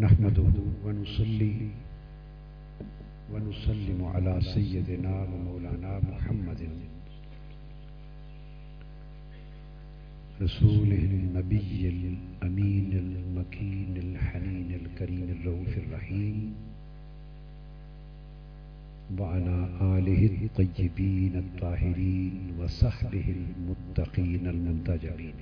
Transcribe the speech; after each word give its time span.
نحمده 0.00 0.52
ونصلي 0.84 1.56
ونسلم 3.32 4.04
على 4.04 4.40
سيدنا 4.40 5.14
ومولانا 5.22 6.00
محمد 6.10 6.62
رسوله 10.42 11.02
النبي 11.20 11.80
الأمين 11.88 12.90
المكين 13.04 13.96
الحنين 13.96 14.70
الكريم 14.80 15.28
الرؤوف 15.36 15.72
الرحيم 15.78 16.54
وعلى 19.18 19.56
آله 19.98 20.22
الطيبين 20.48 21.34
الطاهرين 21.44 22.54
وصحبه 22.58 23.26
المتقين 23.36 24.46
المنتجبين. 24.46 25.38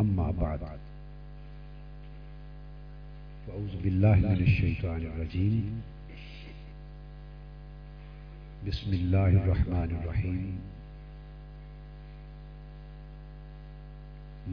أما 0.00 0.30
بعد. 0.30 0.93
فأعوذ 3.46 3.82
بالله 3.82 4.14
من 4.16 4.40
الشيطان 4.42 5.00
الرجيم 5.00 5.82
بسم 8.66 8.92
الله 8.92 9.28
الرحمن 9.28 9.90
الرحيم 10.00 10.58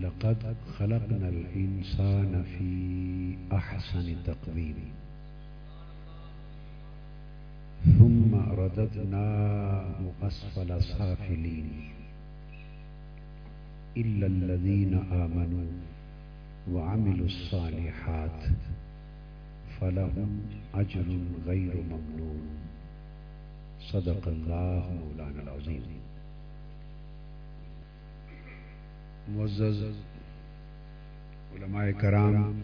لقد 0.02 0.56
خلقنا 0.78 1.30
الإنسان 1.30 2.44
في 2.44 2.72
أحسن 3.56 4.16
تقويم 4.26 4.76
ثم 8.00 8.36
رددناه 8.36 9.96
أسفل 10.24 10.84
سافلين 10.84 11.70
إلا 13.98 14.28
الذين 14.28 14.94
آمنوا 15.12 15.72
وعملوا 16.72 17.26
الصالحات۔ 17.26 18.40
فلهم 19.82 20.32
أجر 20.74 21.08
غير 21.46 21.76
ممنون. 21.76 22.42
صدق 23.82 24.28
الله 24.28 24.90
مولانا 24.94 25.42
العظيم 25.42 25.86
معزز 29.30 29.82
علماء 31.54 31.86
کرام، 32.02 32.62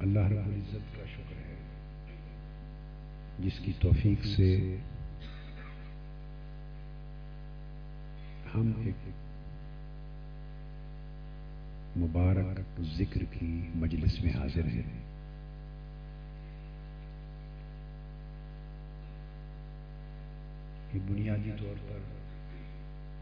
اللہ 0.00 0.26
رب 0.32 0.46
العزت 0.46 0.96
کا 0.96 1.04
شکر 1.06 1.36
ہے، 1.36 1.56
جس 3.38 3.58
کی 3.64 3.72
توفیق 3.80 4.26
سے 4.26 4.50
ہم 8.54 8.72
ایک 8.84 9.08
مبارک 11.96 12.80
ذکر 12.98 13.24
کی 13.24 13.68
مجلس 13.74 14.22
میں 14.22 14.32
حاضر 14.32 14.66
ہیں۔ 14.66 15.04
یہ 20.94 21.00
بنیادی 21.08 21.50
طور 21.60 21.74
پر 21.88 21.98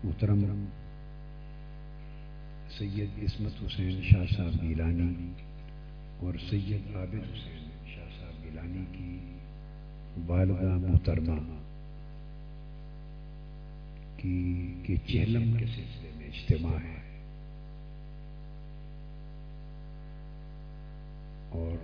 محترم 0.05 0.65
سید 2.79 3.09
عصمت 3.23 3.53
حسین 3.63 4.03
شاہ 4.03 4.25
صاحب 4.37 4.63
گیلانی 4.63 5.33
اور 6.21 6.35
سید 6.51 6.97
عابد 6.97 7.33
حسین 7.33 7.69
شاہ 7.95 8.09
صاحب 8.21 8.45
گیلانی 8.45 8.85
کی 8.93 9.19
والدہ 10.27 10.87
محترمہ 10.87 11.39
کی 14.17 14.75
کے 14.87 14.97
چہلم 14.97 15.57
کے 15.57 15.67
سلسلے 15.67 16.11
میں 16.17 16.27
اجتماع 16.27 16.79
ہے۔ 16.79 17.02
اور 21.53 21.77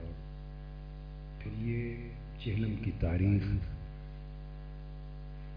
پھر 1.39 1.67
یہ 1.67 1.97
چہلم 2.45 2.75
کی 2.85 2.91
تاریخ 3.01 3.43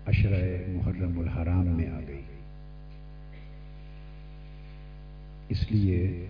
عشرہ 0.07 0.43
محرم 0.67 1.19
الحرام 1.19 1.67
میں 1.67 1.87
آ 1.87 1.99
گئی۔ 2.07 2.21
اس 5.49 5.71
لیے 5.71 6.27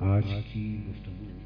آج 0.00 0.24
کی 0.52 0.80
گفتگو 0.88 1.38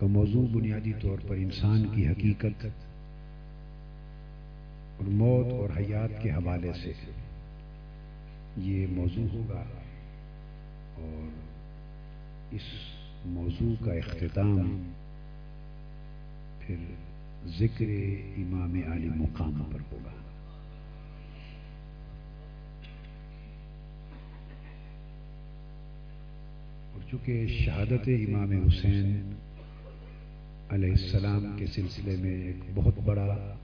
کا 0.00 0.06
موضوع 0.06 0.46
بنیادی 0.52 0.92
طور 0.92 1.18
پر 1.28 1.34
انسان 1.34 1.84
کی 1.94 2.08
حقیقت 2.08 2.64
اور 4.98 5.08
موت 5.08 5.52
اور 5.52 5.68
حیات 5.76 6.22
کے 6.22 6.30
حوالے 6.30 6.72
سے 6.72 6.92
یہ 8.58 8.86
موضوع 8.90 9.26
ہوگا 9.32 9.64
اور 10.94 11.28
اس 12.52 12.62
موضوع 13.24 13.84
کا 13.84 13.92
اختتام 13.92 14.92
پھر 16.58 16.76
ذکر 17.46 17.84
امام 18.36 18.92
علی 18.92 19.08
مقام 19.08 19.62
پر 19.72 19.80
ہوگا۔ 19.92 20.12
اور 26.92 27.10
چونکہ 27.10 27.46
شہادت 27.46 28.08
امام 28.08 28.52
حسین 28.66 29.34
علیہ 30.70 30.90
السلام 30.90 31.56
کے 31.58 31.66
سلسلے 31.66 32.16
میں 32.16 32.42
ایک 32.42 32.56
بہت 32.74 32.94
بڑا 33.04 33.54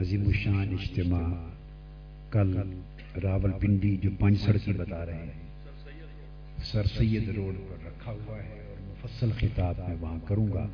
عظیم 0.00 0.26
الشان 0.26 0.76
اجتماع 0.80 1.50
کل 2.30 2.56
راول 3.22 3.52
پنڈی 3.52 3.96
جو 3.96 4.10
پانچ 4.20 4.40
سڑکی 4.40 4.72
بتا 4.72 5.06
رہے 5.06 5.14
ہیں، 5.14 5.42
سر 6.64 6.84
سید 6.84 7.28
روڈ 7.28 7.54
پر 7.68 7.86
رکھا 7.86 8.12
ہوا 8.12 8.36
ہے 8.36 8.60
اور 8.60 8.80
مفصل 8.80 9.30
خطاب 9.38 9.78
میں 9.88 9.96
وہاں 10.00 10.18
کروں 10.28 10.46
گا۔ 10.52 10.66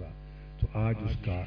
تو 0.60 0.66
آج 0.72 0.94
اس 1.00 1.16
کا 1.24 1.44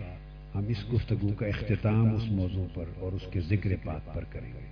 ہم 0.56 0.64
اس 0.68 0.94
گفتگو 0.94 1.34
کا 1.34 1.46
اختتام 1.46 2.16
اس 2.16 2.24
موضوع 2.32 2.66
پر 2.74 2.84
اور 2.98 3.12
اس 3.14 3.22
کے 3.32 3.40
ذکر 3.40 3.70
پاک 3.84 4.16
پر 4.16 4.24
کریں 4.24 4.54
گے۔ 4.54 4.68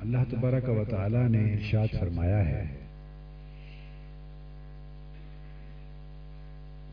اللہ 0.00 0.18
تبارک 0.30 0.68
و 0.68 0.84
تعالی 0.84 1.28
نے 1.28 1.52
ارشاد 1.52 2.00
فرمایا 2.00 2.44
ہے 2.48 2.64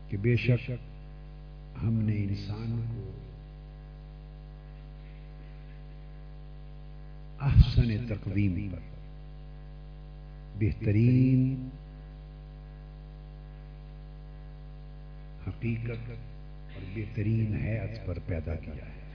کہ 0.08 0.16
بے 0.16 0.36
شک 0.36 0.70
ہم 1.82 1.92
نے 1.92 2.16
انسان 2.16 2.84
کو 2.90 3.10
احسن 7.40 8.06
تقویم 8.08 8.68
پر 8.72 8.78
بہترین 10.58 11.68
حقیقت 15.46 16.10
اور 16.74 16.84
بہترین 16.94 17.56
حیات 17.56 18.06
پر 18.06 18.18
پیدا 18.26 18.54
کیا 18.54 18.86
ہے۔ 18.86 19.06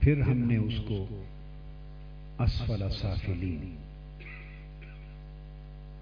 پھر 0.00 0.20
ہم 0.20 0.38
نے 0.38 0.56
اس 0.56 0.74
کو 0.88 1.22
اسفل 2.38 2.90
سافلین 3.00 3.76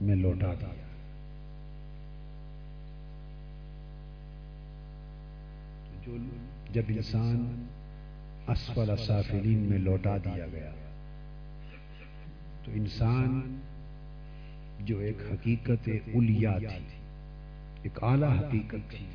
میں 0.00 0.16
لوٹا 0.16 0.54
دیا۔ 0.54 0.85
جب 6.72 6.82
انسان 6.88 7.66
اسفل 8.48 8.90
سافلین 8.96 9.58
میں 9.58 9.78
لوٹا 9.78 10.16
دیا 10.16 10.46
گیا، 10.52 10.70
تو 12.64 12.72
انسان 12.74 13.56
جو 14.80 14.98
ایک 14.98 15.22
حقیقت 15.32 15.88
الیا 15.88 16.56
تھی، 16.58 16.84
ایک 17.82 18.02
اعلی 18.02 18.26
حقیقت 18.38 18.90
تھی، 18.90 19.06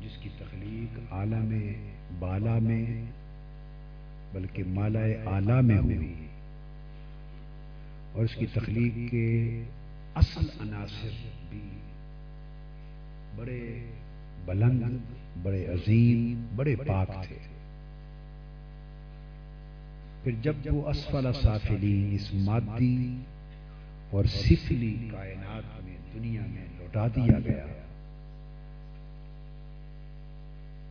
جس 0.00 0.16
کی 0.22 0.28
تخلیق 0.38 1.12
عالم 1.12 1.52
بالا 2.18 2.58
میں، 2.58 2.86
بلکہ 4.32 4.64
مالا 4.68 5.04
اعلی 5.34 5.60
میں 5.62 5.78
ہوئی، 5.78 6.26
اور 8.12 8.24
اس 8.24 8.34
کی 8.34 8.46
تخلیق 8.52 9.10
کے 9.10 9.28
اصل 10.14 10.46
عناصر 10.60 11.14
بھی 11.48 11.68
بڑے 13.36 13.62
بلند، 14.48 14.98
بڑے 15.42 15.64
عظیم، 15.66 16.46
بڑے 16.56 16.74
پاک 16.86 17.10
تھے۔ 17.26 17.38
پھر 20.22 20.32
جب 20.42 20.54
وہ 20.70 20.88
اسفل 20.88 21.32
سافلین 21.42 22.14
اس 22.14 22.32
مادی 22.46 23.16
اور 24.10 24.24
سفلی 24.24 24.96
کائنات 25.10 25.82
میں 25.84 25.96
دنیا 26.14 26.42
میں 26.46 26.66
لوٹا 26.78 27.06
دیا 27.16 27.38
گیا، 27.44 27.66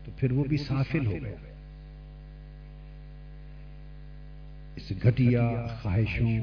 تو 0.06 0.12
پھر 0.18 0.32
وہ 0.32 0.44
بھی 0.44 0.58
سافل 0.58 1.06
ہو 1.06 1.16
گیا 1.24 1.36
اس 4.76 4.92
گھٹیا 5.04 5.50
خواہشوں 5.82 6.38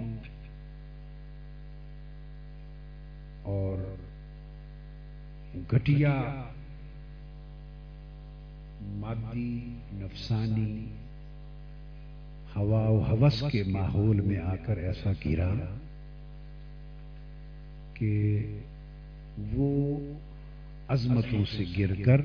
اور 3.44 3.78
گھٹیا 5.70 6.12
مادی، 8.84 9.60
نفسانی، 9.92 10.86
ہوا 12.56 12.88
و 12.88 13.00
حوث 13.00 13.42
کے 13.52 13.62
ماحول 13.62 14.20
میں 14.20 14.38
آ 14.38 14.56
کر 14.56 14.76
ایسا 14.76 15.10
گرا 15.26 15.54
کہ 17.94 18.42
وہ 19.52 19.98
عظمتوں 20.88 21.44
سے 21.44 21.64
گر 21.78 21.94
کر 22.04 22.20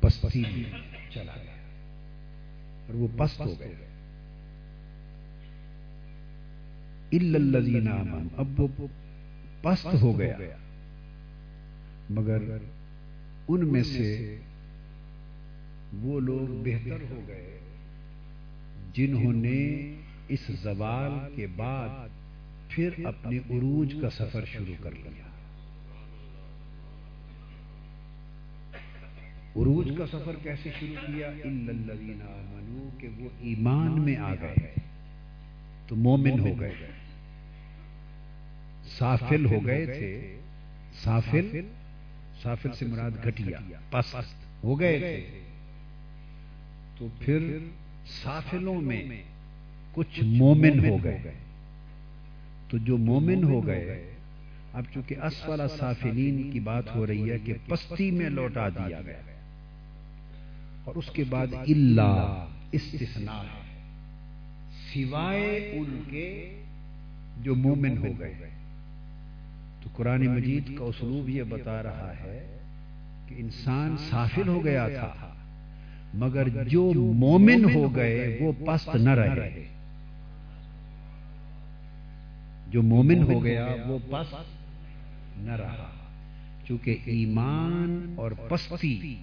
پستی 0.00 0.40
میں 0.40 0.64
چلا 1.10 1.32
گیا 1.36 1.52
اور 2.86 2.94
وہ 2.94 3.08
پست 3.16 3.40
ہو 3.40 3.54
گئے 3.58 3.74
الذین 7.12 7.88
آمنوا۔ 7.88 8.28
اب 8.36 8.60
وہ 8.60 8.86
پست 9.62 10.02
ہو 10.02 10.18
گیا۔ 10.18 10.36
مگر 12.10 12.38
ان 13.48 13.72
میں 13.72 13.82
سے 13.82 14.38
وہ 16.02 16.20
لوگ 16.20 16.64
بہتر 16.64 17.00
ہو 17.10 17.20
گئے 17.28 17.58
جنہوں 18.92 19.32
نے 19.32 19.94
اس 20.28 20.40
زوال 20.48 21.36
کے 21.36 21.46
بعد 21.56 21.88
پھر 22.68 22.90
اپنے 23.04 23.36
عروج 23.36 23.94
کا 24.02 24.10
سفر 24.10 24.44
شروع 24.44 24.74
کر 24.80 24.90
لیا۔ 24.90 25.26
عروج 29.56 29.88
کا 29.98 30.06
سفر 30.06 30.32
کیسے 30.42 30.70
شروع 30.80 31.06
کیا؟ 31.06 31.28
آمنو 31.28 32.88
کہ 32.98 33.08
وہ 33.18 33.28
ایمان 33.40 34.02
میں 34.02 34.16
آ 34.16 34.34
گئے۔ 34.34 34.74
تو 35.86 35.96
مومن 35.96 36.40
ہو 36.40 36.60
گئے۔ 36.60 36.74
سافل 38.98 39.44
ہو 39.44 39.66
گئے 39.66 39.86
تھے۔ 39.86 40.36
سافل؟ 41.04 41.60
سافل 42.42 42.72
سے 42.72 42.86
مراد 42.86 43.10
گھٹیا، 43.24 43.58
پست 43.90 44.64
ہو 44.64 44.80
گئے 44.80 44.98
تھے۔ 44.98 45.45
تو 46.98 47.06
پھر 47.18 47.58
سافلوں 48.06 48.80
میں 48.80 49.22
کچھ 49.92 50.24
مومن 50.24 50.88
ہو 50.88 51.04
گئے۔ 51.04 51.32
تو 52.68 52.78
جو 52.78 52.98
مومن 52.98 53.44
ہو 53.44 53.66
گئے 53.66 54.12
اب 54.72 54.82
چونکہ 54.94 55.14
اسفل 55.22 55.60
سافلین 55.78 56.50
کی 56.50 56.60
بات 56.60 56.96
ہو 56.96 57.06
رہی 57.06 57.30
ہے 57.30 57.38
کہ 57.38 57.54
پستی 57.68 58.10
میں 58.10 58.30
لوٹا 58.30 58.68
دیا 58.68 59.00
گیا۔ 59.06 59.20
اور 60.84 60.94
اس 60.94 61.10
کے 61.12 61.24
بعد 61.24 61.46
اللہ 61.52 62.46
استثناء۔ 62.72 63.42
ہے 63.42 63.66
سوائے 64.94 65.56
ان 65.56 66.02
کے 66.10 66.60
جو 67.42 67.54
مومن 67.54 67.98
ہو 67.98 68.12
گئے۔ 68.18 68.34
تو 69.82 69.88
قرآن 69.96 70.26
مجید 70.26 70.78
کا 70.78 70.84
اسلوب 70.84 71.28
یہ 71.28 71.42
بتا 71.42 71.82
رہا 71.82 72.12
ہے 72.20 72.58
کہ 73.28 73.34
انسان 73.38 73.96
سافل 73.96 74.48
ہو 74.48 74.64
گیا 74.64 74.88
تھا۔ 74.88 75.32
مگر 76.14 76.48
جو 76.68 76.92
مومن 77.12 77.64
ہو 77.74 77.96
گئے، 77.96 78.38
وہ 78.40 78.52
پست 78.66 78.96
نہ 78.96 79.10
رہے۔ 79.10 79.66
جو 82.70 82.82
مومن 82.82 83.22
ہو 83.22 83.44
گیا، 83.44 83.66
وہ 83.86 83.98
پست 84.10 84.34
نہ 85.38 85.52
رہا۔ 85.52 85.90
چونکہ 86.64 86.96
ایمان 87.04 88.14
اور 88.16 88.30
پستی 88.48 89.16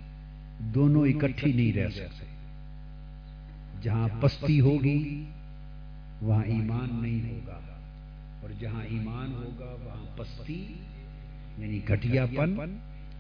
دونوں 0.60 1.08
اکٹھی 1.08 1.54
نہیں 1.54 1.74
رہ 1.74 1.90
سکتے۔ 1.90 2.26
جہاں 3.82 4.08
پستی 4.22 4.60
ہوگی، 4.60 5.24
وہاں 6.22 6.44
ایمان 6.44 6.90
نہیں 7.02 7.30
ہوگا۔ 7.30 7.60
اور 8.42 8.50
جہاں 8.60 8.84
ایمان 8.84 9.34
ہوگا، 9.34 9.76
وہاں 9.86 10.18
پستی 10.18 10.74
یعنی 11.58 11.80
گٹیا 11.90 12.26
پن 12.26 12.78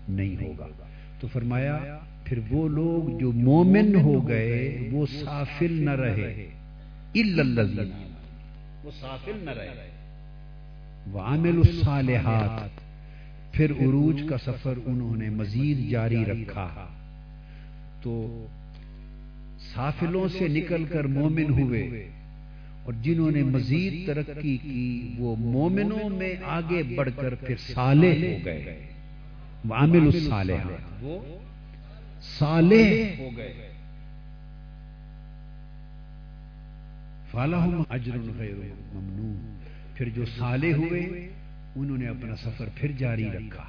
نہیں 0.10 0.44
ہوگا۔ 0.44 0.68
تو 1.19 1.27
فرمایا 1.27 1.77
پھر 2.34 2.42
وہ 2.50 2.70
لوگ 2.70 3.20
جو 3.20 3.32
مومن 3.32 3.96
ہو 3.96 4.28
گئے، 4.28 4.90
وہ 4.92 5.06
سافل 5.06 5.86
نہ 5.86 5.90
رہے۔ 5.90 6.48
وہ 8.84 8.92
سافل 9.02 9.40
نہ 9.42 9.50
رہے۔ 9.50 9.90
وعمل 11.14 11.58
الصالحات۔ 11.58 12.70
پھر 13.54 13.72
عروج 13.72 14.22
کا 14.30 14.38
سفر 14.38 14.74
انہوں 14.86 15.16
نے 15.16 15.30
مزید 15.30 15.92
جاری 15.92 16.26
رکھا۔ 16.26 16.88
تو 18.02 18.46
سافلوں 19.74 20.28
سے 20.28 20.48
نکل 20.48 20.84
کر 20.84 21.04
مومن 21.04 21.62
ہوئے۔ 21.62 22.08
اور 22.84 22.94
جنہوں 23.02 23.32
نے 23.32 23.44
مزید 23.44 24.08
ترقی 24.08 24.58
کی، 24.58 25.14
وہ 25.18 25.36
مومنوں 25.36 26.10
میں 26.10 26.36
آگے 26.44 26.84
بڑھ 26.96 27.10
کر 27.16 27.36
پھر 27.36 27.56
صالح 27.74 28.08
ہو 28.08 28.46
گئے۔ 28.46 28.88
وعمل 29.70 30.00
الصالحات۔ 30.16 31.04
وہ 31.04 31.20
صالح 32.24 33.20
ہو 33.20 33.30
گئے۔ 33.38 33.72
فالحم 37.31 37.84
اجر 37.90 38.18
غیر 38.38 38.56
ممنون۔ 38.94 39.60
پھر 39.96 40.10
جو 40.10 40.25
صالح 40.25 40.74
ہوئے، 40.74 41.30
انہوں 41.75 41.98
نے 41.98 42.08
اپنا 42.08 42.36
سفر 42.36 42.70
پھر 42.75 42.92
جاری 42.92 43.30
رکھا۔ 43.30 43.63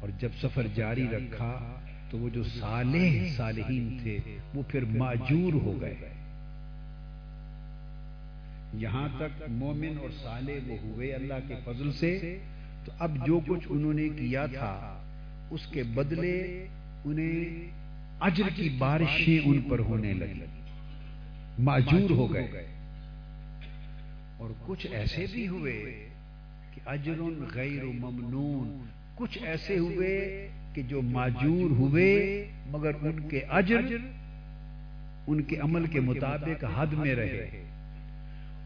اور 0.00 0.08
جب 0.18 0.28
سفر 0.42 0.66
جاری 0.74 1.06
رکھا، 1.12 1.74
تو 2.10 2.18
وہ 2.18 2.28
جو 2.28 2.44
صالح 2.44 3.26
صالحین 3.36 3.98
تھے، 4.02 4.18
وہ 4.54 4.62
پھر 4.68 4.84
معجور 4.84 5.52
ہو 5.52 5.80
گئے۔ 5.80 5.94
یہاں 8.74 9.08
تک 9.16 9.42
مومن 9.48 9.98
اور 10.02 10.10
صالح 10.22 10.52
وہ 10.66 10.76
ہوئے 10.82 11.12
اللہ 11.12 11.34
کے 11.48 11.54
فضل 11.64 11.92
سے۔ 11.92 12.38
تو 12.84 12.92
اب 12.98 13.26
جو 13.26 13.40
کچھ 13.46 13.66
انہوں 13.70 13.94
نے 13.94 14.08
کیا 14.08 14.46
تھا 14.46 15.01
اس 15.52 15.66
کے 15.66 15.82
بدلے 15.82 16.66
انہیں 17.04 17.70
اجر 18.20 18.48
کی 18.56 18.68
بارشیں 18.68 19.48
ان 19.48 19.60
پر 19.60 19.78
ہونے 19.78 20.12
لگی 20.12 20.44
معجور 21.58 22.10
ہو 22.10 22.32
گئے۔ 22.32 22.66
اور 24.38 24.50
کچھ 24.66 24.86
ایسے 24.90 25.26
بھی 25.32 25.48
ہوئے 25.48 26.08
کہ 26.74 26.80
اجر 26.86 27.14
غیر 27.54 27.84
ممنون، 27.84 28.86
کچھ 29.14 29.38
ایسے 29.42 29.78
ہوئے 29.78 30.48
کہ 30.74 30.82
جو 30.82 31.02
معجور 31.02 31.70
ہوئے، 31.70 32.46
مگر 32.66 32.90
ان 33.02 33.28
کے 33.28 33.38
اجر 33.38 33.96
ان 35.26 35.42
کے 35.42 35.56
عمل 35.56 35.86
کے 35.86 36.00
مطابق 36.00 36.64
حد 36.76 36.86
میں 36.86 37.14
رہے۔ 37.14 37.62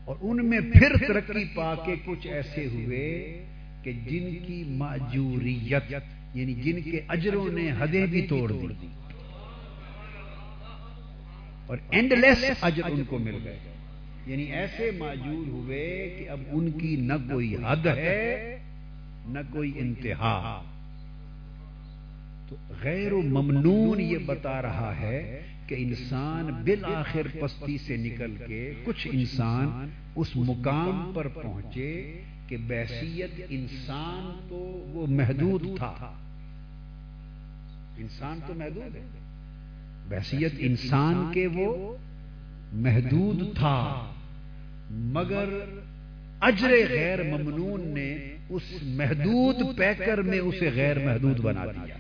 اور 0.05 0.17
ان 0.21 0.47
میں 0.47 0.61
پھر 0.61 0.93
ترقی 1.09 1.45
پا 1.55 1.75
کے 1.75 1.95
کچھ 2.05 2.27
ایسے 2.27 2.67
ہوئے 2.67 3.45
کہ 3.83 3.93
جن 3.93 4.47
کی 4.47 4.65
معجوریت 4.67 5.93
یعنی 6.37 6.55
جن 6.55 6.83
کے 6.83 7.01
اجروں 7.09 7.53
نے 7.53 7.71
حدیں 7.79 8.07
بھی 8.07 8.27
توڑ 8.27 8.53
دی 8.53 8.67
اور 11.67 11.79
اینڈ 11.91 12.13
لیس 12.13 12.45
اجر 12.63 12.83
ان 12.91 13.05
کو 13.05 13.19
مل 13.19 13.39
گئے۔ 13.45 13.59
یعنی 14.27 14.43
ایسے 14.43 14.91
معجور 14.99 15.49
ہوئے 15.49 16.17
کہ 16.19 16.31
اب 16.31 16.41
ان 16.53 16.71
کی 16.71 16.97
نہ 16.97 17.13
کوئی 17.13 17.57
حد 17.57 17.87
ہے، 17.87 18.59
نہ 19.27 19.39
کوئی 19.53 19.73
انتہا۔ 19.77 20.63
تو 22.49 22.57
غیر 22.83 23.13
و 23.13 23.23
ممنون 23.23 24.01
یہ 24.01 24.19
بتا 24.19 24.63
رہا 24.63 25.01
ہے 25.01 25.43
کہ 25.67 25.75
انسان 25.79 26.47
بالآخر 26.65 27.27
پستی 27.41 27.79
سے 27.79 27.97
نکل 27.97 28.35
کے 28.47 28.75
کچھ 28.85 29.09
انسان 29.13 29.89
اس 30.17 30.37
مقام 30.37 31.13
پر 31.15 31.29
پہنچے 31.29 32.21
کہ 32.49 32.57
بحثیت 32.57 33.31
انسان 33.49 34.47
تو 34.49 34.57
وہ 34.95 35.07
محدود 35.07 35.63
تھا۔ 35.79 36.13
انسان 37.99 38.39
تو 38.47 38.55
محدود 38.55 38.97
ہے۔ 38.97 39.01
بحثیت 40.09 40.53
انسان 40.59 41.31
کے 41.35 41.47
وہ 41.47 41.97
محدود 42.73 43.57
تھا۔ 43.57 44.11
مگر 44.91 45.49
اجر 46.41 46.69
غیر 46.91 47.23
ممنون 47.23 47.89
نے 47.89 48.19
اس 48.49 48.63
محدود 48.83 49.77
پیکر 49.77 50.19
میں 50.19 50.39
اسے 50.39 50.71
غیر 50.75 50.99
محدود 50.99 51.41
بنا 51.41 51.67
دیا۔ 51.67 51.95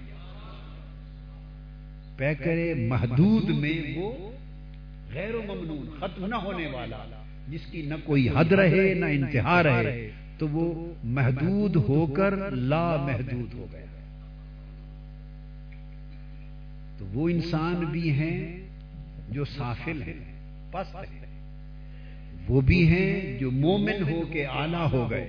پیکر 2.17 2.75
محدود 2.77 3.49
میں 3.49 3.99
وہ 3.99 4.31
غیر 5.15 5.35
و 5.35 5.43
ممنون، 5.43 5.87
ختم 6.01 6.27
نہ 6.27 6.35
ہونے 6.35 6.67
والا، 6.67 7.25
جس 7.49 7.67
کی 7.67 7.83
نہ 7.83 7.95
کوئی 8.05 8.29
حد 8.29 8.53
رہے، 8.53 8.95
نہ 8.95 9.05
انتہا 9.05 9.63
رہے، 9.63 10.11
تو 10.39 10.49
وہ 10.49 10.93
محدود 11.05 11.77
ہو 11.77 12.07
کر 12.07 12.51
لا 12.51 12.97
محدود 12.97 13.55
ہو 13.55 13.67
گیا۔ 13.73 13.86
تو 17.07 17.21
وہ 17.21 17.29
انسان 17.29 17.75
بھی 17.75 18.11
ہیں 18.11 18.57
جو 19.29 19.45
سافل 19.45 20.03
ہیں، 20.03 20.33
پست 20.73 20.97
ہیں۔ 20.97 21.27
وہ 22.49 22.61
بھی 22.61 22.89
ہیں 22.89 23.39
جو 23.39 23.51
مومن 23.51 24.13
ہو 24.13 24.23
کے 24.33 24.47
آلہ 24.47 24.77
ہو 24.77 25.11
گئے۔ 25.11 25.29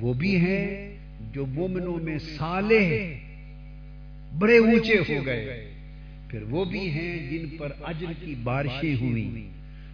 وہ 0.00 0.14
بھی 0.14 0.36
ہیں 0.36 0.96
جو 1.32 1.46
مومنوں 1.46 1.98
میں 2.02 2.18
سالے 2.18 3.14
بڑے 4.38 4.58
اونچے 4.58 4.98
ہو 4.98 5.26
گئے۔ 5.26 5.70
پھر 6.28 6.42
وہ 6.42 6.64
بھی 6.64 6.90
ہیں 6.90 7.30
جن 7.30 7.56
پر 7.58 7.72
اجر 7.84 8.12
کی 8.24 8.34
بارشیں 8.42 8.94
ہوئی 9.00 9.48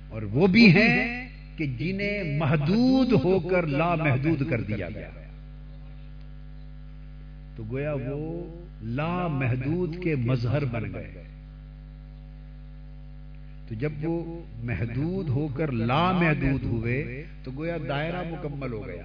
اور 0.08 0.22
وہ 0.22 0.46
بھی 0.46 0.74
ہیں 0.74 1.28
کہ 1.56 1.66
جنہیں 1.66 2.38
محدود 2.38 3.12
ہو 3.24 3.40
کر 3.40 3.66
لا 3.66 3.94
محدود 3.94 4.50
کر 4.50 4.60
دیا 4.60 4.88
گیا۔ 4.90 5.10
تو 7.56 7.64
گویا 7.70 7.94
وہ 8.06 8.44
لا 8.82 9.26
محدود 9.28 10.02
کے 10.02 10.16
مظہر 10.16 10.64
بن 10.64 10.92
گئے۔ 10.94 11.22
تو 13.68 13.74
جب 13.74 13.92
وہ 14.02 14.42
محدود 14.62 15.28
ہو 15.28 15.48
کر 15.54 15.72
لا 15.72 16.12
محدود 16.12 16.62
ہوئے، 16.62 17.24
تو 17.44 17.50
گویا 17.56 17.76
دائرہ 17.88 18.22
مکمل 18.22 18.72
ہو 18.72 18.86
گیا۔ 18.86 19.02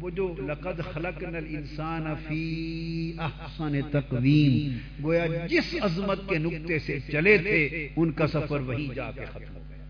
وہ 0.00 0.10
جو 0.10 0.34
لقد 0.38 0.92
خلقنا 0.92 1.38
الانسان 1.38 2.14
فی 2.28 3.12
احسن 3.18 3.80
تقویم، 3.92 4.78
گویا 5.04 5.26
جس 5.46 5.74
عظمت 5.82 6.28
کے 6.28 6.38
نقطے 6.38 6.78
سے 6.78 6.98
چلے 7.12 7.38
تھے، 7.38 7.88
ان 7.96 8.12
کا 8.12 8.26
سفر 8.26 8.60
وہی 8.60 8.88
جا 8.94 9.10
کے 9.10 9.24
ختم 9.30 9.54
ہو 9.54 9.60
گیا۔ 9.68 9.84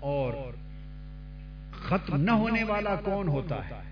اور 0.00 0.32
ختم 1.72 2.16
نہ 2.16 2.30
ہونے 2.30 2.64
والا 2.64 2.94
کون 2.94 3.28
ہوتا 3.28 3.68
ہے؟ 3.68 3.87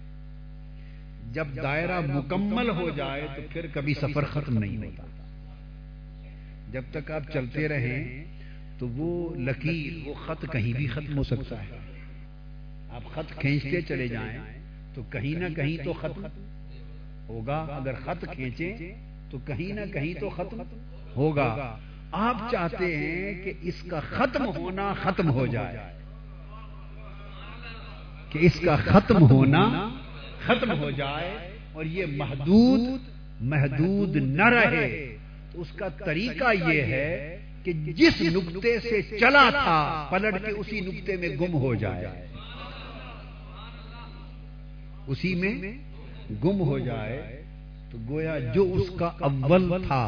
جب 1.33 1.47
دائرہ 1.63 2.01
مکمل 2.01 2.71
ہو 2.71 2.91
جائے 2.91 3.27
تو 3.37 3.43
پھر 3.53 3.67
کبھی 3.75 3.95
سفر 3.95 4.25
ختم 4.25 4.59
نہیں 4.59 4.77
ہوتا۔ 4.77 5.03
جب 6.73 6.83
تک 6.93 7.11
آپ 7.11 7.33
چلتے 7.33 7.69
رہیں 7.69 8.25
تو 8.79 8.89
وہ 8.89 9.35
لکیر، 9.35 10.09
وہ 10.09 10.15
خط 10.15 10.53
کہیں 10.53 10.73
بھی 10.73 10.87
ختم 10.87 11.17
ہو 11.19 11.23
سکتا 11.23 11.63
ہے۔ 11.63 11.79
آپ 12.91 13.15
خط 13.15 13.39
کھینچتے 13.41 13.81
چلے 13.81 14.09
جائیں 14.09 14.39
تو 14.95 15.03
کہیں 15.11 15.39
نہ 15.39 15.55
کہیں 15.55 15.85
تو 15.85 15.93
ختم 15.93 16.27
ہوگا۔ 17.29 17.67
اگر 17.73 17.93
خط 18.05 18.25
کھینچیں 18.33 18.77
تو 19.31 19.39
کہیں 19.39 19.73
نہ 19.73 19.93
کہیں 19.93 20.21
تو 20.21 20.29
ختم 20.29 20.63
ہوگا۔ 21.17 21.79
آپ 22.13 22.37
چاہتے 22.51 22.97
ہیں 22.97 23.45
کہ 23.45 23.53
اس 23.63 23.83
کا 23.83 24.01
ختم 24.01 24.47
ہونا 24.57 24.95
ختم 25.03 25.31
ہو 25.31 25.47
جائے۔ 25.47 25.77
کہ 28.31 28.39
اس 28.43 28.61
کا 28.65 28.77
ختم 28.77 29.23
ہونا 29.23 29.89
ختم 30.47 30.79
ہو 30.79 30.91
جائے 30.91 31.31
اور 31.73 31.85
یہ 31.85 32.05
محدود 32.17 33.09
محدود 33.41 34.17
نہ 34.17 34.49
رہے، 34.49 35.17
تو 35.53 35.61
اس 35.61 35.73
کا 35.73 35.89
طریقہ 35.89 36.71
یہ 36.71 36.83
ہے 36.83 37.37
کہ 37.65 37.73
جس 37.73 38.23
نقطے 38.23 38.79
سے 38.81 39.03
چلا 39.19 39.51
تھا، 39.51 40.09
پلٹ 40.11 40.35
کے 40.47 40.53
اسی 40.53 40.81
نقطے 40.81 41.17
میں 41.17 41.29
گم 41.29 41.55
ہو 41.55 41.75
جائے۔ 41.75 42.07
اسی 45.07 45.35
میں 45.35 45.73
گم 46.45 46.61
ہو 46.61 46.79
جائے، 46.79 47.43
تو 47.91 47.99
گویا 48.09 48.39
جو 48.39 48.63
اس 48.73 48.89
کا 48.99 49.11
اول 49.21 49.73
تھا، 49.87 50.05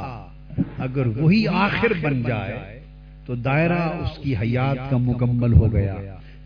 اگر 0.79 1.07
وہی 1.07 1.47
آخر 1.49 1.93
بن 2.03 2.23
جائے، 2.23 2.81
تو 3.27 3.35
دائرہ 3.35 3.83
اس 4.03 4.19
کی 4.23 4.37
حیات 4.37 4.91
کا 4.91 4.97
مکمل 4.97 5.53
ہو 5.53 5.73
گیا۔ 5.73 5.97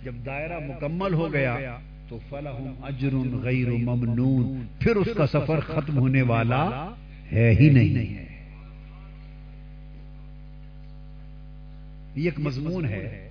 جب 0.02 0.14
دائرہ 0.26 0.58
مکمل 0.58 1.14
ہو 1.14 1.32
گیا 1.32 1.78
تو 2.12 2.18
فلحم 2.28 2.74
اجر 2.82 3.14
غیر 3.42 3.70
ممنون، 3.70 4.66
پھر 4.78 4.96
اس 4.96 5.08
کا 5.16 5.26
سفر 5.26 5.60
ختم 5.60 5.98
ہونے 5.98 6.22
والا 6.22 6.90
ہے 7.32 7.54
ہی 7.60 7.70
نہیں۔ 7.70 8.16
ہے 8.16 8.26
یہ 12.16 12.24
ایک 12.24 12.38
مضمون 12.38 12.84
ہے 12.84 13.28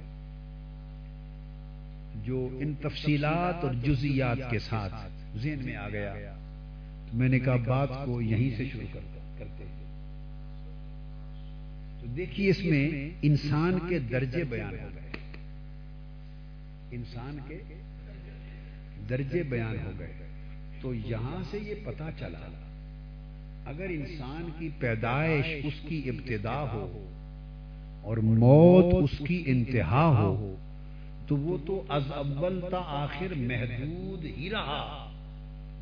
جو 2.25 2.49
ان 2.61 2.73
تفصیلات 2.81 3.63
اور 3.63 3.73
جزیات 3.73 4.51
کے 4.51 4.59
ساتھ 4.59 4.93
ذہن 5.37 5.59
میں 5.63 5.75
آ 5.75 5.89
گیا۔ 5.89 6.13
میں 7.13 7.29
نے 7.29 7.39
کہا، 7.39 7.55
بات 7.55 7.89
کو 8.05 8.21
یہیں 8.21 8.57
سے 8.57 8.65
شروع 8.65 8.99
کرتے 9.39 9.63
تو 12.01 12.07
دیکھیے، 12.07 12.49
اس 12.49 12.65
میں 12.65 13.09
انسان 13.21 13.77
کے 13.89 13.99
درجے 13.99 14.43
بیان 14.43 14.73
ہو 14.73 14.89
گئے۔ 14.95 15.11
انسان 16.91 17.37
کے 17.47 17.80
درجے 19.11 19.43
بیان 19.43 19.75
ہو 19.85 19.91
گئے۔ 19.99 20.13
تو 20.81 20.93
یہاں 20.93 21.43
سے 21.51 21.59
یہ 21.61 21.75
پتا 21.83 22.09
چلا، 22.19 22.47
اگر 23.65 23.85
انسان 23.89 24.49
کی 24.59 24.69
پیدائش 24.79 25.65
اس 25.65 25.73
کی 25.87 26.09
ابتدا 26.09 26.61
ہو 26.73 27.11
اور 28.01 28.17
موت 28.17 28.95
اس 29.03 29.27
کی 29.27 29.43
انتہا 29.45 30.05
ہو، 30.05 30.55
تو 31.27 31.37
وہ 31.37 31.57
تو 31.67 31.83
از 31.89 32.11
اول 32.11 32.61
تا 32.71 32.81
آخر 32.85 33.33
محدود 33.35 34.25
ہی 34.25 34.49
رہا۔ 34.49 35.11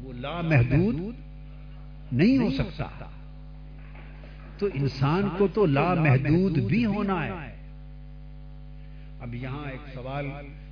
وہ 0.01 0.13
لا 0.13 0.41
محدود 0.41 1.13
نہیں 2.11 2.37
ہو 2.37 2.49
سکتا۔ 2.49 3.09
تو 4.57 4.65
انسان 4.73 5.29
کو 5.37 5.47
تو 5.53 5.65
لا 5.65 5.93
محدود 5.93 6.57
بھی 6.57 6.85
ہونا 6.85 7.25
ہے۔ 7.25 7.55
اب 9.19 9.35
یہاں 9.35 9.71
ایک 9.71 9.93
سوال 9.93 10.25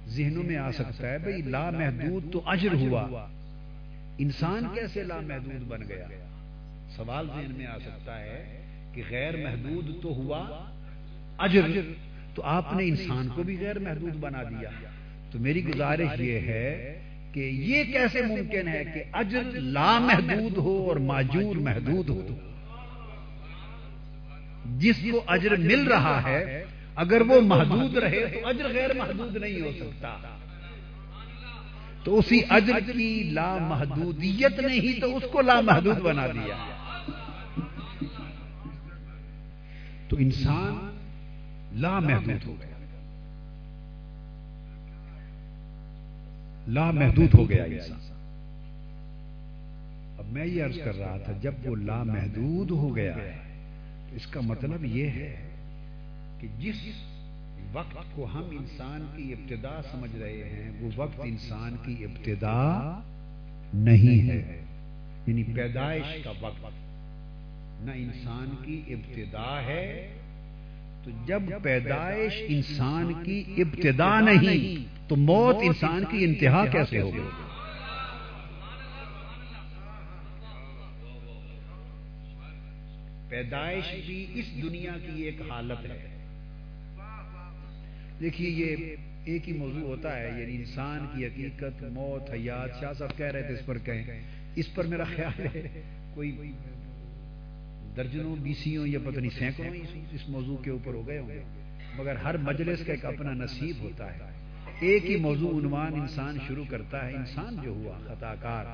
ذہنوں 0.08 0.44
میں 0.44 0.58
آ 0.58 0.72
سکتا 0.72 1.10
ہے 1.12 1.18
بھائی 1.18 1.42
لا 1.42 1.70
محدود 1.70 2.34
تو 2.34 2.42
اجر 2.46 2.74
ہوا۔ 2.74 3.28
انسان 4.18 4.68
کیسے 4.74 5.04
لا 5.04 5.20
محدود 5.20 5.68
بن 5.68 5.82
گیا؟ 5.90 6.08
سوال 6.96 7.28
ذہن 7.28 7.52
میں 7.58 7.66
آ 7.66 7.78
سکتا 7.78 8.20
ہے 8.20 8.62
کہ 8.94 9.02
غیر 9.10 9.36
محدود 9.36 10.02
تو 10.02 10.10
ہوا، 10.10 10.66
اجر 11.38 11.62
تو 12.36 12.42
آپ 12.44 12.74
نے 12.74 12.84
انسان 12.84 13.28
کو 13.36 13.44
بھی 13.44 13.58
غیر 13.60 13.80
محدود 13.80 14.16
بنا 14.16 14.44
دیا۔ 14.44 14.70
تو 15.32 15.40
میری 15.40 15.66
گزارش 15.66 16.20
یہ 16.20 16.40
ہے 16.40 17.00
کہ 17.34 17.40
یہ 17.40 17.84
کیسے 17.84 18.22
ممکن 18.22 18.68
ہے 18.68 18.84
کہ 18.94 19.04
اجر 19.14 19.44
لا 19.54 20.00
محدود 20.00 20.58
ہو 20.58 20.86
اور 20.88 20.96
ماجور 20.96 21.56
محدود 21.56 22.10
ہو؟ 22.10 22.28
جس 24.78 24.96
کو 25.12 25.24
اجر 25.28 25.56
مل 25.56 25.88
رہا 25.88 26.24
ہے 26.24 26.64
اگر 26.98 27.22
وہ 27.22 27.42
محدود 27.42 27.98
رہے 27.98 28.25
تو 28.25 28.48
اجر 28.48 28.68
غیر 28.74 28.94
محدود 28.94 29.36
نہیں 29.36 29.62
ہو 29.62 29.72
سکتا۔ 29.80 30.18
تو 32.04 32.18
اسی 32.18 32.42
اجر 32.50 32.94
کی 32.94 33.30
لا 33.34 33.58
محدودیت 33.58 34.60
نے 34.60 34.74
ہی 34.74 35.00
تو 35.00 35.18
اس 35.18 35.24
کو 35.32 35.42
لا 35.42 35.62
محدود 35.62 35.98
بنا 35.98 36.27
دیا۔ 36.27 36.56
تو 40.10 40.18
انسان 40.20 40.98
لا 41.72 42.00
محدود 42.00 42.46
ہو 42.46 42.56
گیا۔ 42.60 42.77
لا 46.68 46.92
محدود 46.92 47.34
ہو 47.34 47.50
گیا 47.50 47.63
انسان۔ 47.63 48.00
اب 50.20 50.25
میں 50.25 50.46
یہ 50.46 50.63
عرض 50.63 50.80
کر 50.86 50.96
رہا 50.96 51.18
تھا، 51.18 51.34
جب 51.42 51.54
وہ 51.66 51.75
لا 51.75 52.04
محدود 52.04 52.72
ہو 52.72 52.96
گیا، 52.96 53.13
اس 54.12 54.27
کا 54.27 54.39
مطلب 54.42 54.86
یہ 54.86 55.08
ہے 55.08 55.47
کہ 56.39 56.48
جس 56.60 56.75
وقت 57.72 58.15
کو 58.15 58.25
ہم 58.25 58.44
انسان 58.51 59.06
کی 59.15 59.34
ابتدا 59.34 59.82
سمجھ 59.91 60.15
رہے 60.15 60.44
ہیں، 60.44 60.72
وہ 60.82 60.89
وقت 60.96 61.20
انسان 61.24 61.75
کی 61.86 62.03
ابتدا 62.03 63.00
نہیں 63.74 64.29
ہے۔ 64.29 64.65
یعنی 65.27 65.44
پیدائش 65.44 66.24
کا 66.24 66.34
وقت۔ 66.41 66.65
نہ 67.82 67.91
انسان 67.96 68.56
کی 68.65 68.82
ابتدا 68.88 69.62
ہے۔ 69.62 70.13
تو 71.03 71.12
جب 71.25 71.41
پیدائش 71.63 72.34
انسان 72.48 73.24
کی 73.24 73.44
ابتدا 73.58 74.20
نہیں، 74.20 74.86
تو 75.10 75.15
موت 75.15 75.56
انسان 75.62 76.03
کی 76.12 76.24
انتہا 76.24 76.65
کیسے 76.65 77.01
ہوگی؟ 77.01 77.20
پیدائش 83.29 84.06
بھی 84.06 84.27
اس 84.34 84.63
دنیا 84.63 84.91
کی 84.91 85.22
ایک 85.22 85.41
حالت 85.50 85.86
ہے۔ 85.86 86.17
دیکھیے، 88.20 88.50
یہ 88.50 88.96
ایک 89.26 89.50
ہی 89.50 89.54
موضوع 89.54 89.82
ہوتا 89.82 90.20
ہے 90.20 90.42
یعنی 90.42 90.56
انسان 90.56 91.08
کی 91.14 91.26
حقیقت، 91.26 91.84
موت، 91.84 92.32
حیات، 92.32 92.70
شاہ 92.80 92.94
صاحب 92.94 93.18
کہہ 93.18 93.26
رہے 93.26 93.42
تھے 93.42 93.54
اس 93.54 93.66
پر 93.66 93.78
کہیں۔ 93.78 94.22
اس 94.56 94.76
پر 94.76 94.84
میرا 94.84 95.04
خیال 95.04 95.48
ہے، 95.56 95.82
کوئی 96.14 96.52
درجنوں 97.98 98.36
بیسیوں 98.36 98.88
یا 98.88 99.00
پتہ 99.06 99.20
نہیں، 99.20 99.40
سینکڑوں 99.40 99.98
اس 100.12 100.30
موضوع 100.30 100.58
کے 100.58 100.70
اوپر 100.72 100.94
ہو 100.94 101.08
گئے 101.08 101.20
ہوں 101.20 101.30
گے۔ 101.30 101.44
مگر 101.96 102.16
ہر 102.16 102.38
مجلس 102.38 102.86
کا 102.86 102.94
ایک 102.94 103.06
اپنا 103.06 103.34
نصیب 103.34 103.76
ہوتا 103.80 104.14
ہے۔ 104.14 104.20
ایک 104.80 105.06
ہی 105.06 105.16
موضوع 105.16 105.60
عنوان 105.60 105.94
انسان 105.94 106.38
شروع 106.48 106.66
کرتا 106.70 107.08
ہے، 107.08 107.14
انسان 107.14 107.56
جو 107.64 107.72
ہوا 107.72 107.98
خطا 108.08 108.36
کار 108.42 108.66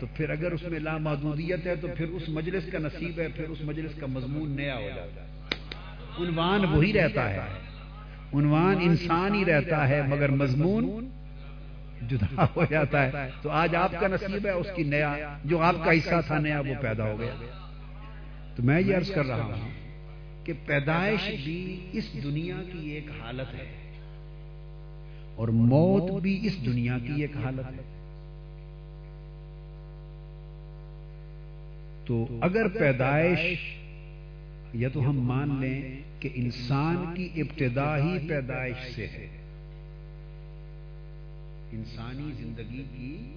تو 0.00 0.06
پھر 0.16 0.30
اگر 0.30 0.52
اس 0.52 0.62
میں 0.62 0.80
لامحدودیت 0.80 1.66
ہے، 1.66 1.76
تو 1.76 1.88
پھر 1.96 2.08
اس 2.08 2.28
مجلس 2.28 2.64
کا 2.72 2.78
نصیب 2.78 3.20
ہے، 3.20 3.28
پھر 3.36 3.44
اس 3.44 3.58
مجلس 3.60 3.90
کا 4.00 4.06
مضمون 4.06 4.50
نیا 4.50 4.76
ہو 4.76 4.88
جاتا 4.96 5.24
ہے۔ 5.24 5.30
عنوان 6.18 6.64
وہی 6.64 6.92
رہتا 6.92 7.30
ہے۔ 7.30 7.73
عنوان 8.32 8.76
انسان 8.82 9.34
ہی 9.34 9.44
رہتا 9.44 9.88
ہے 9.88 10.02
مگر 10.02 10.28
مضمون 10.28 11.08
جدا 12.08 12.44
ہو 12.56 12.64
جاتا 12.70 13.06
ہے۔ 13.06 13.30
تو 13.42 13.50
آج 13.50 13.76
آپ 13.76 13.90
کا 14.00 14.08
نصیب 14.08 14.46
ہے، 14.46 14.50
اس 14.50 14.66
کی 14.76 14.82
نیا، 14.82 15.38
جو 15.44 15.62
آپ 15.62 15.74
کا 15.84 15.90
حصہ 15.90 16.14
تھا 16.26 16.38
نیا، 16.38 16.60
وہ 16.60 16.74
پیدا 16.80 17.04
ہو 17.04 17.18
گیا۔ 17.18 17.34
تو 18.56 18.62
میں 18.62 18.80
یہ 18.80 18.96
عرض 18.96 19.10
کر 19.10 19.26
رہا 19.26 19.44
ہوں 19.44 19.70
کہ 20.44 20.52
پیدائش 20.66 21.44
بھی 21.44 21.88
اس 21.92 22.24
دنیا 22.24 22.56
کی 22.72 22.88
ایک 22.88 23.06
حالت 23.20 23.54
ہے 23.54 23.66
اور 25.36 25.48
موت 25.48 26.22
بھی 26.22 26.46
اس 26.46 26.66
دنیا 26.66 26.98
کی 26.98 27.20
ایک 27.20 27.36
حالت 27.44 27.72
ہے۔ 27.72 27.94
تو 32.06 32.26
اگر 32.40 32.68
پیدائش 32.68 33.38
یا 34.74 34.88
تو 34.92 35.10
ہم 35.10 35.20
مان 35.20 35.60
لیں 35.60 35.82
کہ 36.24 36.30
انسان 36.34 37.14
کی 37.16 37.28
ابتدا 37.36 37.96
ہی 37.96 38.28
پیدائش 38.28 38.94
سے 38.94 39.06
ہے۔ 39.06 39.26
انسانی 41.72 42.32
زندگی 42.32 42.84
کی 42.96 43.34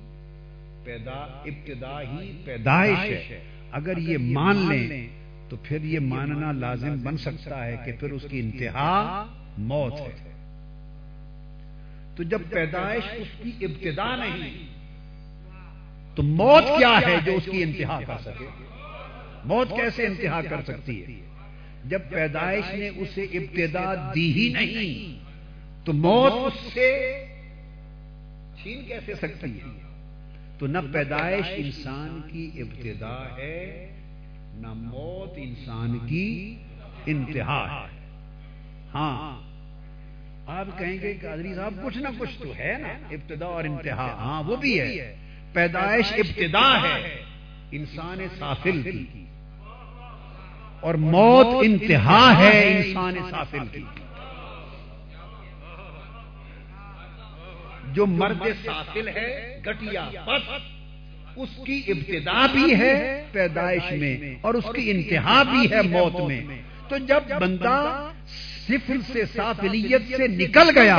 پیدا 0.84 1.42
ابتدا 1.46 2.02
ہی 2.02 2.42
پیدائش 2.46 2.98
ہے۔ 2.98 3.44
اگر 3.72 3.98
یہ 3.98 4.18
مان 4.18 4.56
لیں 4.56 5.08
تو 5.50 5.58
پھر 5.64 5.84
یہ 5.84 6.00
ماننا 6.00 6.52
لازم 6.52 6.96
بن 7.04 7.18
سکتا 7.18 7.66
ہے 7.66 7.76
کہ 7.86 7.92
پھر 8.00 8.12
اس 8.12 8.26
کی 8.30 8.40
انتہا 8.40 9.26
موت 9.58 9.94
ہے۔ 9.94 10.32
تو 12.16 12.24
جب 12.24 12.42
پیدائش 12.50 13.04
اس 13.14 13.44
کی 13.44 13.66
ابتدا 13.66 14.16
نہیں، 14.16 14.68
تو 16.16 16.24
موت 16.24 16.64
کیا 16.64 17.00
ہے 17.08 17.16
جو 17.26 17.32
اس 17.36 17.46
کی 17.52 17.64
انتہا 17.64 18.00
کر 18.08 18.18
سکے؟ 18.22 18.46
موت 19.46 19.70
کیسے 19.70 20.06
انتہا 20.06 20.42
کر 20.50 20.62
سکتی 20.62 21.02
ہے؟ 21.02 21.27
جب 21.86 22.00
پیدائش 22.10 22.74
نے 22.74 22.88
اسے 22.88 23.22
ابتدا 23.22 24.12
دی 24.16 24.34
ہی 24.34 24.54
نہیں 24.54 25.26
تو 25.86 25.94
موت 25.94 26.34
اس 26.34 26.74
سے 26.74 27.26
چھین 28.62 28.86
کیسے 28.86 29.14
سکتی 29.16 29.58
ہے؟ 29.58 29.88
تو 30.60 30.68
نہ 30.68 30.78
پیدائش 30.94 31.46
انسان 31.56 32.22
کی 32.32 32.52
ابتدا 32.56 33.38
ہے 33.38 33.92
نہ 34.54 34.74
موت 34.74 35.34
انسان 35.38 36.08
کی 36.08 36.56
انتہا 37.06 37.88
ہے۔ 37.92 37.98
ہاں۔ 38.94 39.48
آپ 40.48 40.80
کہیں 40.80 40.98
گے 41.02 41.14
کہ 41.14 41.56
صاحب 41.56 41.74
کچھ 41.86 41.98
نہ 41.98 42.08
کچھ 42.18 42.40
تو 42.40 42.54
ہے 42.60 42.78
نا 42.82 42.88
ابتدا 42.88 43.46
اور 43.46 43.64
انتہا۔ 43.64 44.12
ہاں 44.12 44.44
وہ 44.44 44.56
بھی 44.56 44.80
ہے۔ 44.80 45.16
پیدائش 45.54 46.14
ابتدا 46.14 46.84
ہے۔ 46.84 47.24
انسان 47.72 48.28
سافل 48.40 48.82
کی۔ 48.84 49.27
اور 50.82 50.94
موت 50.94 51.48
انتہا 51.64 52.38
ہے 52.38 52.78
انسان 52.78 53.16
سافل 53.30 53.68
کی۔ 53.72 53.84
جو 57.94 58.06
مرد 58.06 58.48
سافل 58.66 59.08
ہے 59.08 59.62
گٹیا 59.68 60.10
اس 61.36 61.50
کی 61.66 61.82
ابتدا 61.88 62.46
بھی 62.46 62.76
ہے 62.76 63.24
پیدائش 63.32 63.92
میں 63.92 64.36
اور 64.42 64.54
اس 64.54 64.66
کی 64.76 64.92
انتہا 64.92 65.44
بھی 65.44 65.72
ہے 65.72 65.82
موت 65.82 66.22
میں۔ 66.22 66.42
تو 66.90 66.98
جب 66.98 67.24
بندہ 67.42 67.78
صفر 68.68 68.98
سے 69.14 69.26
سافلیت 69.26 70.02
سے 70.18 70.28
نکل 70.28 70.78
گیا 70.78 70.96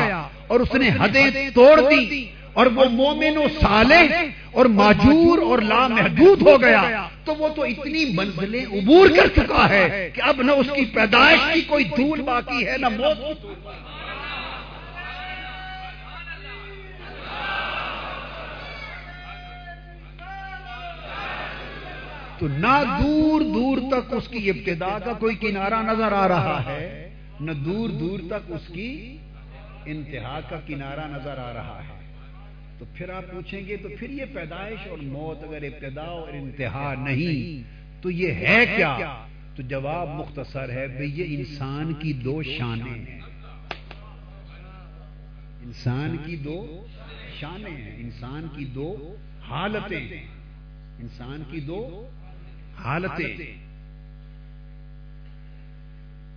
اور 0.46 0.60
اس 0.60 0.74
نے 0.74 0.90
حدیں 1.00 1.50
توڑ 1.54 1.80
دی 1.90 2.30
اور 2.58 2.66
وہ 2.66 2.84
مومن 2.90 3.36
و 3.36 3.46
صالح 3.60 4.12
اور 4.50 4.66
ماجور 4.66 5.42
اور 5.42 5.58
لامحدود 5.62 6.42
ہو 6.42 6.60
گیا، 6.60 6.82
تو 7.24 7.34
وہ 7.34 7.48
تو 7.48 7.62
اتنی 7.62 8.04
منزلیں 8.14 8.64
عبور 8.66 9.08
کر 9.16 9.28
چکا 9.36 9.68
ہے 9.68 10.10
کہ 10.14 10.20
اب 10.20 10.42
نہ 10.42 10.52
اس 10.52 10.66
کی 10.74 10.84
پیدائش 10.94 11.40
کی 11.52 11.60
کوئی 11.68 11.84
دھول 11.96 12.20
باقی 12.20 12.66
ہے، 12.66 12.76
نہ 12.78 12.88
موت۔ 12.88 13.46
تو 22.38 22.48
نہ 22.48 22.74
دور 22.98 23.40
دور 23.54 23.78
تک 23.90 24.12
اس 24.14 24.28
کی 24.28 24.50
ابتدا 24.50 24.98
کا 25.04 25.12
کوئی 25.12 25.36
کنارہ 25.36 25.82
نظر 25.82 26.12
آ 26.12 26.26
رہا 26.28 26.58
ہے، 26.66 26.84
نہ 27.40 27.52
دور 27.64 27.88
دور 28.00 28.18
تک 28.28 28.52
اس 28.52 28.66
کی 28.74 28.92
انتہا 29.86 30.38
کا 30.50 30.58
کنارہ 30.66 31.06
نظر 31.08 31.38
آ 31.38 31.52
رہا 31.54 31.80
ہے۔ 31.88 31.97
تو 32.78 32.84
پھر 32.94 33.08
آپ 33.10 33.22
پوچھیں 33.30 33.66
گے 33.66 33.76
تو 33.76 33.88
پھر 33.98 34.10
یہ 34.10 34.24
پیدائش 34.34 34.88
اور 34.88 34.98
موت 34.98 35.44
اگر 35.44 35.62
ابتدا 35.62 36.02
اور 36.02 36.28
انتہا 36.28 36.94
نہیں، 36.98 37.62
تو 38.02 38.10
یہ 38.10 38.32
ہے 38.32 38.66
کیا؟ 38.76 39.26
تو 39.56 39.62
جواب 39.62 40.08
مختصر 40.08 40.68
ہے 40.70 40.86
بھئی 40.88 41.20
یہ 41.20 41.38
انسان 41.38 41.94
کی 41.94 42.12
دو 42.12 42.42
شانیں 42.42 43.06
ہیں۔ 43.06 43.20
انسان 45.62 46.16
کی 46.26 46.36
دو 46.36 46.86
شانیں 47.40 47.76
ہیں۔ 47.76 47.96
انسان 47.96 48.46
کی 48.56 48.64
دو 48.64 49.16
حالتیں۔ 49.48 50.24
انسان 51.00 51.42
کی 51.50 51.60
دو 51.60 52.08
حالتیں۔ 52.78 53.36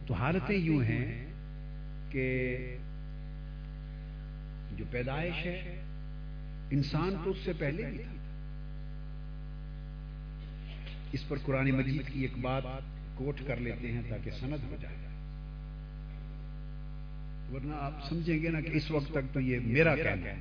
تو 0.07 0.13
حالتیں 0.13 0.57
یوں 0.57 0.83
ہیں 0.83 1.25
کہ 2.09 2.57
جو 4.77 4.85
پیدائش 4.91 5.45
ہے 5.45 5.80
انسان 6.71 7.15
تو 7.23 7.29
اس 7.29 7.37
سے 7.45 7.53
پہلے 7.53 7.83
بھی 7.85 7.97
تھا۔ 7.97 8.11
اس 11.11 11.27
پر 11.27 11.37
قرآن 11.45 11.71
مجید 11.71 12.01
کی 12.13 12.21
ایک 12.21 12.37
بات 12.41 12.63
کوٹ 13.15 13.41
کر 13.47 13.57
لیتے 13.57 13.91
ہیں 13.91 14.01
تاکہ 14.09 14.31
سند 14.31 14.63
ہو 14.63 14.75
جائے۔ 14.81 14.95
ورنہ 17.53 17.73
آپ 17.79 18.09
سمجھیں 18.09 18.41
گے 18.41 18.49
نا 18.49 18.61
کہ 18.61 18.71
اس 18.71 18.91
وقت 18.91 19.11
تک 19.11 19.33
تو 19.33 19.39
یہ 19.39 19.59
میرا 19.63 19.95
کہنا 19.95 20.25
ہے 20.25 20.35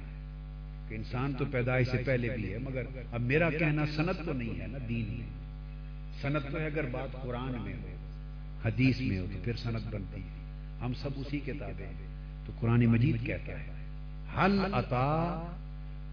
کہ 0.88 0.94
انسان 0.94 1.32
تو 1.38 1.44
پیدائش 1.44 1.88
سے 1.88 2.02
پہلے 2.06 2.28
بھی 2.36 2.52
ہے، 2.52 2.58
مگر 2.58 2.82
اب 3.12 3.20
میرا 3.20 3.50
کہنا 3.50 3.86
سند 3.86 4.26
تو 4.26 4.32
نہیں 4.32 4.60
ہے 4.60 4.66
نا 4.66 4.78
دین 4.88 5.06
میں۔ 5.08 5.28
سند 6.22 6.52
تو 6.52 6.60
ہے 6.60 6.66
اگر 6.66 6.86
بات 6.86 7.22
قرآن 7.22 7.52
میں 7.62 7.74
ہو، 7.74 7.96
حدیث 8.64 9.00
میں 9.00 9.18
ہو، 9.18 9.26
تو 9.32 9.38
پھر 9.44 9.56
سند 9.56 9.94
بنتی 9.94 10.20
ہے۔ 10.22 10.28
ہم 10.80 10.92
سب 10.94 11.10
اسی 11.16 11.40
کتابیں 11.40 11.92
تو 12.46 12.52
قرآن 12.60 12.86
مجید 12.86 13.26
کہتا 13.26 13.52
ہے 13.60 13.66
حل 14.36 14.74
عطا 14.74 15.08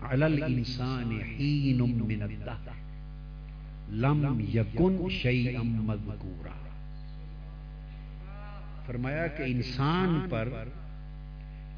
علی 0.01 0.25
الانسان 0.25 1.19
حین 1.21 1.77
من 1.77 2.23
الدہر 2.23 2.71
لم 3.89 4.39
یکن 4.39 5.10
شیئا 5.10 5.62
مذکورا. 5.63 6.69
فرمایا 8.86 9.27
کہ 9.27 9.43
انسان 9.43 10.19
پر 10.29 10.49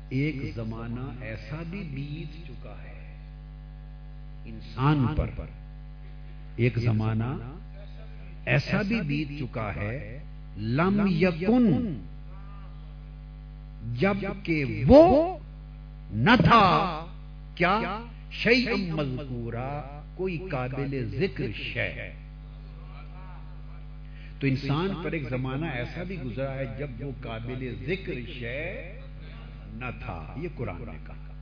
ایک 0.09 0.35
زمانہ 0.55 1.23
ایسا 1.23 1.63
بھی 1.69 1.83
بیت 1.83 2.47
چکا 2.47 2.75
ہے۔ 2.83 3.15
انسان 4.45 5.05
پر 5.15 5.29
ایک 6.55 6.77
زمانہ 6.77 7.57
ایسا 8.45 8.81
بھی 8.87 9.01
بیت 9.01 9.39
چکا 9.39 9.75
ہے۔ 9.75 10.23
لم 10.57 11.07
یکن 11.07 12.03
جبکہ 13.99 14.83
وہ 14.87 15.37
نہ 16.11 16.31
تھا۔ 16.43 16.98
کیا 17.59 17.99
شیء 18.31 18.93
مذکورا 18.93 20.01
کوئی 20.15 20.37
قابل 20.51 21.09
ذکر 21.17 21.51
شے۔ 21.53 22.13
تو 24.39 24.47
انسان 24.47 25.01
پر 25.03 25.11
ایک 25.11 25.29
زمانہ 25.29 25.65
ایسا 25.65 26.03
بھی 26.03 26.21
گزرا 26.21 26.53
ہے 26.55 26.65
جب 26.79 26.87
وہ 26.99 27.11
قابل 27.21 27.75
ذکر 27.85 28.13
شے 28.39 28.99
نہ 29.73 29.85
تھا۔ 30.05 30.33
یہ 30.37 30.47
قرآن 30.55 30.81
نے 30.81 30.97
کہا۔ 31.07 31.33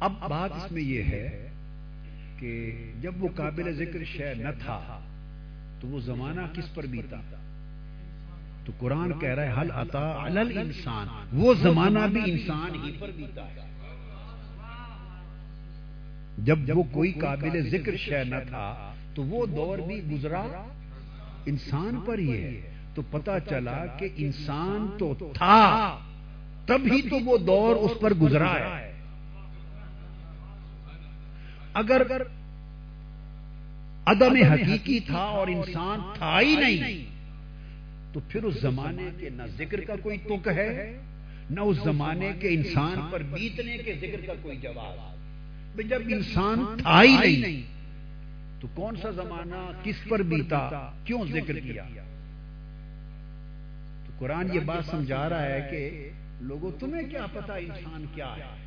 اب 0.00 0.12
بات 0.28 0.50
اس 0.52 0.72
میں 0.72 0.82
یہ 0.82 1.02
ہے 1.02 1.48
کہ 2.38 2.84
جب 3.00 3.22
وہ 3.22 3.28
قابل 3.34 3.72
ذکر 3.72 4.04
شے 4.04 4.34
نہ 4.34 4.48
تھا 4.58 5.00
تو 5.80 5.88
وہ 5.88 6.00
زمانہ 6.00 6.40
کس 6.52 6.74
پر 6.74 6.86
بیتا؟ 6.86 7.20
تو 8.64 8.72
قرآن 8.78 9.12
کہہ 9.18 9.28
رہا 9.28 9.42
ہے 9.42 9.60
حل 9.60 9.70
عطا 9.70 10.26
علل 10.26 10.58
انسان 10.58 11.06
وہ 11.32 11.54
زمانہ 11.54 11.98
بھی 12.12 12.20
انسان 12.32 12.84
ہی 12.84 12.92
پر 12.98 13.10
بیتا 13.16 13.46
ہے۔ 13.46 13.68
جب 16.38 16.58
وہ 16.74 16.82
کوئی 16.92 17.12
قابل 17.12 17.68
ذکر 17.70 17.96
شے 17.96 18.24
نہ 18.24 18.36
تھا 18.48 18.92
تو 19.14 19.22
وہ 19.22 19.46
دور 19.46 19.78
بھی 19.78 20.00
گزرا 20.12 20.42
انسان 21.46 22.00
پر 22.06 22.18
ہی 22.18 22.32
ہے۔ 22.32 22.60
تو 22.94 23.02
پتا 23.10 23.40
چلا 23.40 23.86
کہ 23.86 24.08
انسان 24.16 24.86
تو 24.98 25.14
تھا 25.34 25.98
تبھی 26.66 27.02
تو 27.02 27.16
وہ 27.24 27.38
دور 27.38 27.76
اس 27.76 28.00
پر 28.00 28.14
گزرا 28.14 28.54
ہے۔ 28.54 28.92
اگر 31.74 32.02
عدم 34.06 34.36
حقیقی 34.52 35.00
تھا 35.00 35.24
اور 35.38 35.48
انسان 35.48 36.00
تھا 36.18 36.40
ہی 36.40 36.56
نہیں 36.56 37.09
تو 38.12 38.20
پھر 38.28 38.42
اس 38.42 38.60
زمانے 38.60 39.10
کے 39.18 39.28
نہ 39.28 39.42
ذکر 39.58 39.80
کا 39.80 39.94
کوئی 40.02 40.18
تک 40.18 40.48
ہے، 40.48 40.98
نہ 41.50 41.60
اس 41.60 41.76
زمانے 41.84 42.32
کے 42.40 42.48
انسان 42.48 43.08
پر 43.10 43.22
بیتنے 43.22 43.78
کے 43.78 43.94
ذکر 44.00 44.26
کا 44.26 44.32
کوئی 44.42 44.56
جواب 44.56 45.10
جب 45.88 46.02
انسان 46.08 46.64
تھا 46.82 47.02
ہی 47.02 47.36
نہیں، 47.36 47.62
تو 48.60 48.68
کون 48.74 48.96
سا 48.96 49.10
زمانہ 49.10 49.72
کس 49.82 49.94
پر 50.08 50.22
بیتا، 50.22 50.90
کیوں 51.04 51.24
ذکر 51.32 51.58
کیا؟ 51.58 51.82
تو 54.06 54.12
قرآن 54.18 54.48
یہ 54.54 54.60
بات 54.60 54.90
سمجھا 54.90 55.28
رہا 55.28 55.42
ہے 55.42 55.68
کہ 55.70 56.10
لوگوں، 56.40 56.70
تمہیں 56.80 57.10
کیا 57.10 57.26
پتا 57.32 57.54
انسان 57.54 58.04
کیا 58.14 58.34
ہے؟ 58.36 58.66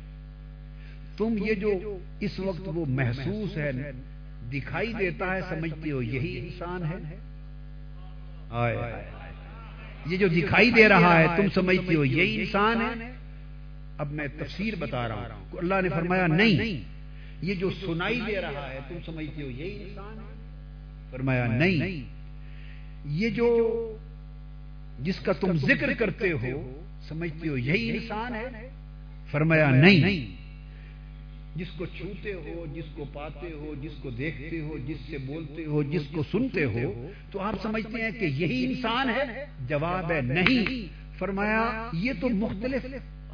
تم 1.16 1.34
یہ 1.38 1.54
جو 1.54 1.98
اس 2.20 2.40
وقت 2.40 2.62
وہ 2.64 2.86
محسوس 2.88 3.56
ہے، 3.56 3.72
دکھائی 4.52 4.92
دیتا 4.92 5.36
ہے، 5.36 5.40
سمجھتے 5.48 5.90
ہو 5.90 6.02
یہی 6.02 6.38
انسان 6.38 6.84
ہے۔ 6.84 7.16
آئے۔ 8.50 9.23
یہ 10.06 10.16
جو 10.16 10.28
دکھائی 10.28 10.70
دے 10.70 10.88
رہا 10.88 11.20
ہے 11.20 11.26
تم 11.36 11.46
سمجھتے 11.54 11.94
ہو 11.94 12.04
یہی 12.04 12.40
انسان 12.40 12.80
ہے۔ 12.80 13.12
اب 13.98 14.12
میں 14.12 14.26
تفسیر 14.38 14.74
بتا 14.78 15.08
رہا 15.08 15.14
ہوں۔ 15.14 15.58
اللہ 15.58 15.74
نے 15.82 15.88
فرمایا 15.88 16.26
نہیں 16.26 16.82
یہ 17.42 17.54
جو 17.54 17.70
سنائی 17.70 18.20
دے 18.26 18.40
رہا 18.40 18.70
ہے 18.70 18.78
تم 18.88 19.12
سمجھتے 19.12 19.42
ہو 19.42 19.50
یہی 19.50 19.82
انسان 19.82 20.18
ہے۔ 20.18 20.34
فرمایا 21.10 21.46
نہیں۔ 21.46 22.04
یہ 23.04 23.28
جو 23.28 23.70
جس 25.00 25.20
کا 25.20 25.32
تم 25.32 25.52
ذکر 25.52 25.92
کرتے 25.94 26.32
ہو 26.32 26.80
سمجھتے 27.08 27.48
ہو 27.48 27.56
یہی 27.56 27.90
انسان 27.90 28.34
ہے۔ 28.34 28.70
فرمایا 29.30 29.70
نہیں۔ 29.70 30.43
جس 31.56 31.66
کو 31.76 31.86
چھوتے 31.86 32.32
ہو، 32.34 32.66
جس 32.74 32.84
کو 32.96 33.04
پاتے 33.12 33.52
ہو، 33.52 33.74
جس 33.82 33.92
کو 34.02 34.10
دیکھتے 34.10 34.60
ہو، 34.60 34.78
جس 34.78 34.96
سے 35.10 35.18
بولتے 35.18 35.64
ہو، 35.64 35.82
جس 35.82 36.02
کو 36.12 36.22
سنتے 36.22 36.64
ہو، 36.64 37.10
تو 37.30 37.40
آپ 37.40 37.54
سمجھتے 37.62 38.02
ہیں 38.02 38.10
کہ 38.10 38.24
یہی 38.24 38.64
انسان 38.64 39.08
ہے؟ 39.08 39.46
جواب 39.68 40.12
ہے 40.12 40.20
نہیں۔ 40.20 40.86
فرمایا، 41.18 41.90
یہ 41.92 42.12
تو 42.20 42.28
مختلف 42.28 42.86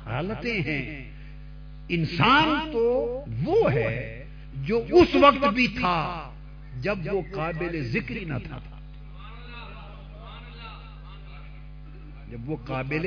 حالتیں 0.05 0.61
ہیں۔ 0.61 1.11
انسان 1.89 2.71
تو 2.73 3.25
وہ 3.45 3.73
ہے 3.73 4.25
جو 4.57 4.85
اس 4.91 5.15
وقت 5.15 5.55
بھی 5.55 5.67
تھا، 5.67 6.31
جب 6.81 6.99
وہ 7.13 7.23
قابل 7.33 7.83
ذکر 7.83 8.15
نہ 8.27 8.35
تھا۔ 8.49 8.61
جب 12.31 12.51
وہ 12.51 12.57
قابل 12.65 13.07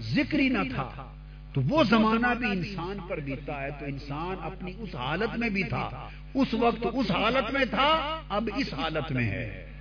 ذکری 0.00 0.48
نہ 0.48 0.58
تھا۔ 0.74 1.15
تو 1.56 1.62
وہ 1.68 1.84
زمانہ 1.84 2.26
بھی 2.38 2.46
انسان 2.46 2.98
پر 3.08 3.20
بیتا 3.20 3.62
ہے 3.62 3.70
تو 3.70 3.84
انسان 3.86 4.36
اپنی 4.42 4.72
اس 4.78 4.94
حالت 4.94 5.38
میں 5.38 5.48
بھی 5.48 5.62
تھا۔ 5.62 6.08
اس 6.34 6.54
وقت 6.54 6.86
اس 6.92 7.10
حالت 7.10 7.52
میں 7.52 7.64
تھا 7.64 8.20
اب 8.28 8.48
اس 8.56 8.74
حالت 8.74 9.12
میں 9.12 9.24
ہے۔ 9.24 9.72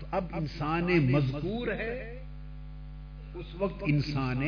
تو 0.00 0.06
اب 0.10 0.24
انسان 0.32 1.12
مذکور 1.12 1.68
ہے۔ 1.68 2.22
اس 3.34 3.54
وقت 3.58 3.84
انسان 3.86 4.40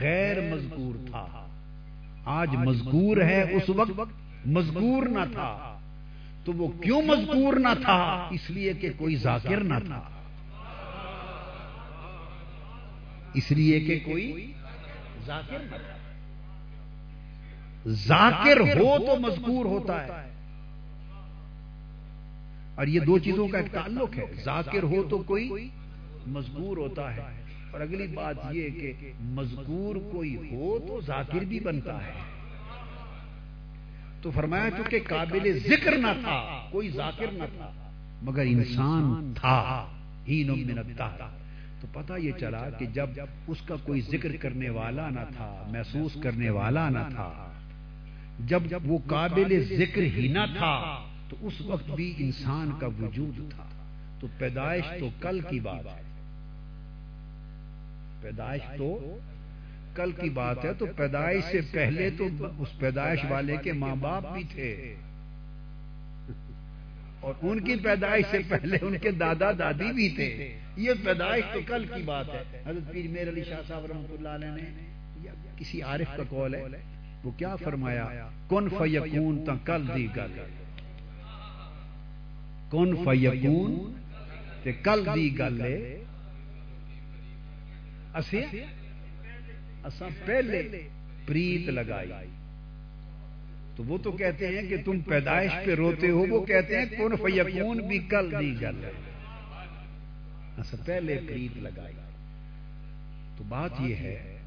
غیر 0.00 0.54
مذکور 0.54 1.06
تھا۔ 1.10 1.46
آج 2.24 2.48
مذکور 2.56 3.16
ہے 3.16 3.42
اس 3.42 3.70
وقت 3.70 4.00
مذکور 4.46 5.02
نہ 5.02 5.32
تھا۔ 5.32 5.78
تو 6.44 6.52
وہ 6.52 6.68
کیوں 6.68 7.02
مذکور 7.02 7.54
نہ 7.54 7.74
تھا؟ 7.82 8.28
اس 8.30 8.50
لیے 8.50 8.72
کہ 8.72 8.88
کوئی 8.96 9.16
ذاکر 9.16 9.60
نہ 9.60 9.74
تھا۔ 9.86 10.21
اس 13.34 13.50
لیے 13.50 13.80
کہ 13.80 14.00
کوئی 14.04 14.52
ذاکر 15.26 15.58
نہ 15.58 15.76
ذاکر 17.88 18.60
ہو 18.60 18.98
تو 18.98 19.20
مذکور 19.20 19.64
ہوتا 19.64 20.06
ہے۔ 20.06 20.30
اور 22.74 22.86
یہ 22.86 23.00
دو 23.00 23.18
چیزوں 23.18 23.48
کا 23.48 23.58
ایک 23.58 23.72
تعلق 23.72 24.18
ہے۔ 24.18 24.42
ذاکر 24.44 24.82
ہو 24.82 25.02
تو 25.10 25.18
کوئی 25.18 25.68
مذکور 26.26 26.76
ہوتا 26.76 27.16
ہے۔ 27.16 27.20
اور 27.72 27.80
اگلی 27.80 28.06
بات 28.06 28.36
یہ 28.52 28.68
کہ 28.80 28.92
مذکور 29.20 29.96
کوئی 30.12 30.36
ہو 30.36 30.78
تو 30.88 31.00
ذاکر 31.00 31.44
بھی 31.44 31.60
بنتا 31.60 32.04
ہے۔ 32.06 32.12
تو 34.22 34.30
فرمایا 34.30 34.70
چونکہ 34.70 34.98
قابل 35.08 35.58
ذکر 35.58 35.98
نہ 35.98 36.06
تھا، 36.20 36.68
کوئی 36.70 36.88
ذاکر 36.88 37.26
نہ 37.32 37.44
تھا، 37.56 37.70
مگر 38.22 38.42
انسان 38.42 39.32
تھا۔ 39.36 39.86
ہی 40.28 40.42
نمتا 40.44 41.38
تو 41.82 41.88
پتا 41.92 42.16
یہ 42.16 42.32
چلا 42.40 42.70
کہ 42.70 42.86
جب 42.86 43.10
اس 43.46 43.62
کا 43.62 43.74
کوئی 43.82 44.00
ذکر 44.00 44.36
کرنے 44.36 44.70
والا 44.70 45.10
نہ 45.10 45.20
تھا، 45.36 45.68
محسوس 45.72 46.16
کرنے 46.22 46.50
والا 46.50 46.88
نہ 46.88 46.98
تھا 47.10 47.52
جب 48.46 48.62
جب 48.64 48.80
وہ 48.84 48.98
قابل 49.06 49.64
ذکر 49.76 50.02
ہی 50.02 50.28
نہ 50.28 50.46
تھا، 50.58 51.04
تو 51.28 51.36
اس 51.40 51.60
وقت 51.60 51.90
بھی 51.90 52.14
انسان 52.18 52.70
کا 52.80 52.86
وجود 52.86 53.50
تھا۔ 53.50 53.64
تو 54.20 54.26
پیدائش 54.38 54.84
تو 55.00 55.08
کل 55.20 55.40
کی 55.50 55.60
بات 55.60 55.86
ہے۔ 55.86 56.02
پیدائش 58.20 58.62
تو 58.78 59.18
کل 59.94 60.12
کی 60.12 60.30
بات 60.30 60.64
ہے، 60.64 60.74
تو 60.74 60.86
پیدائش 60.96 61.44
سے 61.44 61.60
پہلے 61.72 62.10
تو 62.10 62.28
اس 62.58 62.78
پیدائش 62.78 63.20
والے 63.28 63.56
کے 63.62 63.72
ماں 63.72 63.96
باپ 63.96 64.32
بھی 64.32 64.44
تھے۔ 64.44 64.94
اور 67.22 67.34
ان 67.42 67.60
کی 67.60 67.74
پیدائش 67.76 68.24
سے 68.30 68.38
پہلے 68.48 68.78
ان 68.82 68.98
کے 68.98 69.10
دادا 69.10 69.52
دادی 69.58 69.92
بھی 69.92 70.08
تھے۔ 70.08 70.58
یہ 70.76 70.92
پیدائش 71.04 71.44
تو 71.52 71.60
کل 71.66 71.86
کی 71.94 72.02
بات 72.02 72.28
ہے۔ 72.28 72.62
حضرت 72.66 72.92
پیر 72.92 73.08
میر 73.08 73.28
علی 73.28 73.44
شاہ 73.44 73.60
صاحب 73.68 73.86
رحمۃ 73.86 74.10
اللہ 74.10 74.28
علیہ 74.28 74.48
نے 74.48 75.30
کسی 75.56 75.82
عارف 75.82 76.16
کا 76.16 76.22
قول 76.28 76.54
ہے۔ 76.54 76.62
وہ 77.24 77.30
کیا 77.30 77.56
فرمایا؟ 77.56 78.28
کن 78.48 78.68
فیقون 78.78 79.44
تا 79.44 79.54
کل 79.64 79.82
دی 79.94 80.06
گل 80.16 80.40
کن 82.70 82.96
فیقون 83.04 83.92
تے 84.62 84.72
کل 84.72 85.06
دی 85.14 85.38
گل 85.38 85.62
اسی 88.14 88.40
اساں 89.84 90.08
پہلے 90.26 90.88
پریت 91.26 91.68
لگائی۔ 91.68 92.10
تو 93.82 93.88
وہ 93.88 93.98
تو 93.98 94.12
کہتے 94.12 94.46
ہیں 94.46 94.68
کہ 94.68 94.76
تم 94.84 95.00
پیدائش 95.00 95.52
پہ 95.64 95.74
روتے 95.74 96.10
ہو 96.10 96.26
وہ 96.30 96.46
کہتے 96.46 96.78
ہیں 96.78 96.84
کون 96.98 97.16
فیقون 97.16 97.78
بھی 97.88 97.98
کل 97.98 98.30
دی 98.40 98.54
گل 98.60 98.84
پہلے 100.86 101.20
پریت 101.28 101.58
لگائی۔ 101.58 101.94
تو 103.38 103.44
بات 103.48 103.70
یہ 103.80 103.94
ہے 103.94 104.38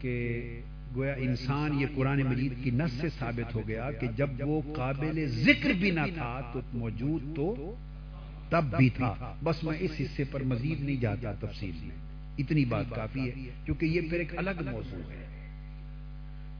کہ 0.00 0.40
گویا 0.96 1.12
انسان 1.12 1.80
یہ 1.80 1.86
قرآن 1.94 2.22
مجید 2.22 2.52
کی 2.64 2.70
نس 2.70 2.92
سے 2.92 3.08
ثابت 3.08 3.54
ہو 3.54 3.68
گیا 3.68 3.90
کہ 3.92 4.06
جب 4.16 4.30
وہ 4.40 4.62
قابل 4.76 5.26
ذکر 5.26 5.70
بھی 5.70 5.90
نہ 5.90 6.00
تھا 6.14 6.50
تو 6.54 6.60
موجود 6.72 7.36
تو 7.36 7.74
تب 8.48 8.64
بھی 8.76 8.88
تھا۔ 8.88 9.34
بس 9.44 9.64
میں 9.64 9.78
اس 9.80 9.90
حصے 10.00 10.24
پر 10.24 10.42
مزید 10.42 10.80
نہیں 10.80 10.96
جاتا 10.96 11.32
تفصیل 11.32 11.72
میں۔ 11.82 11.96
اتنی 12.38 12.64
بات 12.64 12.84
کافی 12.94 13.20
ہے 13.20 13.50
کیونکہ 13.64 13.86
یہ 13.86 14.00
پھر 14.10 14.18
ایک 14.18 14.38
الگ 14.38 14.62
موضوع 14.70 15.10
ہے۔ 15.10 15.29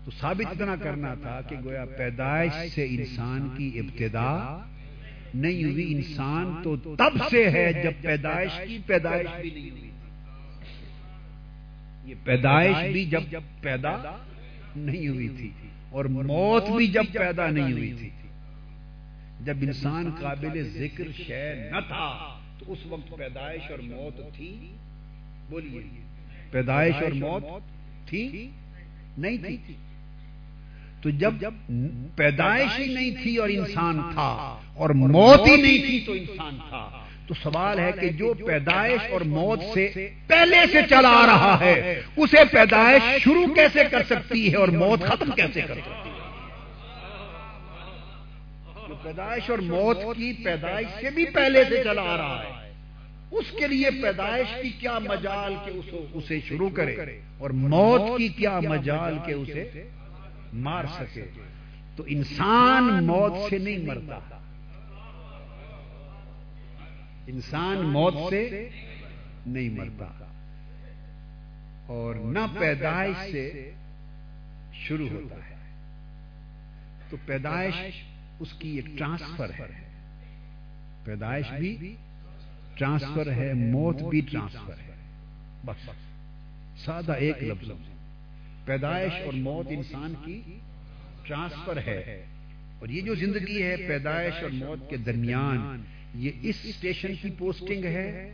تو 0.04 0.10
ثابت 0.10 0.46
اتنا 0.46 0.76
کرنا 0.76 1.14
تھا 1.14 1.40
کہ 1.48 1.56
گویا 1.64 1.84
پیدائش 1.84 2.72
سے 2.72 2.84
انسان 2.84 3.48
کی 3.56 3.78
ابتدا 3.78 4.58
نہیں 5.34 5.64
ہوئی۔ 5.64 5.94
انسان 5.94 6.54
تو 6.64 6.76
تب 6.76 7.28
سے 7.30 7.50
ہے 7.50 7.72
جب 7.72 7.92
پیدائش 8.02 8.50
کی 8.68 8.78
پیدائش 8.86 9.26
بھی 9.40 9.50
نہیں 9.50 9.70
ہوئی۔ 9.70 9.90
یہ 12.04 12.14
پیدائش 12.24 12.92
بھی 12.92 13.04
جب 13.04 13.22
جب 13.30 13.40
پیدا 13.60 14.16
نہیں 14.76 15.08
ہوئی 15.08 15.28
تھی 15.28 15.50
اور 15.90 16.04
موت 16.04 16.70
بھی 16.76 16.86
جب 16.86 17.04
پیدا 17.12 17.50
نہیں 17.50 17.72
ہوئی 17.72 17.92
تھی۔ 17.92 18.10
جب 19.40 19.56
انسان 19.60 20.10
قابل 20.20 20.62
ذکر 20.62 21.04
شے 21.16 21.70
نہ 21.70 21.80
تھا، 21.80 22.38
تو 22.58 22.72
اس 22.72 22.78
وقت 22.86 23.18
پیدائش 23.18 23.70
اور 23.70 23.78
موت 23.78 24.34
تھی۔ 24.36 24.72
بولیے، 25.48 25.80
پیدائش 26.50 26.94
اور 26.94 27.12
موت 27.12 27.44
تھی؟ 28.08 28.50
نہیں 29.18 29.36
تھی۔ 29.36 29.74
تو 31.02 31.10
جب 31.10 31.34
جب 31.40 31.54
پیدائش 32.16 32.78
ہی 32.78 32.92
نہیں 32.94 33.10
تھی 33.22 33.36
اور 33.36 33.48
انسان 33.48 34.00
تھا 34.12 34.30
اور 34.76 34.90
موت 34.96 35.46
ہی 35.46 35.56
نہیں 35.56 35.78
تھی 35.80 36.00
تو 36.06 36.12
انسان 36.12 36.58
تھا۔ 36.68 36.88
تو 37.28 37.34
سوال 37.34 37.78
ہے 37.78 37.90
کہ 37.92 38.08
جو 38.18 38.32
پیدائش 38.36 39.10
اور 39.10 39.20
موت 39.28 39.60
سے 39.74 39.86
پہلے 40.26 40.64
سے 40.72 40.80
چلا 40.90 41.08
آ 41.14 41.26
رہا 41.26 41.56
ہے 41.60 41.74
اسے 42.16 42.44
پیدائش 42.52 43.02
شروع 43.22 43.46
کیسے 43.54 43.84
کر 43.90 44.02
سکتی 44.04 44.50
ہے 44.50 44.56
اور 44.56 44.68
موت 44.76 45.02
ختم 45.02 45.30
کیسے 45.32 45.60
کر 45.62 45.74
سکتی 45.76 46.10
ہے؟ 46.10 46.18
پیدائش 49.02 49.50
اور 49.50 49.58
موت 49.66 49.98
کی 50.16 50.32
پیدائش 50.44 50.86
سے 51.00 51.10
بھی 51.10 51.24
پہلے 51.34 51.64
سے 51.64 51.82
چلا 51.84 52.02
آ 52.04 52.16
رہا 52.16 52.42
ہے 52.44 52.68
اس 53.32 53.50
کے 53.50 53.66
لیے 53.66 53.90
پیدائش 54.02 54.48
کی 54.62 54.70
کیا 54.80 54.98
مجال 55.02 55.54
کہ 55.64 55.78
اسے 56.14 56.38
شروع 56.40 56.68
کرے 56.70 56.94
اور 57.38 57.50
موت 57.66 58.16
کی 58.18 58.28
کیا 58.30 58.58
مجال 58.62 59.16
کہ 59.26 59.32
اسے 59.34 59.64
مار 60.52 60.84
سکے۔ 60.84 61.24
تو 61.96 62.04
انسان 62.06 63.04
موت 63.06 63.50
سے 63.50 63.58
نہیں 63.58 63.78
مرتا۔ 63.78 64.36
انسان 67.26 67.86
موت 67.86 68.14
سے 68.30 68.68
نہیں 69.46 69.68
مرتا۔ 69.70 70.24
اور 71.86 72.14
نہ 72.14 72.38
پیدائش 72.58 73.32
سے 73.32 73.70
شروع 74.72 75.08
ہوتا 75.08 75.36
ہے۔ 75.36 75.54
تو 77.10 77.16
پیدائش 77.26 77.74
اس 78.40 78.52
کی 78.52 78.68
ایک 78.68 78.86
ٹرانسفر 78.98 79.50
ہے۔ 79.58 79.88
پیدائش 81.04 81.46
بھی 81.58 81.96
ٹرانسفر 82.74 83.30
ہے 83.30 83.52
موت 83.54 84.02
بھی 84.02 84.20
ٹرانسفر 84.20 84.72
ہے۔ 84.72 84.94
بس۔ 85.66 85.90
سادہ 86.84 87.12
ایک 87.12 87.42
لفظ۔ 87.42 87.89
پیدائش 88.70 89.12
اور 89.24 89.32
موت 89.32 89.66
انسان 89.70 90.14
کی 90.24 90.40
ٹرانسفر 91.22 91.76
ہے۔ 91.86 92.24
اور 92.78 92.88
یہ 92.88 93.00
جو 93.00 93.14
زندگی 93.14 93.62
ہے 93.62 93.76
پیدائش 93.76 94.42
اور 94.42 94.50
موت 94.50 94.90
کے 94.90 94.96
درمیان، 94.96 95.82
یہ 96.14 96.30
اس 96.42 96.54
اسٹیشن 96.64 97.14
کی 97.22 97.28
پوسٹنگ 97.38 97.84
ہے 97.84 98.32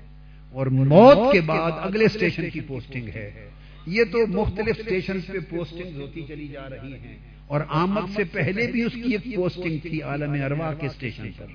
اور 0.52 0.66
موت 0.66 1.32
کے 1.32 1.40
بعد 1.40 1.72
اگلے 1.74 2.04
اسٹیشن 2.04 2.50
کی 2.50 2.60
پوسٹنگ 2.60 3.08
ہے۔ 3.08 3.50
یہ 3.86 4.04
تو 4.12 4.26
مختلف 4.26 4.76
اسٹیشن 4.78 5.20
پہ 5.20 5.38
پوسٹنگ 5.50 6.00
ہوتی 6.00 6.22
چلی 6.28 6.48
جا 6.48 6.70
رہی 6.70 6.92
ہیں۔ 6.92 7.16
اور 7.46 7.60
آمد 7.68 8.16
سے 8.16 8.24
پہلے 8.24 8.66
بھی 8.66 8.82
اس 8.82 8.92
کی 8.92 9.14
ایک 9.14 9.36
پوسٹنگ 9.36 9.78
تھی 9.82 10.02
عالم 10.02 10.32
اروا 10.44 10.74
کے 10.74 10.86
اسٹیشن 10.86 11.30
پر۔ 11.36 11.46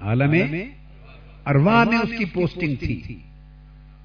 عالم 0.00 0.54
اروا 1.46 1.84
میں 1.84 1.98
اس 1.98 2.18
کی 2.18 2.24
پوسٹنگ 2.24 2.74
تھی۔ 2.80 3.18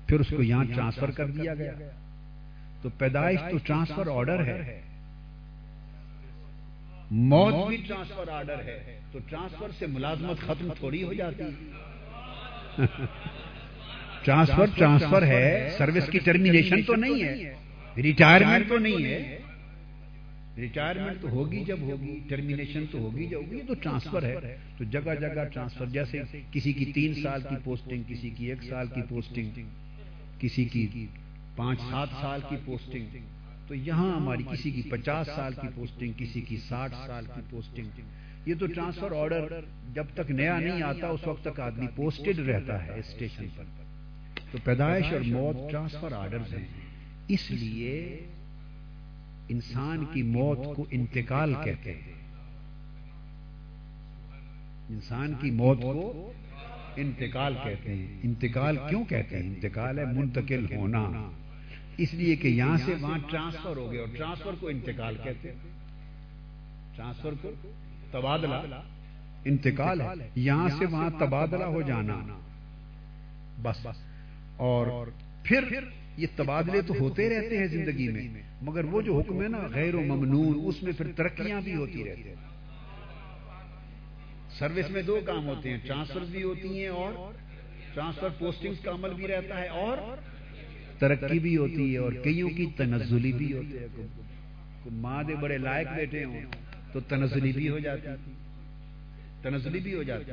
پھر 0.08 0.20
اس 0.20 0.28
کو 0.38 0.44
یہاں 0.44 0.64
ٹرانسفر 0.64 1.12
کر 1.12 1.28
دیا 1.28 1.54
گیا۔ 1.54 1.72
تو 2.82 2.90
پیدائش 2.98 3.40
تو 3.52 3.58
ٹرانسفر 3.58 4.08
آرڈر 4.12 4.46
ہے۔ 4.46 4.82
موت 7.12 7.68
بھی 7.68 7.78
ٹرانسفر 7.88 8.30
آرڈر 8.30 8.60
ہے۔ 8.66 9.00
تو 9.12 9.20
ٹرانسفر 9.30 9.68
سے 9.80 9.88
ملازمت 9.88 10.40
ختم 10.40 10.74
تھوڑی 10.80 11.04
ہو 11.04 11.14
جاتی۔ 11.14 11.44
ٹرانسفر 14.24 14.66
ٹرانسفر 14.78 15.24
ہے 15.24 15.76
سروس 15.78 16.10
کی 16.12 16.20
ٹرمینیشن 16.20 16.82
تو 16.82 16.96
نہیں 16.96 17.24
ہے۔ 17.24 17.54
ریٹائرمنٹ 17.98 18.70
تو 18.70 18.78
نہیں 18.78 19.06
ہے۔ 19.06 19.38
ریٹائرمنٹ 20.58 21.22
تو 21.22 21.30
ہوگی 21.30 21.64
جب 21.64 21.78
ہوگی 21.82 22.20
ٹرمینیشن 22.30 22.86
تو 22.92 22.98
ہوگی 22.98 23.26
جب 23.26 23.38
ہوگی 23.38 23.62
تو 23.68 23.74
ٹرانسفر 23.74 24.24
ہے۔ 24.24 24.58
تو 24.78 24.84
جگہ 24.84 25.16
جگہ 25.20 25.44
ٹرانسفر 25.54 25.86
جیسے 25.86 26.22
کسی 26.52 26.74
کی 26.74 26.86
تین 26.86 27.14
سال 27.14 27.42
کی 27.50 27.56
پوسٹنگ 27.64 28.04
کسی 28.08 28.30
کی 28.30 28.50
ایک 28.50 28.64
سال 28.64 28.88
کی 28.88 29.02
پوسٹنگ 29.10 29.50
کسی 30.40 30.66
کی 30.66 31.06
پانچ 31.58 31.82
سات 31.82 32.08
سال 32.22 32.40
کی 32.50 32.56
پوسٹنگ 32.66 33.06
تو 33.68 33.76
یہاں 33.76 34.16
ہماری 34.16 34.44
کسی 34.44 34.72
کی 34.72 34.82
پچاس 34.90 35.28
سال 35.36 35.54
کی 35.62 35.68
پوسٹنگ 35.76 36.12
کسی 36.18 36.42
کی 36.42 36.58
ساٹھ 36.58 36.94
سال 37.08 37.26
کی 37.36 37.42
پوسٹنگ 37.50 37.86
یہ 38.46 38.54
تو 38.60 38.66
ٹرانسفر 38.66 39.12
آرڈر 39.12 39.62
جب 39.94 40.04
تک 40.14 40.32
نیا 40.32 40.60
نہیں 40.60 40.82
آتا، 40.82 41.08
اس 41.08 41.28
وقت 41.28 41.44
تک 41.44 41.60
آدمی 41.60 41.88
پوسٹڈ 41.96 42.40
رہتا 42.40 42.86
ہے 42.86 43.00
اسٹیشن 43.00 43.48
پر۔ 43.56 43.64
تو 44.52 44.58
پیدائش 44.64 45.06
اور 45.14 45.22
موت 45.28 45.72
ٹرانسفر 45.72 46.12
آرڈر 46.12 46.38
ہیں۔ 46.38 46.68
اس 47.28 47.52
لیے 47.52 48.20
انسان 49.50 50.06
کی 50.14 50.24
موت 50.24 50.76
کو 50.76 50.86
انتقال 50.92 51.54
کہتے 51.64 51.94
ہیں۔ 51.94 52.14
انسان 54.90 55.34
کی 55.42 55.52
موت 55.52 55.82
کو 55.82 56.32
انتقال 56.96 57.56
کہتے 57.64 57.94
ہیں۔ 57.94 58.20
انتقال 58.24 58.78
کیوں 58.90 59.06
کہتے 59.06 59.38
ہیں؟ 59.38 59.48
انتقال 59.48 60.00
ہے 60.00 60.06
منتقل 60.06 60.76
ہونا۔ 60.76 61.32
اس 61.98 62.14
لیے 62.14 62.36
کہ 62.36 62.48
یہاں 62.48 62.78
سے 62.86 62.96
وہاں 63.02 63.18
ٹرانسفر 63.30 63.78
ہو 63.78 63.92
گیا 63.92 64.02
اور 64.02 64.16
ٹرانسفر 64.18 64.52
کو 64.60 64.68
انتقال 64.68 65.18
کہتے 65.24 65.52
ہیں۔ 65.52 65.58
ٹرانسفر 66.96 67.32
کو 67.42 67.52
تبادلہ 68.12 68.56
انتقال 69.46 70.02
ہے۔ 70.02 70.30
یہاں 70.36 70.70
سے 70.70 70.86
وہاں 70.92 71.10
تبادلہ 71.20 71.64
ہو 71.64 71.82
جانا۔ 71.82 72.18
بس۔ 73.62 73.88
اور 74.58 74.88
پھر 75.44 75.64
یہ 76.18 76.28
تبادلے 76.36 76.82
تو 76.82 76.94
ہوتے 77.00 77.30
رہتے 77.30 77.58
ہیں 77.58 77.68
زندگی 77.68 78.08
میں، 78.08 78.42
مگر 78.62 78.84
وہ 78.84 79.02
جو 79.02 79.20
حکم 79.20 79.44
ہے 79.44 79.48
نا، 79.48 79.58
غیر 79.74 79.96
و 79.96 80.02
ممنون، 80.02 80.62
اس 80.66 80.84
میں 80.84 80.92
پھر 80.92 81.12
ترقیاں 81.16 81.62
بھی 81.62 81.76
ہوتی 81.76 82.10
رہتی 82.10 82.24
ہیں۔ 82.24 82.36
سروس 84.60 84.90
میں 84.90 85.02
دو 85.02 85.20
کام 85.26 85.48
ہوتے 85.48 85.70
ہیں، 85.70 85.78
ٹرانسفر 85.86 86.22
بھی 86.32 86.44
ہوتی 86.44 86.80
ہیں 86.80 86.88
اور 86.88 87.34
ٹرانسفر 87.94 88.30
پوسٹنگ 88.30 88.74
کا 88.84 88.92
عمل 88.92 89.14
بھی 89.14 89.28
رہتا 89.28 89.60
ہے 89.60 89.68
اور 89.68 89.98
ترقی 91.00 91.40
بھی 91.40 91.58
ہوتی 91.58 91.94
ہے 91.94 91.98
اور 91.98 92.12
کئیوں 92.12 92.50
کی 92.50 92.66
تنزلی 92.78 93.32
بھی 93.32 93.54
ہوتی 93.54 93.78
ہے۔ 93.78 93.88
ماں 94.92 95.24
دے 95.24 95.36
بڑے 95.36 95.58
لائق 95.58 95.88
بیٹے 95.96 96.24
ہوں 96.24 96.42
تو 96.94 97.00
تنزلی 97.00 97.52
بھی 97.52 97.70
ہو 97.70 97.80
جاتی۔ 97.80 98.32
تنزلی 99.42 99.80
بھی 99.80 99.94
ہو 99.94 100.04
جاتی۔ 100.04 100.32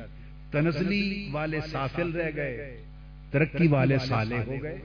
تنزلی 0.51 1.29
والے 1.31 1.59
سافل 1.71 2.11
رہ 2.11 2.31
گئے، 2.35 2.83
ترقی 3.31 3.67
والے 3.67 3.97
سالے 3.97 4.37
ہو 4.47 4.55
گئے۔ 4.63 4.77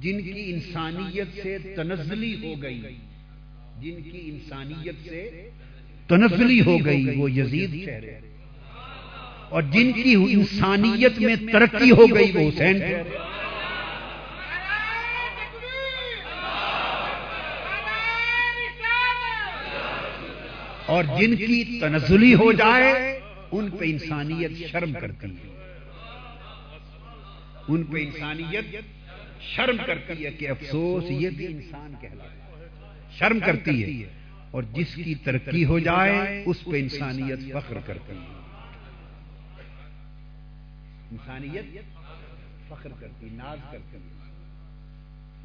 جن 0.00 0.22
کی 0.22 0.52
انسانیت 0.54 1.42
سے 1.42 1.58
تنزلی 1.76 2.34
ہو 2.34 2.62
گئی، 2.62 2.82
جن 3.80 4.10
کی 4.10 4.20
انسانیت 4.24 4.94
سے 5.08 5.48
تنزلی 6.08 6.60
ہو 6.60 6.84
گئی، 6.84 7.16
وہ 7.16 7.30
یزید 7.30 7.88
اور 9.48 9.62
جن 9.62 9.92
کی 9.92 10.14
انسانیت 10.14 11.20
میں 11.20 11.36
ترقی 11.52 11.90
ہو 11.90 12.14
گئی، 12.14 12.30
وہ 12.34 12.48
حسین 12.48 12.78
اور 20.86 21.04
جن 21.04 21.36
کی 21.36 21.80
تنزلی 21.80 22.34
ہو 22.34 22.52
جائے، 22.52 23.20
ان 23.52 23.70
پہ 23.70 23.84
انسانیت 23.84 24.50
شرم 24.70 24.92
کرتی 24.92 25.28
ہے۔ 25.28 25.72
ان 27.68 27.84
پہ 27.84 27.98
انسانیت 28.04 28.76
شرم 29.40 29.76
کرتی 29.86 30.26
ہے 30.26 30.30
کہ 30.30 30.48
افسوس، 30.48 31.04
یہ 31.08 31.30
بھی 31.30 31.46
انسان 31.46 31.94
کہلاتا 32.00 32.64
شرم 33.18 33.38
کرتی 33.40 34.02
ہے۔ 34.02 34.08
اور 34.50 34.62
جس 34.62 34.94
کی 34.94 35.14
ترقی 35.14 35.64
ہو 35.64 35.78
جائے، 35.78 36.42
اس 36.46 36.64
پہ 36.64 36.80
انسانیت 36.80 37.38
فخر 37.52 37.78
کرتی 37.86 38.12
ہے۔ 38.12 38.40
انسانیت 41.10 41.64
فخر 42.68 42.90
کرتی 43.00 43.28
ناز 43.32 43.58
کرتی 43.72 43.98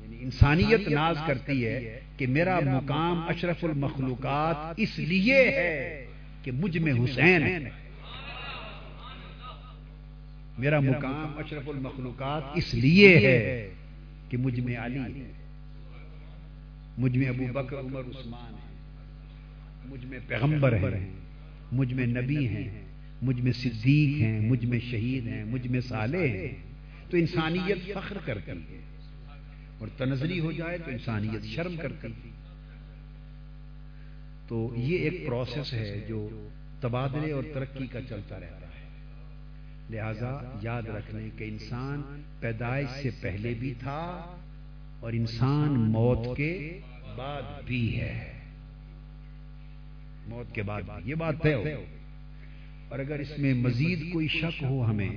یعنی 0.02 0.18
انسانیت 0.20 0.88
ناز 0.88 1.18
کرتی 1.28 1.66
ہے 1.66 2.00
کہ 2.18 2.28
میرا 2.28 2.60
مقام 2.60 3.28
اشرف 3.28 3.64
المخلوقات 3.64 4.80
اس 4.80 4.98
لیے 5.00 5.44
ہے 5.50 6.06
کہ 6.44 6.52
مجھ 6.52 6.78
میں 6.78 6.94
حسین 6.94 7.44
ہے 7.44 7.60
میرا 10.58 10.80
مقام 10.80 11.38
اشرف 11.38 11.70
المخلوقات 11.70 12.44
اس 12.56 12.74
لیے 12.74 13.16
ہے 13.18 13.70
کہ 14.30 14.38
مجھ 14.38 14.60
میں 14.60 14.78
علی 14.78 15.00
ہے 15.00 15.32
مجھ 16.98 17.18
میں 17.18 17.28
ابو 17.30 17.46
بکر 17.54 17.80
عمر 17.80 18.00
عثمان 18.00 18.54
ہے 18.54 18.68
مجھ 19.86 20.06
میں 20.06 20.20
پیغمبر 20.28 20.74
ہیں 20.74 21.10
مجھ 21.72 21.94
میں 21.94 22.06
نبی 22.08 22.48
ہیں 22.48 22.68
مجھ 23.22 23.42
میں 23.42 23.52
صدیق 23.52 24.22
ہیں 24.22 24.40
مجھ 24.40 24.66
میں 24.66 24.80
شہید 24.80 25.28
ہیں 25.28 25.44
مجھ 25.46 25.68
میں 25.68 25.82
صالح 25.82 26.26
ہیں 26.28 26.48
تو 27.10 27.18
انسانیت 27.18 27.94
فخر 27.94 28.18
کرتی 28.26 28.74
ہے 28.74 28.82
اور 29.80 29.88
تنظری 29.98 30.40
ہو 30.40 30.52
جائے 30.52 30.78
تو 30.78 30.92
انسانیت 30.92 31.44
شرم 31.44 31.76
کرتی۔ 31.78 32.30
تو 34.48 34.74
یہ 34.78 34.98
ایک 34.98 35.28
پروسیس 35.28 35.74
ہے 35.74 36.06
جو 36.08 36.48
تبادلے 36.82 37.32
اور 37.32 37.44
ترقی 37.54 37.88
کا 37.88 38.02
چلتا 38.02 38.40
رہتا 38.40 38.56
ہے۔ 38.56 38.88
لہذا 39.90 40.58
یاد 40.62 40.82
رکھنے 40.82 41.30
کہ 41.38 41.44
انسان 41.44 42.22
پیدائش 42.40 42.90
سے 43.04 43.10
پہلے 43.22 43.54
بھی 43.60 43.74
تھا 43.80 44.36
اور 45.00 45.14
انسان 45.14 45.92
موت 45.92 46.38
کے 46.38 46.80
بعد 47.18 47.64
بھی 47.66 48.02
ہے۔ 48.02 48.34
موت 50.28 50.56
کے 50.56 50.64
بعد 50.64 50.82
یہ 51.06 51.16
بات 51.16 51.36
طے 51.44 51.54
ہو۔ 51.54 51.64
اور 52.90 53.00
اگر 53.00 53.20
اس 53.20 53.40
میں 53.40 53.54
مزید 53.54 54.14
کوئی 54.14 54.28
شک 54.28 54.64
ہو 54.64 54.86
ہمیں 54.86 55.10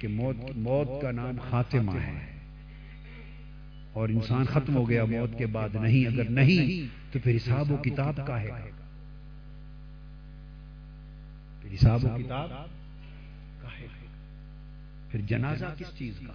کہ 0.00 0.08
موت 0.08 0.36
موت 0.56 1.02
کا 1.02 1.10
نام 1.10 1.36
خاتمہ 1.50 1.92
ہے 1.92 2.37
اور 3.98 4.08
انسان 4.08 4.44
ختم 4.44 4.76
ہو 4.76 4.88
گیا، 4.88 5.04
موت 5.04 5.38
کے 5.38 5.46
بعد 5.46 5.68
نہیں، 5.74 6.06
اگر 6.06 6.30
نہیں، 6.30 6.86
تو 7.12 7.18
پھر 7.24 7.36
حساب 7.36 7.72
و 7.72 7.76
کتاب 7.76 8.20
کا 8.26 8.40
ہے۔ 8.40 8.70
پھر 11.62 11.74
حساب 11.74 12.04
و 12.04 12.08
کتاب 12.18 12.52
پھر 15.10 15.20
جنازہ 15.20 15.66
کس 15.78 15.86
چیز 15.98 16.14
کا؟ 16.26 16.32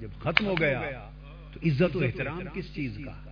جب 0.00 0.08
ختم 0.22 0.46
ہو 0.46 0.54
گیا، 0.60 1.10
تو 1.52 1.60
عزت 1.66 1.96
و 1.96 2.00
احترام 2.02 2.40
کس 2.54 2.74
چیز 2.74 2.98
کا؟ 3.04 3.30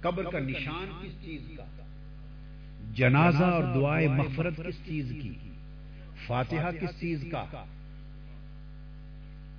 قبر 0.00 0.24
کا 0.24 0.38
نشان 0.38 1.02
کس 1.02 1.24
چیز 1.24 1.40
کا؟ 1.56 1.64
جنازہ 2.94 3.44
اور 3.44 3.64
دعائے 3.74 4.08
مغفرت 4.08 4.56
کس 4.56 4.86
چیز 4.86 5.12
کی؟ 5.22 5.32
فاتحہ 6.26 6.70
کس 6.80 7.00
چیز 7.00 7.24
کا؟ 7.32 7.64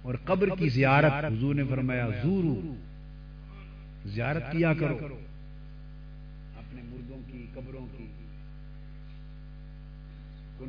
اور 0.02 0.16
قبر 0.26 0.50
کی 0.60 0.70
زیارت 0.70 1.12
حضور 1.26 1.56
نے 1.56 1.64
فرمایا 1.70 2.08
زورو 2.24 2.76
زیارت 4.06 4.52
کیا 4.52 4.74
کرو۔ 4.74 4.98
اپنے 6.58 6.82
مردوں 6.84 7.18
کی، 7.32 7.46
قبروں 7.54 7.88
کی۔ 7.98 8.08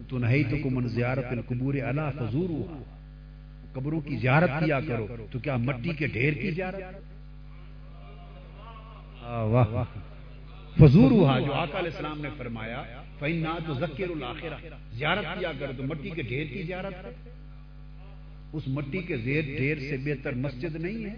تو 0.09 0.19
نہیں 0.19 0.43
تو 0.51 0.57
کمن 0.63 0.89
زیارت 0.89 1.25
القبور 1.31 1.75
اللہ 1.75 2.11
فضور 2.19 2.51
قبروں 3.73 4.01
کی 4.01 4.17
زیارت 4.17 4.51
کیا 4.65 4.81
کرو۔ 4.81 5.07
تو 5.31 5.39
کیا 5.39 5.57
مٹی 5.57 5.93
کے 5.93 6.07
ڈھیر 6.07 6.33
کی 6.33 6.51
زیارت؟ 6.51 6.83
واہ۔ 9.25 9.85
فضور 10.79 11.11
جو 11.11 11.27
آقا 11.53 11.79
علیہ 11.79 11.91
السلام 11.91 12.21
نے 12.21 12.29
فرمایا 12.37 12.83
فینا 13.19 13.59
تو 13.67 13.75
ذکر 13.75 14.11
الاخرہ 14.11 14.57
زیارت 14.93 15.39
کیا 15.39 15.53
کرو 15.59 15.73
تو 15.77 15.83
مٹی 15.83 16.11
کے 16.11 16.23
ڈھیر 16.23 16.47
کی 16.47 16.63
زیارت 16.63 16.95
اس 18.53 18.69
مٹی 18.69 18.99
کے 18.99 19.17
زیر 19.17 19.43
ڈھیر 19.57 19.79
سے 19.79 19.97
بہتر 19.97 20.33
مسجد 20.35 20.77
نہیں 20.77 21.05
ہے 21.05 21.15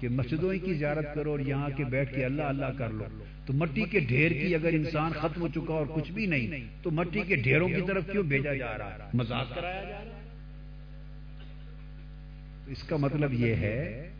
کہ 0.00 0.08
مسجدوں 0.08 0.52
کی 0.64 0.74
زیارت 0.74 1.14
کرو 1.14 1.30
اور 1.30 1.38
یہاں 1.38 1.68
کے 1.76 1.84
بیٹھ 1.84 2.14
کے 2.14 2.24
اللہ 2.24 2.42
اللہ 2.42 2.78
کر 2.78 2.90
لو۔ 2.90 3.04
تو 3.46 3.52
مٹی 3.52 3.84
کے 3.90 4.00
ڈھیر 4.00 4.30
کی 4.30 4.54
اگر 4.54 4.72
انسان 4.72 5.12
ختم 5.12 5.40
ہو 5.40 5.48
چکا 5.48 5.74
اور 5.74 5.86
کچھ 5.94 6.12
بھی 6.12 6.26
نہیں، 6.26 6.68
تو 6.82 6.90
مٹی 6.90 7.22
کے 7.26 7.36
ڈھیروں 7.36 7.68
کی 7.68 7.80
طرف 7.86 8.10
کیوں 8.12 8.22
بھیجا 8.22 8.54
جا 8.54 8.78
رہا 8.78 8.94
ہے؟ 8.94 9.10
مزاق 9.14 9.54
کرایا 9.54 9.84
جا 9.84 10.04
رہا 10.04 10.18
اس 12.66 12.82
کا 12.82 12.96
مطلب 12.96 13.32
یہ 13.32 13.54
ہے، 13.54 14.10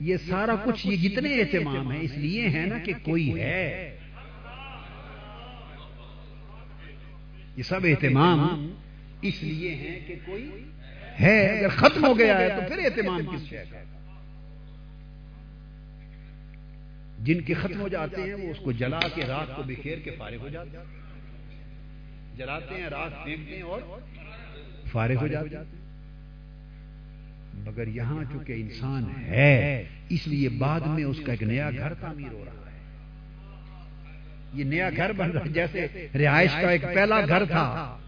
یہ 0.00 0.16
سارا 0.16 0.54
کچھ 0.64 0.86
یہ 0.86 1.08
جتنے 1.08 1.34
اہتمام 1.34 1.90
ہیں، 1.92 2.00
اس 2.00 2.16
لیے 2.16 2.48
ہے 2.48 2.66
نا 2.66 2.78
کہ 2.78 2.92
کوئی 3.02 3.40
ہے۔ 3.40 3.96
یہ 7.56 7.62
سب 7.62 7.80
اہتمام 7.84 8.72
اس 9.22 9.42
لیے 9.42 9.74
ہیں 9.74 10.00
کہ 10.06 10.14
کوئی 10.26 10.50
ہے 11.20 11.58
اگر 11.58 11.68
ختم 11.68 12.06
ہو 12.06 12.18
گیا 12.18 12.38
ہے 12.38 12.48
تو 12.48 12.60
پھر 12.68 12.78
اہتمام 12.78 13.36
کس 13.36 13.48
شے 13.48 13.64
کا 13.70 13.78
جن 17.18 17.40
کے 17.40 17.54
ختم 17.54 17.80
ہو 17.80 17.88
جاتے 17.88 18.22
ہیں 18.22 18.34
وہ 18.34 18.50
اس 18.50 18.58
کو 18.58 18.72
جلا 18.72 19.00
کے 19.14 19.22
رات 19.28 19.56
کو 19.56 19.62
بکھیر 19.62 19.98
کے 19.98 20.10
فارغ 20.10 20.36
ہو 20.36 20.48
جاتے 20.48 20.76
ہیں۔ 20.76 20.84
جلاتے 22.36 22.74
ہیں 22.74 22.88
رات 22.90 23.24
پھینکتے 23.24 23.54
ہیں 23.54 23.62
اور 23.62 23.80
فارغ 24.92 25.16
ہو 25.16 25.26
جاتے 25.26 25.56
ہیں۔ 25.56 25.64
مگر 27.54 27.86
یہاں 27.86 28.24
چونکہ 28.32 28.52
انسان 28.52 29.04
ہے 29.26 29.84
اس 30.08 30.26
لیے 30.26 30.48
بعد 30.48 30.80
میں 30.80 31.04
اس 31.04 31.16
کا 31.26 31.32
ایک 31.32 31.42
نیا 31.42 31.70
گھر 31.70 31.94
تعمیر 31.94 32.32
ہو 32.32 32.44
رہا 32.44 32.52
ہے۔ 32.52 32.76
یہ 34.54 34.64
نیا 34.64 34.90
گھر 34.96 35.12
بن 35.12 35.30
رہا 35.30 35.40
ہے 35.40 35.48
جیسے 35.48 36.08
رہائش 36.18 36.50
کا 36.52 36.70
ایک 36.70 36.82
پہلا 36.82 37.20
گھر 37.20 37.44
تھا۔ 37.44 37.98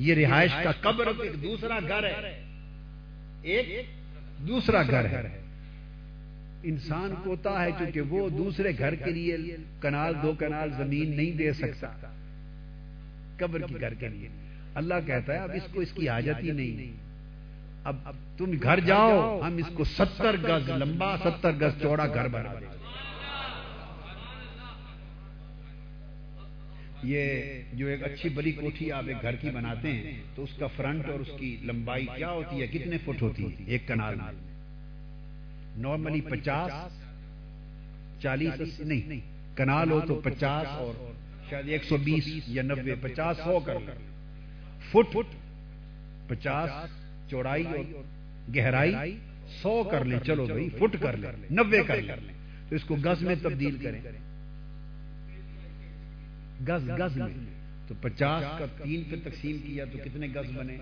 یہ 0.00 0.14
رہائش 0.14 0.50
کا 0.64 0.72
قبر 0.80 1.06
ایک 1.22 1.42
دوسرا 1.42 1.78
گھر 1.88 2.04
ہے۔ 2.04 2.42
ایک 3.42 3.86
دوسرا 4.48 4.82
گھر 4.82 5.04
ہے۔ 5.04 5.38
انسان 6.62 7.14
کوتا 7.24 7.64
ہے 7.64 7.70
چونکہ 7.78 8.00
وہ 8.00 8.28
دوسرے 8.28 8.72
گھر 8.78 8.94
کے 8.94 9.10
لیے 9.10 9.36
کنال 9.80 10.14
دو 10.22 10.32
کنال 10.38 10.70
زمین 10.78 11.16
نہیں 11.16 11.32
دے 11.32 11.52
سکتا۔ 11.52 11.86
قبر 13.38 13.60
کی 13.60 13.74
گھر 13.80 13.94
کے 13.94 14.08
لیے۔ 14.08 14.28
اللہ 14.74 14.94
کہتا 15.06 15.32
ہے، 15.32 15.38
اب 15.38 15.50
اس 15.54 15.72
کو 15.72 15.80
اس 15.80 15.92
کی 15.92 16.08
حاجت 16.08 16.42
ہی 16.42 16.50
نہیں۔ 16.50 16.92
اب 17.84 17.96
تم 18.38 18.50
گھر 18.62 18.80
جاؤ، 18.80 19.40
ہم 19.46 19.56
اس 19.56 19.70
کو 19.74 19.84
ستر 19.84 20.36
گز 20.48 20.70
لمبا، 20.70 21.16
ستر 21.16 21.52
گز 21.52 21.82
چوڑا 21.82 22.06
گھر 22.06 22.28
بنا 22.28 22.54
دیں 22.60 22.79
یہ 27.02 27.42
جو 27.72 27.86
ایک 27.86 28.02
اچھی 28.04 28.28
بڑی 28.28 28.52
کوٹھی 28.52 28.92
آپ 28.92 29.04
ایک 29.06 29.16
گھر 29.22 29.36
کی 29.36 29.50
بناتے 29.50 29.92
ہیں، 29.92 30.22
تو 30.34 30.42
اس 30.42 30.50
کا 30.58 30.66
فرنٹ 30.66 31.08
اور 31.08 31.20
اس 31.20 31.28
کی 31.38 31.56
لمبائی 31.62 32.06
کیا 32.16 32.30
ہوتی 32.30 32.62
ہے؟ 32.62 32.66
کتنے 32.66 32.98
فٹ 32.98 33.22
ہوتی 33.22 33.44
ہے؟ 33.44 33.64
ایک 33.66 33.88
کنال 33.88 34.14
نارملی 35.76 36.20
پچاس، 36.20 36.72
چالیس 38.22 38.80
نہیں، 38.80 39.20
کنال 39.56 39.90
ہو 39.90 40.00
تو 40.00 40.20
پچاس 40.24 40.66
اور 40.66 41.12
شاید 41.50 41.68
ایک 41.68 41.84
سو 41.84 41.96
بیس 41.96 42.28
یا 42.46 42.62
نبے 42.62 42.94
پچاس 43.00 43.36
سو 43.36 43.58
کر۔ 43.60 43.74
فٹ 44.90 45.12
فٹ 45.12 45.34
پچاس، 46.28 46.70
چوڑائی 47.30 47.64
اور 47.64 48.02
گہرائی 48.56 48.94
سو 49.62 49.82
کر 49.84 50.04
لیں۔ 50.04 50.18
چلو 50.26 50.46
بھائی، 50.46 50.68
فٹ 50.68 50.96
کر 51.02 51.16
لیں 51.16 51.32
نبے 51.50 51.82
کر 51.86 51.96
لیں۔ 51.96 52.16
تو 52.68 52.76
اس 52.76 52.84
کو 52.84 52.96
گز 52.96 53.22
میں 53.22 53.34
تبدیل 53.42 53.76
کریں۔ 53.82 54.00
گز 56.68 56.90
گز 56.98 57.16
میں۔ 57.16 57.60
تو 57.88 57.94
پچاس 58.00 58.44
کا 58.58 58.66
تین 58.84 59.02
پہ 59.10 59.30
تقسیم 59.30 59.56
کیا 59.66 59.84
تو 59.84 59.98
کتنے 60.04 60.26
گز 60.26 60.56
بنے؟ 60.56 60.76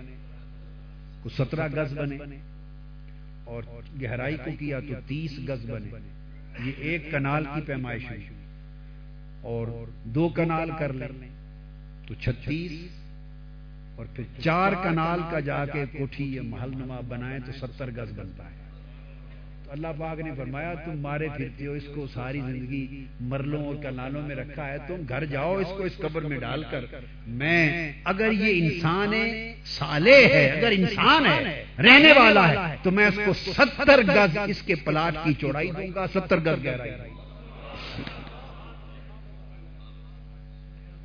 کو 1.23 1.29
سترہ 1.29 1.67
گز 1.67 1.97
بنے۔ 1.97 2.17
اور 3.43 3.63
گہرائی 4.01 4.37
کو 4.37 4.51
کیا 4.59 4.79
تو 4.79 4.93
تیس 5.07 5.31
گز 5.49 5.69
بنے۔ 5.69 5.89
یہ 6.65 6.71
ایک 6.77 7.11
کنال 7.11 7.43
کی 7.43 7.61
پیمائش 7.61 8.05
ہوئی۔ 8.09 8.25
اور 9.41 9.67
دو 10.03 10.29
کنال 10.29 10.69
کر 10.79 10.93
لیں۔ 10.93 11.07
تو 12.07 12.13
چھتیس 12.13 12.71
اور 13.95 14.05
پھر 14.15 14.23
چار 14.43 14.71
کنال 14.83 15.19
کا 15.31 15.39
جا 15.39 15.65
کے 15.65 15.85
کوٹھی 15.97 16.35
یا 16.35 16.41
محل 16.41 16.71
نما 16.75 16.99
بنائے 17.07 17.39
تو 17.45 17.67
ستر 17.67 17.91
گز 17.91 18.19
بنتا 18.19 18.51
ہے۔ 18.51 18.58
اللہ 19.69 19.87
پاک 19.99 20.19
نے 20.19 20.31
فرمایا، 20.37 20.73
تم 20.73 20.99
مارے 20.99 21.27
پھرتے 21.37 21.67
ہو، 21.67 21.71
اس 21.71 21.83
کو 21.95 22.07
ساری 22.13 22.39
زندگی 22.39 23.05
مرلوں 23.19 23.65
اور 23.65 23.75
کنالوں 23.75 24.21
میں 24.21 24.35
رکھا 24.35 24.67
ہے۔ 24.67 24.77
تم 24.87 24.95
گھر 25.09 25.25
جاؤ، 25.25 25.57
اس 25.57 25.67
کو 25.67 25.83
اس 25.83 25.97
قبر 25.97 26.21
میں 26.21 26.37
ڈال 26.37 26.63
کر۔ 26.71 26.85
میں، 27.27 27.93
اگر 28.03 28.31
یہ 28.31 28.63
انسان 28.63 29.13
سالے 29.63 30.25
ہے، 30.25 30.49
اگر 30.49 30.71
انسان 30.71 31.25
ہے، 31.25 31.63
رہنے 31.77 32.11
والا 32.19 32.69
ہے، 32.69 32.75
تو 32.83 32.91
میں 32.91 33.07
اس 33.07 33.19
کو 33.25 33.33
ستر 33.33 34.01
گز 34.07 34.37
اس 34.47 34.61
کے 34.61 34.75
پلاٹ 34.75 35.15
کی 35.23 35.33
چوڑائی 35.33 35.71
دوں 35.71 35.95
گا، 35.95 36.07
ستر 36.07 36.37
گز 36.37 36.65
گہرائی۔ 36.65 36.91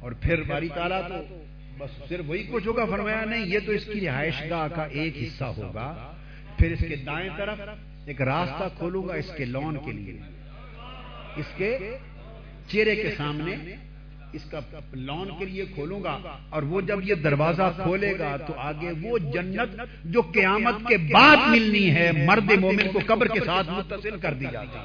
اور 0.00 0.12
پھر 0.12 0.42
باری 0.42 0.68
تالا 0.74 1.00
تو 1.00 1.44
بس 1.78 2.08
صرف 2.08 2.24
وہی 2.26 2.42
کچھ 2.52 2.66
ہوگا۔ 2.66 2.84
فرمایا، 2.84 3.24
نہیں، 3.24 3.46
یہ 3.46 3.58
تو 3.66 3.72
اس 3.72 3.84
کی 3.84 4.06
رہائش 4.06 4.42
گاہ 4.50 4.68
کا 4.74 4.84
ایک 4.84 5.16
حصہ 5.22 5.44
ہوگا۔ 5.44 6.12
پھر 6.58 6.72
اس 6.72 6.84
کے 6.88 6.96
دائیں 6.96 7.30
طرف 7.36 7.60
ایک 8.06 8.22
راستہ 8.22 8.64
کھولوں 8.78 9.08
گا 9.08 9.14
اس 9.14 9.30
کے 9.36 9.44
لون 9.44 9.76
کے 9.84 9.92
لیے۔ 9.92 10.20
اس 11.36 11.46
کے 11.56 11.98
چہرے 12.68 12.96
کے 12.96 13.14
سامنے 13.16 13.74
اس 14.32 14.42
کا 14.50 14.60
لون 14.92 15.28
کے 15.38 15.44
لیے 15.44 15.64
کھولوں 15.66 16.04
گا 16.04 16.18
اور 16.50 16.62
وہ 16.62 16.80
جب 16.80 16.98
یہ 17.02 17.14
دروازہ 17.14 17.72
کھولے 17.82 18.18
گا 18.18 18.36
تو 18.36 18.52
آگے 18.56 18.92
وہ 19.02 19.18
جنت 19.18 19.80
جو 20.04 20.20
قیامت 20.20 20.88
کے 20.88 20.96
بعد 20.96 21.36
ملنی 21.48 21.90
ہے، 21.90 22.12
مرد 22.12 22.50
مومن 22.60 22.92
کو 22.92 23.00
قبر 23.06 23.26
کے 23.26 23.40
ساتھ 23.40 23.70
متصل 23.70 24.16
کر 24.18 24.34
دی 24.34 24.44
جاتی 24.52 24.78
ہے۔ 24.78 24.82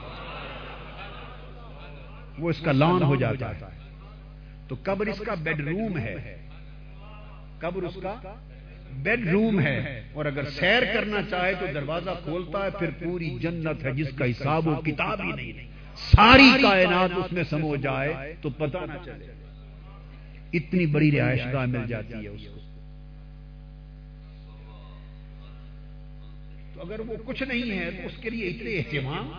وہ 2.39 2.49
اس 2.49 2.59
کا 2.59 2.71
لون 2.71 3.03
ہو 3.03 3.15
جاتا 3.15 3.49
ہے۔ 3.49 3.79
تو 4.67 4.75
قبر 4.83 5.07
اس 5.07 5.19
کا 5.19 5.33
بیڈ 5.33 5.59
روم 5.67 5.97
ہے۔ 5.97 6.47
قبر 7.59 7.83
اس 7.83 7.97
کا 8.03 8.15
بیڈ 8.91 9.27
روم 9.27 9.59
ہے 9.59 10.03
اور 10.13 10.25
اگر 10.25 10.49
سیر 10.49 10.83
کرنا 10.93 11.21
چاہے 11.29 11.53
تو 11.59 11.65
دروازہ 11.73 12.09
کھولتا 12.23 12.65
ہے، 12.65 12.69
پھر 12.79 12.89
پوری 13.03 13.29
جنت 13.41 13.85
ہے، 13.85 13.91
جس 13.91 14.07
کا 14.17 14.25
حساب 14.25 14.67
و 14.67 14.75
کتاب 14.75 15.21
ہی 15.23 15.31
نہیں۔ 15.31 15.67
ساری 15.95 16.49
کائنات 16.61 17.09
اس 17.15 17.33
میں 17.33 17.43
سمو 17.43 17.75
جائے 17.75 18.33
تو 18.41 18.49
پتہ 18.49 18.77
نہ 18.77 19.05
چلے۔ 19.05 19.33
اتنی 20.53 20.85
بڑی 20.85 21.11
رہائش 21.11 21.41
گاہ 21.53 21.65
مل 21.65 21.87
جاتی 21.87 22.13
ہے 22.13 22.27
اس 22.27 22.41
کو۔ 22.41 22.59
تو 26.73 26.81
اگر 26.81 26.99
وہ 26.99 27.15
کچھ 27.25 27.43
نہیں 27.43 27.79
ہے 27.79 27.89
تو 27.91 28.07
اس 28.07 28.17
کے 28.21 28.29
لیے 28.29 28.47
اتنے 28.47 28.77
اہتمام 28.77 29.29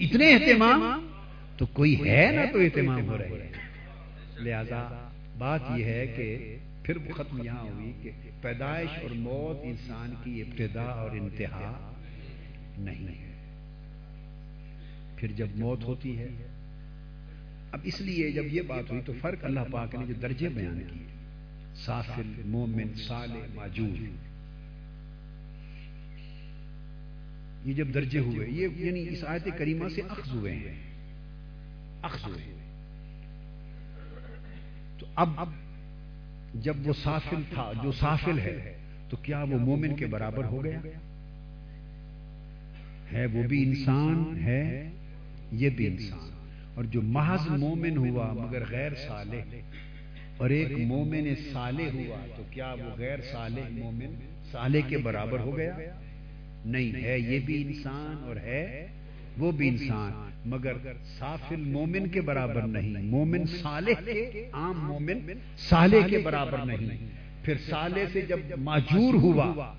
اتنے 0.00 0.34
اہتمام 0.34 1.08
تو 1.56 1.66
کوئی 1.66 2.08
ہے 2.08 2.30
نا 2.34 2.42
تو 2.52 2.58
اہتمام 2.58 3.08
ہو 3.08 3.18
رہے۔ 3.18 3.28
ہیں 3.28 3.52
لہذا 4.38 5.08
بات 5.38 5.60
یہ 5.76 5.84
ہے 5.84 6.06
کہ 6.06 6.56
پھر 6.82 6.96
وہ 6.96 7.12
ختم 7.12 7.44
یہاں 7.44 7.68
ہوئی 7.68 7.92
کہ 8.02 8.10
پیدائش 8.40 8.88
اور 9.02 9.10
موت 9.10 9.60
انسان 9.62 10.14
کی 10.24 10.42
ابتدا 10.42 10.82
اور 10.82 11.10
انتہا 11.10 11.92
نہیں 12.78 13.08
ہے۔ 13.08 13.32
پھر 15.16 15.32
جب 15.32 15.46
موت 15.54 15.84
ہوتی 15.84 16.18
ہے، 16.18 16.28
اب 17.72 17.80
اس 17.82 18.00
لیے 18.00 18.30
جب 18.30 18.42
یہ 18.46 18.62
بات 18.62 18.90
ہوئی 18.90 19.02
تو 19.02 19.12
فرق 19.20 19.44
اللہ 19.44 19.60
پاک 19.72 19.94
نے 19.94 20.06
جو 20.06 20.14
درجے 20.14 20.48
بیان 20.48 20.80
کیے۔ 20.92 21.06
سافل، 21.74 22.42
مومن، 22.44 22.94
صالح، 22.94 23.46
ماجور۔ 23.54 24.02
یہ 27.64 27.74
جب 27.74 27.94
درجے 27.94 28.18
ہوئے، 28.18 28.48
یہ 28.48 28.68
یعنی 28.76 29.08
اس 29.08 29.24
آیت 29.24 29.48
کریمہ 29.58 29.88
سے 29.88 30.02
اخذ 30.08 30.30
ہوئے 30.30 30.52
ہیں۔ 30.52 30.82
اخذ 32.02 32.24
ہوئے۔ 32.24 32.54
تو 34.98 35.06
اب 35.14 35.28
اب 35.36 35.48
جب 36.54 36.76
وہ 36.84 36.92
سافل 36.92 37.42
تھا، 37.54 37.72
جو 37.82 37.92
سافل 37.92 38.38
ہے، 38.38 38.76
تو 39.10 39.16
کیا 39.16 39.42
وہ 39.42 39.58
مومن 39.58 39.96
کے 39.96 40.06
برابر 40.06 40.44
ہو 40.44 40.64
گیا؟ 40.64 40.80
ہے 43.12 43.26
وہ 43.26 43.42
بھی 43.42 43.62
انسان، 43.62 44.40
ہے 44.42 44.90
یہ 45.52 45.70
بھی 45.70 45.86
انسان۔ 45.86 46.28
اور 46.74 46.84
جو 46.84 47.02
محض 47.02 47.48
مومن 47.48 47.96
ہوا 47.96 48.32
مگر 48.32 48.62
غیر 48.70 48.94
صالح، 48.94 49.54
اور 50.36 50.50
ایک 50.50 50.72
مومن 50.78 51.34
صالح 51.52 51.88
ہوا، 51.92 52.26
تو 52.36 52.42
کیا 52.50 52.72
وہ 52.72 52.96
غیر 52.96 53.18
صالح 53.32 53.68
مومن 53.70 54.14
صالح 54.52 54.78
کے 54.88 54.98
برابر 54.98 55.38
ہو 55.38 55.56
گیا؟ 55.56 55.76
نہیں، 56.64 57.04
ہے 57.04 57.18
یہ 57.18 57.38
بھی 57.38 57.62
انسان 57.62 58.24
اور 58.24 58.36
ہے 58.36 58.86
وہ 59.38 59.52
بھی 59.52 59.68
انسان، 59.68 60.30
مگر 60.46 60.72
سافل 61.18 61.60
مومن 61.60 62.08
کے 62.08 62.20
برابر 62.20 62.62
نہیں، 62.62 63.02
مومن 63.02 63.44
صالح 63.62 64.00
کے 64.04 64.50
عام 64.52 64.74
مومن 64.76 65.18
صالح 65.68 66.06
کے 66.06 66.18
برابر 66.18 66.58
نہیں۔ 66.66 67.06
پھر 67.44 67.54
صالح 67.70 68.04
سے 68.12 68.20
جب 68.20 68.38
ماجور 68.58 69.14
ہوا 69.14 69.72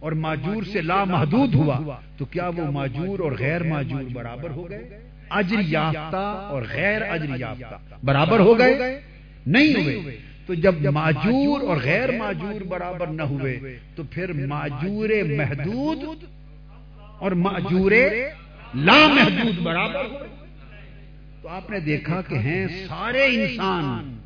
اور 0.00 0.12
ماجور 0.12 0.62
سے 0.72 0.82
لا 0.82 1.04
محدود 1.04 1.54
ہوا، 1.54 2.00
تو 2.16 2.24
کیا 2.24 2.48
وہ 2.48 2.70
ماجور 2.70 3.18
اور 3.18 3.32
غیر 3.38 3.62
ماجور 3.62 4.02
برابر 4.12 4.50
ہو 4.50 4.70
گئے؟ 4.70 5.00
اجر 5.30 5.56
یافتہ 5.66 6.48
اور 6.50 6.62
غیر 6.72 7.02
اجر 7.02 7.30
یافتہ 7.38 7.78
برابر 8.04 8.38
ہو 8.38 8.58
گئے؟ 8.58 9.00
نہیں 9.46 9.74
ہوئے۔ 9.74 10.16
تو 10.46 10.54
جب 10.54 10.74
ماجور 10.86 11.60
اور 11.60 11.76
غیر 11.76 12.10
ماجور 12.18 12.60
برابر 12.60 13.06
نہ 13.06 13.22
ہوئے، 13.22 13.78
تو 13.94 14.02
پھر 14.10 14.32
ماجور 14.32 15.08
محدود 15.36 16.24
اور 17.18 17.32
ماجور 17.32 17.92
لامحدود 18.74 19.58
برابر 19.58 20.04
ہو 20.04 20.18
تو 21.42 21.48
آپ 21.48 21.70
نے 21.70 21.80
دیکھا 21.80 22.22
کہ 22.28 22.34
ہیں 22.34 22.66
سارے 22.88 23.24
انسان، 23.24 24.18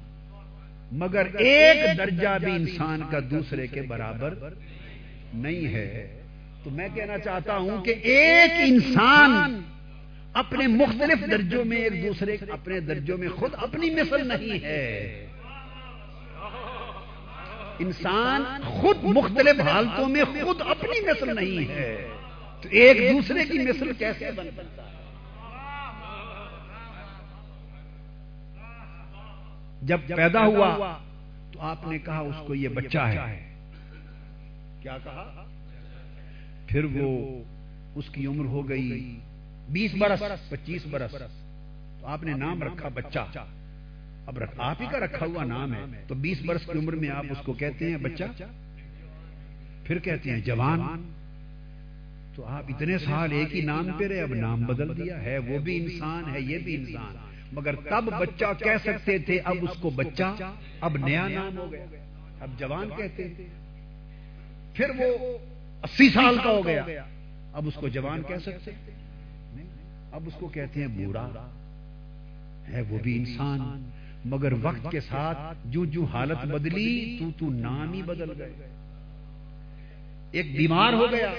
مگر 0.93 1.26
ایک 1.38 1.99
درجہ 1.99 2.38
بھی 2.45 2.53
انسان 2.53 3.03
کا 3.11 3.18
دوسرے 3.30 3.66
کے 3.66 3.82
برابر 3.82 4.34
نہیں 5.34 5.74
ہے۔ 5.74 6.20
تو 6.64 6.70
میں 6.70 6.88
کہنا 6.95 7.18
چاہتا 7.18 7.57
ہوں 7.57 7.84
کہ 7.84 7.95
ایک 8.03 8.51
انسان 8.57 9.62
اپنے 10.32 10.66
مختلف 10.66 11.30
درجوں 11.30 11.64
میں 11.64 11.76
ایک 11.76 12.03
دوسرے 12.03 12.36
اپنے 12.51 12.80
درجوں 12.80 13.18
میں 13.18 13.28
خود 13.28 13.55
اپنی 13.57 13.91
مثل 13.91 14.28
نہیں 14.28 14.64
ہے۔ 14.64 15.26
انسان 17.78 18.43
خود 18.64 18.97
مختلف 19.03 19.61
حالتوں 19.61 20.09
میں 20.09 20.24
خود 20.24 20.61
اپنی 20.61 21.01
مثل 21.01 21.34
نہیں 21.34 21.68
ہے۔ 21.68 22.09
تو 22.62 22.68
ایک 22.68 22.96
دوسرے 23.12 23.44
کی 23.44 23.58
مثل 23.58 23.92
کیسے 23.98 24.30
بن 24.36 24.48
سکتا 24.56 24.82
ہے؟ 24.82 24.90
جب 29.82 29.98
پیدا 30.16 30.40
ہوا 30.46 30.98
تو 31.52 31.61
آپ 31.61 31.88
نے 31.88 31.98
کہا 31.98 32.18
اس 32.18 32.34
کو 32.46 32.54
یہ 32.54 32.68
بچہ 32.68 32.98
ہے۔ 32.98 33.54
کیا 34.82 34.98
کہا؟ 35.04 35.46
پھر 36.68 36.84
وہ 36.84 37.42
اس 37.94 38.04
کی 38.12 38.26
عمر 38.26 38.44
ہو 38.44 38.68
گئی 38.68 39.20
بیس 39.68 39.94
برس، 39.94 40.22
پچیس 40.48 40.86
برس۔ 40.86 41.12
تو 42.00 42.06
آپ 42.06 42.22
نے 42.22 42.32
نام 42.32 42.62
رکھا 42.62 42.88
بچہ۔ 42.94 43.18
اب 44.26 44.38
آپ 44.58 44.82
ہی 44.82 44.86
کا 44.90 44.98
رکھا 45.00 45.26
ہوا 45.26 45.44
نام 45.44 45.74
ہے۔ 45.74 45.80
تو 46.08 46.14
بیس 46.14 46.38
برس 46.46 46.66
کی 46.66 46.78
عمر 46.78 46.92
میں 46.92 47.11
آپ 47.11 47.24
اس 47.30 47.38
کو 47.44 47.52
کہتے 47.52 47.90
ہیں 47.90 47.96
بچہ۔ 47.96 48.24
پھر 49.84 49.98
کہتے 49.98 50.30
ہیں 50.30 50.40
جوان۔ 50.40 50.80
تو 52.41 52.47
آپ 52.47 52.62
اتنے 52.68 52.99
سال 52.99 53.32
ایک 53.32 53.57
ہی 53.57 53.61
نام 53.61 53.93
پہ 53.99 54.07
رہے، 54.09 54.20
اب 54.20 54.34
نام 54.34 54.61
بدل 54.61 54.97
دیا 54.97 55.22
ہے، 55.22 55.38
وہ 55.38 55.59
بھی 55.59 55.76
انسان 55.76 56.22
ہے، 56.34 56.41
یہ 56.41 56.59
بھی 56.59 56.76
انسان۔ 56.76 57.16
مگر 57.53 57.74
تب 57.74 58.05
بچہ 58.20 58.45
کہہ 58.59 58.76
سکتے 58.82 59.18
تھے، 59.18 59.41
اب 59.45 59.57
اس 59.61 59.80
کو 59.80 59.91
بچہ، 59.91 60.36
اب 60.80 60.97
نیا 60.97 61.28
نام 61.28 61.59
ہو 61.59 61.72
گیا۔ 61.72 61.84
اب 62.41 62.51
جوان 62.59 62.88
کہتے 62.97 63.28
تھے 63.36 63.47
پھر 64.74 64.91
وہ 64.99 65.38
اسی 65.82 66.09
سال 66.09 66.36
کا 66.45 66.51
ہو 66.51 66.66
گیا۔ 66.66 66.84
اب 67.53 67.66
اس 67.66 67.74
کو 67.74 67.88
جوان 67.88 68.22
کہہ 68.22 68.36
سکتے 68.36 68.70
اب 70.12 70.22
اس 70.26 70.34
کو 70.34 70.49
کہتے 70.49 70.80
ہیں 70.80 70.88
بوڑھا۔ 70.88 71.51
ہے، 72.72 72.80
وہ 72.80 72.99
بھی 73.03 73.18
انسان۔ 73.18 73.91
مگر 74.24 74.53
وقت 74.62 74.91
کے 74.91 75.01
ساتھ 75.01 75.38
جو 75.64 75.84
جو 75.84 76.05
حالت 76.05 76.47
بدلی، 76.47 77.16
تو 77.20 77.30
تو 77.38 77.51
نام 77.51 77.93
ہی 77.93 78.03
بدل 78.03 78.30
گئے۔ 78.38 78.53
ایک 80.32 80.57
بیمار 80.57 80.93
ہو 80.93 81.07
گیا۔ 81.12 81.34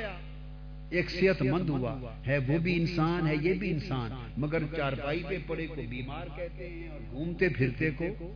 ایک 0.92 1.10
صحت 1.10 1.42
مند 1.42 1.70
ہوا 1.70 2.16
ہے، 2.28 2.38
وہ 2.38 2.58
بھی 2.58 2.76
انسان 2.76 3.28
ہے، 3.28 3.36
یہ 3.42 3.54
بھی 3.54 3.72
انسان۔ 3.72 4.12
مگر 4.38 4.60
چارپائی 4.78 5.24
پہ 5.30 5.38
پڑے 5.48 5.68
کو 5.68 5.82
بیمار 5.90 6.28
کہتے 6.36 6.70
ہیں 6.70 6.90
اور 6.90 7.00
گھومتے 7.12 7.50
پھرتے 7.50 7.90
کو 7.92 8.34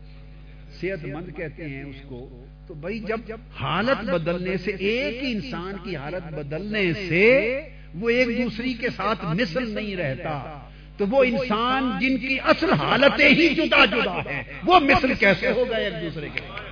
صحت 0.82 1.06
مند 1.06 1.38
کہتے 1.38 1.70
ہیں 1.70 1.84
اس 1.84 2.02
کو۔ 2.08 2.46
تو 2.68 2.74
بھائی، 2.74 3.00
جب 3.00 3.20
حالت 3.60 4.10
بدلنے 4.10 4.58
سے، 4.58 4.72
ایک 4.72 5.24
ہی 5.24 5.32
انسان 5.32 5.74
کی 5.84 5.96
حالت 5.96 6.34
بدلنے 6.34 6.94
سے 6.94 7.62
وہ 7.96 8.10
ایک 8.10 8.28
دوسری 8.28 8.74
کے 8.74 8.90
ساتھ 8.90 9.26
مثل 9.26 9.70
نہیں 9.70 9.96
رہتا۔ 9.96 10.62
تو 10.98 11.08
وہ 11.08 11.24
انسان 11.24 12.00
جن 12.00 12.18
کی 12.18 12.40
اصل 12.40 12.74
حالتیں 12.74 13.30
ہی 13.30 13.50
جدا 13.50 13.86
جدا 13.86 14.20
ہیں، 14.20 14.44
وہ 14.66 14.80
مثل 14.80 15.14
کیسے 15.14 15.52
ہوگا 15.52 15.78
ایک 15.78 15.94
دوسرے 15.94 16.28
کے؟ 16.34 16.65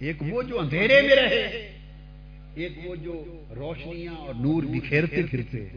ایک 0.00 0.22
وہ 0.22 0.42
جو 0.42 0.60
اندھیرے 0.60 1.02
میں 1.02 1.16
رہے 1.16 1.76
ایک 2.54 2.72
وہ 2.84 2.96
جو 2.96 3.44
روشنیاں 3.56 4.16
اور 4.16 4.34
نور 4.34 4.62
بکھیرتے 4.62 5.22
پھرتے 5.30 5.68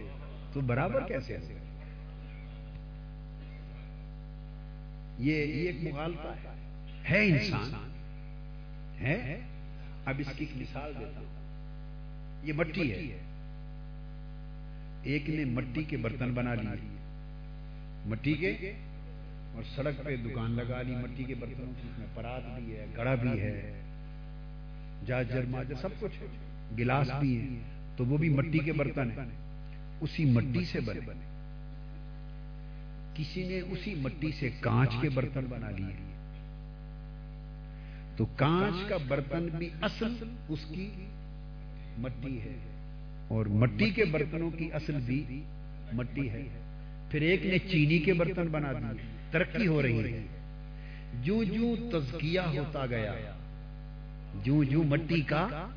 تو 0.54 0.62
برابر 0.62 1.00
کیسے 1.08 1.38
یہ 5.20 5.34
ایک 5.34 5.76
مغالطہ 5.84 6.28
ہے۔ 6.28 7.26
انسان۔ 7.28 7.90
ہے؟ 9.02 9.40
اب 10.06 10.16
اس 10.20 10.28
کی 10.36 10.46
مثال 10.56 10.94
دیتا 11.00 11.20
ہوں۔ 11.20 12.46
یہ 12.48 12.54
مٹی 12.54 12.92
ہے۔ 12.92 13.20
ایک 15.04 15.30
نے 15.30 15.46
مٹی 15.46 15.84
کے 15.84 15.98
برتن 15.98 16.34
بنا 16.34 16.54
لیے۔ 16.54 16.98
مٹی 18.06 18.34
کے؟ 18.34 18.74
اور 19.54 19.64
سڑک 19.76 20.04
پہ 20.04 20.16
دکان 20.16 20.52
لگا 20.52 20.82
لی 20.82 20.96
مٹی 20.96 21.24
کے 21.24 21.36
برتنوں 21.36 21.74
میں 21.98 22.08
پرات 22.14 22.60
بھی 22.60 22.76
ہے 22.76 22.86
گڑا 22.98 23.16
بھی 23.16 23.42
ہے۔ 23.42 23.83
جاجر 25.06 25.44
ماجر 25.50 25.76
سب 25.82 25.90
کچھ 26.00 26.24
گلاس 26.80 27.10
بھی 27.20 27.42
ہے 27.42 27.48
تو 27.98 28.06
وہ 28.06 28.18
بھی 28.18 28.30
مٹی 28.30 28.60
کے 28.60 28.74
برتن 28.74 29.12
ہیں۔ 29.12 29.38
اسی 30.02 30.26
مٹی 30.26 30.66
سے 30.66 30.80
بنے۔ 30.80 31.00
کسی 33.14 33.48
نے 33.48 33.60
اسی 33.60 33.96
مٹی 33.96 34.32
سے 34.40 34.50
کانچ 34.60 34.90
کے 35.02 35.10
برتن 35.10 35.46
بنا 35.50 35.70
لیے۔ 35.70 36.14
تو 38.18 38.26
کانچ 38.26 38.90
کا 38.90 38.98
برتن 39.08 39.48
بھی 39.58 39.70
اصل 39.82 40.34
اس 40.50 40.60
کی 40.66 40.92
مٹی 41.98 42.42
ہے۔ 42.42 42.56
اور 43.28 43.46
مٹی 43.46 43.90
کے 43.90 44.06
برتنوں 44.06 44.52
کی 44.52 44.70
اصل 44.74 45.00
بھی 45.06 45.44
مٹی 45.94 46.30
ہے۔ 46.30 46.44
پھر 47.12 47.22
ایک 47.22 47.46
نے 47.46 47.58
چینی 47.60 48.00
کے 48.00 48.14
برتن 48.14 48.48
بنا 48.48 48.72
دی 48.74 49.08
ترقی 49.32 49.68
ہو 49.68 49.82
رہی 49.82 50.14
ہے۔ 50.14 50.22
جو 51.22 51.44
جو 51.44 51.76
تزکیہ 51.92 52.40
ہوتا 52.40 52.86
گیا 52.86 53.33
جو 54.34 54.64
جو 54.64 54.84
مٹی 54.84 55.22
کا 55.22 55.68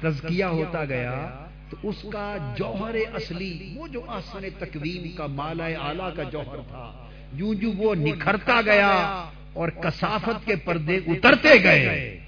تزکیہ 0.00 0.44
ہوتا 0.44 0.84
گیا، 0.84 1.46
تو 1.70 1.76
اس 1.82 2.06
کا 2.12 2.54
جوہر 2.58 2.94
اصلی، 3.14 3.74
وہ 3.76 3.86
جو 3.88 4.00
آسان 4.06 4.44
تقویم 4.58 5.16
کا 5.16 5.26
مالا 5.26 5.68
آلہ 5.78 6.08
کا 6.16 6.22
جوہر 6.22 6.56
تھا 6.68 7.08
جو 7.32 7.54
جو 7.54 7.70
وہ 7.76 7.94
نکھرتا 7.94 8.60
گیا 8.66 8.90
اور 9.52 9.68
کسافت 9.68 10.46
کے 10.46 10.56
پردے 10.56 10.96
اترتے 10.96 11.62
گئے، 11.64 12.18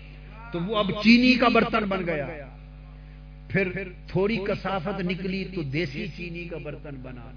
تو 0.52 0.60
وہ 0.60 0.76
اب 0.76 0.90
چینی 1.02 1.34
کا 1.34 1.48
برتن 1.48 1.84
بن 1.84 2.06
گیا۔ 2.06 2.26
پھر 3.48 3.88
تھوڑی 4.06 4.36
کسافت 4.36 5.00
نکلی 5.00 5.44
تو 5.44 5.62
دیسی 5.62 6.06
چینی 6.16 6.44
کا 6.44 6.56
برتن 6.56 6.94
بنا۔ 7.02 7.30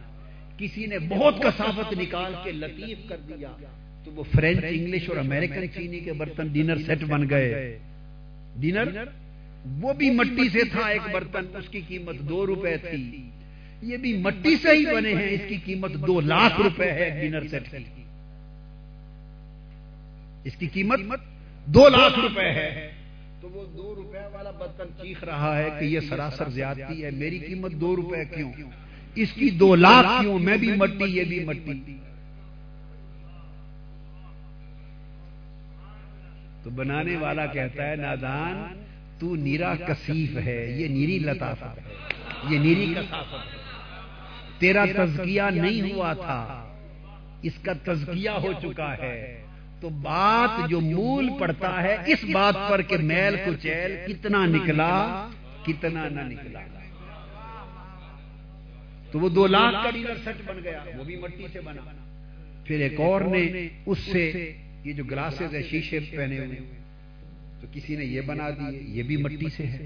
کسی 0.58 0.86
نے 0.86 1.00
بہت 1.00 1.36
کسافت 1.42 1.94
نکال 1.94 2.34
کے 2.44 2.52
لطیف 2.52 2.98
کر 3.10 3.18
دیا، 3.18 3.52
تو 4.06 4.12
وہ 4.12 4.24
فرینچ، 4.24 4.64
انگلش 4.70 5.10
اور 5.10 5.18
امریکن 5.18 5.72
چینی 5.74 6.00
کے 6.00 6.14
برتن 6.14 6.48
ڈنر 6.48 6.78
سیٹ 6.78 7.04
بن 7.04 7.30
گئے۔ 7.30 7.80
ڈنر 8.60 9.03
وہ 9.66 9.93
بھی 9.93 10.10
مٹی 10.10 10.49
سے 10.49 10.64
تھا 10.72 10.88
ایک 10.88 11.01
برتن 11.12 11.45
اس 11.56 11.70
کی 11.70 11.82
قیمت 11.88 12.16
دو 12.20 12.45
روپے 12.45 12.78
تھی۔ 12.78 13.30
یہ 13.82 13.97
بھی 13.97 14.18
مٹی 14.18 14.56
سے 14.56 14.70
ہی 14.70 14.86
بنے 14.86 15.14
ہیں 15.14 15.30
اس 15.30 15.41
کی 15.47 15.58
قیمت 15.66 15.91
دو 16.08 16.22
لاکھ 16.22 16.62
روپے 16.62 16.91
ہے 16.91 17.22
ڈنر 17.22 17.47
سیٹ 17.47 17.72
کی 17.72 18.03
اس 20.43 20.56
کی 20.56 20.68
قیمت 20.68 20.99
دو 21.66 21.89
لاکھ 21.89 22.20
روپے 22.20 22.51
ہے۔ 22.51 22.91
تو 23.41 23.49
وہ 23.49 23.66
دو 23.78 23.95
روپے 23.95 24.20
والا 24.34 24.51
برتن 24.51 24.88
چیخ 25.01 25.24
رہا 25.24 25.58
ہے 25.58 25.70
کہ 25.80 25.86
یہ 25.86 25.99
سراسر 25.99 26.49
زیادتی 26.49 27.03
ہے 27.03 27.12
میری 27.12 27.39
قیمت 27.39 27.72
دو 27.72 27.95
روپے 27.95 28.36
کیوں؟ 28.36 28.51
اس 29.16 29.32
کی 29.32 29.49
دو 29.49 29.76
لاکھ 29.76 30.22
کیوں؟ 30.22 30.39
میں 30.39 30.58
بھی 30.58 30.72
مٹی 30.72 31.03
یہ 31.03 31.24
بھی 31.24 31.39
مٹی۔ 31.39 31.97
تو 36.66 36.72
بنانے 36.72 37.18
والا 37.18 37.45
کہتا 37.45 37.89
ہے، 37.89 37.95
نادان، 37.95 38.86
تو 39.20 39.36
نیرا 39.36 39.76
کسیف 39.76 40.38
ہے، 40.38 40.72
یہ 40.72 40.88
نیری 40.88 41.20
لطافت 41.20 41.78
ہے، 41.78 41.93
یہ 42.49 42.59
نیری 42.59 42.93
کسافت 42.95 43.53
ہے۔ 43.53 43.59
تیرا 44.59 44.86
تزکیہ 44.86 45.41
نہیں 45.41 45.93
ہوا 45.93 46.13
تھا، 46.13 46.74
اس 47.41 47.53
کا 47.61 47.74
تزکیہ 47.84 48.30
ہو 48.30 48.53
چکا 48.61 48.97
ہے۔ 48.97 49.43
تو 49.82 49.89
بات 49.89 50.70
جو 50.70 50.82
مول 50.82 51.30
پڑتا 51.39 51.84
ہے، 51.84 51.97
اس 52.05 52.24
بات 52.34 52.55
پر 52.70 52.82
کہ 52.82 52.97
میل 52.97 53.36
کو 53.45 53.51
چیل 53.61 53.95
کتنا 54.07 54.45
نکلا، 54.45 55.28
کتنا 55.63 56.09
نہ 56.09 56.22
نکلا۔ 56.22 56.59
تو 59.11 59.20
وہ 59.20 59.30
دو 59.30 59.47
لاکھ 59.47 59.76
کا 59.84 59.89
ڈیلر 59.89 60.16
سیٹ 60.24 60.47
بن 60.47 60.63
گیا، 60.63 60.84
وہ 60.97 61.03
بھی 61.03 61.16
مٹی 61.16 61.47
سے 61.53 61.61
بنا۔ 61.61 61.82
پھر 62.63 62.80
ایک 62.80 62.99
اور 62.99 63.22
نے 63.22 63.68
اس 63.86 63.97
سے 63.97 64.53
یہ 64.86 64.94
جو 64.94 65.04
گلاسز 65.04 65.56
ہے 65.56 65.64
شیشے 65.64 66.00
پہنے 66.00 66.40
ہوئے 66.40 66.58
تو 67.62 67.68
کسی 67.74 67.96
نے 67.96 68.06
یہ 68.06 68.22
بنا 68.22 68.50
دی 68.50 68.78
یہ 68.78 69.04
بھی 69.04 69.18
مٹی 69.18 69.50
سے 69.50 69.66
ہے۔ 69.66 69.86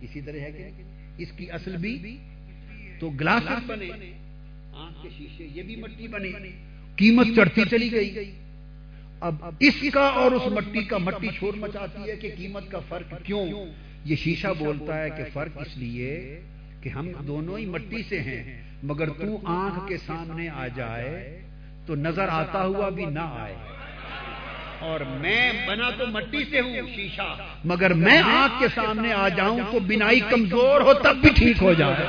اسی 0.00 0.20
طرح 0.20 0.38
ہے 0.38 0.50
کہ 0.52 0.82
اس 1.18 1.32
کی 1.36 1.50
اصل 1.50 1.76
بھی 1.76 2.16
تو 3.00 3.10
گلاسز 3.10 3.70
بنے، 3.70 3.90
آنکھ 4.72 5.02
کے 5.02 5.08
شیشے، 5.18 5.48
یہ 5.54 5.62
بھی 5.62 5.76
مٹی 5.76 6.08
بنے۔ 6.08 6.32
قیمت 6.96 7.26
چڑھتی 7.36 7.62
چلی 7.70 7.92
گئی۔ 7.92 8.32
اب 9.20 9.34
اس 9.60 9.84
کا 9.92 10.00
اور 10.00 10.32
اس 10.32 10.52
مٹی 10.52 10.84
کا 10.84 10.98
مٹی 10.98 11.28
چھوڑ 11.38 11.56
مچاتی 11.56 12.10
ہے 12.10 12.16
کہ 12.16 12.30
قیمت 12.36 12.70
کا 12.70 12.78
فرق 12.78 13.14
کیوں؟ 13.22 13.66
یہ 14.04 14.16
شیشہ 14.16 14.48
بولتا 14.58 15.02
ہے 15.02 15.10
کہ 15.10 15.22
فرق 15.32 15.58
اس 15.60 15.76
لیے 15.76 16.40
کہ 16.80 16.88
ہم 16.88 17.12
دونوں 17.26 17.58
ہی 17.58 17.66
مٹی 17.66 18.02
سے 18.08 18.20
ہیں، 18.20 18.62
مگر 18.82 19.08
تو 19.08 19.38
آنکھ 19.44 19.88
کے 19.88 19.96
سامنے 19.96 20.48
آ 20.48 20.66
جائے 20.68 21.43
تو 21.86 21.94
نظر 21.94 22.28
آتا 22.28 22.62
ہوا 22.62 22.88
بھی 22.88 23.04
نہ 23.04 23.18
آئے۔ 23.18 23.56
اور 24.78 25.00
میں 25.00 25.52
بنا 25.66 25.90
تو 25.90 26.06
مٹی 26.06 26.44
سے 26.44 26.60
ہوں 26.60 26.76
شیشہ۔ 26.96 27.36
مگر 27.64 27.94
میں 27.94 28.22
آنکھ 28.22 28.54
کے 28.60 28.68
سامنے 28.74 29.12
آ 29.12 29.28
جاؤں 29.28 29.60
تو 29.72 29.80
بنائی 29.80 30.20
کمزور 30.20 30.80
ہو 30.80 30.94
تب 30.94 31.16
بھی 31.16 31.28
ٹھیک 31.28 31.62
ہو 31.62 31.72
جائے۔ 31.72 32.06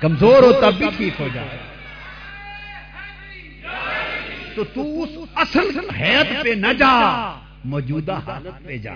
کمزور 0.00 0.42
ہو 0.42 0.52
تب 0.52 0.74
بھی 0.74 0.86
ٹھیک 0.96 1.20
ہو 1.20 1.28
جائے۔ 1.34 1.58
تو 4.54 4.64
تو 4.64 5.02
اس 5.02 5.10
اصل 5.34 5.90
حیت 5.90 6.44
پہ 6.44 6.48
نہ 6.48 6.72
جا 6.72 7.30
موجودہ 7.64 8.12
حالت 8.12 8.66
پہ 8.66 8.76
جا۔ 8.76 8.94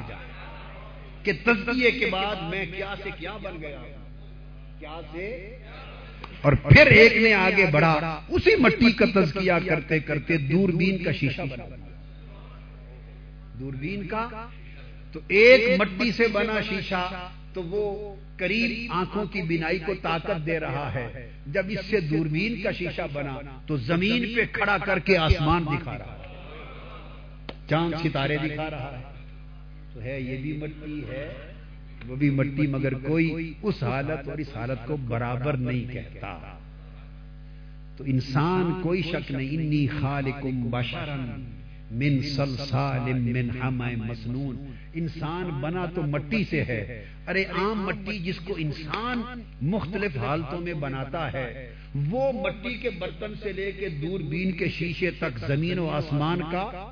کہ 1.22 1.32
تزکیے 1.45 1.90
کے 1.90 2.07
بعد 2.07 2.36
میں 2.36 2.66
کیا 2.76 2.95
سے 3.03 3.11
کیا 3.18 3.36
بن 3.42 3.62
گیا۔ 3.62 3.78
کیا 4.79 5.01
سے 5.12 5.57
اور 6.41 6.53
پھر 6.53 6.87
ایک 6.87 7.16
نے 7.16 7.35
آگے 7.35 7.66
بڑھا 7.66 8.20
اسی 8.29 8.57
مٹی 8.57 8.93
کا 8.93 9.05
تزکیہ 9.14 9.53
کرتے 9.68 10.01
کرتے 10.01 10.37
دوربین 10.37 11.05
کا 11.05 11.12
شیشہ 11.12 11.43
بنا۔ 11.43 11.64
دوربین 13.61 14.07
کا؟ 14.07 14.47
تو 15.12 15.20
ایک 15.29 15.81
مٹی 15.81 16.12
سے 16.12 16.29
بنا 16.29 16.61
شیشہ 16.61 17.29
تو 17.53 17.62
وہ 17.62 18.14
قریب 18.37 18.93
آنکھوں 18.93 19.25
کی 19.25 19.43
بینائی 19.43 19.79
کو 19.79 19.95
طاقت 20.03 20.47
دے 20.47 20.61
رہا 20.61 20.95
ہے۔ 20.95 21.31
جب 21.47 21.66
اس 21.68 21.87
سے 21.87 22.01
دوربین 22.01 22.62
کا 22.62 22.70
شیشہ 22.70 23.03
بنا 23.12 23.39
تو 23.66 23.77
زمین 23.77 24.35
پہ 24.37 24.41
کھڑا 24.53 24.79
کر 24.79 24.99
کے 24.99 25.16
آسمان 25.16 25.64
دکھا 25.64 25.99
رہا 25.99 26.18
ہے۔ 26.18 26.25
چاند 27.68 27.95
ستارے 28.05 28.37
دکھا 28.37 28.70
رہا 28.70 28.99
ہے۔ 28.99 29.03
تو 29.95 30.03
ہے 30.03 30.20
یہ 30.20 30.37
بھی 30.37 30.53
مٹی 30.53 31.03
ہے۔ 31.09 31.54
وہ 32.07 32.17
بھی 32.17 32.31
مٹی 32.31 32.67
مگر 32.67 32.95
کوئی 32.95 33.53
اس 33.63 33.83
حالت 33.83 34.29
اور 34.29 34.39
اس 34.39 34.57
حالت 34.57 34.87
کو 34.87 34.97
برابر 34.97 35.57
نہیں 35.57 35.93
کہتا۔ 35.93 36.59
تو 37.97 38.05
انسان 38.07 38.81
کوئی 38.83 39.03
شک 39.03 39.33
نہیں، 39.33 39.49
انی 39.49 39.87
خالقم 39.87 40.71
بشرن 40.71 41.45
من 41.91 42.23
سلسال 42.23 43.13
من 43.13 43.51
حمع 43.63 43.91
مسنون۔ 43.97 44.73
انسان 44.95 45.45
بنا 45.61 45.87
تو 45.87 46.03
مٹی 46.03 46.45
سے 46.45 46.65
ہے۔ 46.65 47.05
ارے 47.27 47.45
عام 47.45 47.87
مٹی 47.87 48.19
جس 48.19 48.39
کو 48.39 48.55
انسان 48.59 49.43
مختلف 49.63 50.17
حالتوں 50.17 50.61
میں 50.61 50.75
بناتا 50.75 51.33
ہے، 51.33 51.71
وہ 52.11 52.33
مٹی 52.33 52.75
کے 52.75 52.91
برتن 52.91 53.35
سے 53.43 53.53
لے 53.53 53.73
کے 53.73 53.89
دور 53.89 54.21
بین 54.21 54.53
کے 54.53 54.69
شیشے 54.69 55.11
تک 55.11 55.39
زمین 55.47 55.79
و 55.79 55.89
آسمان 55.89 56.39
کا 56.39 56.91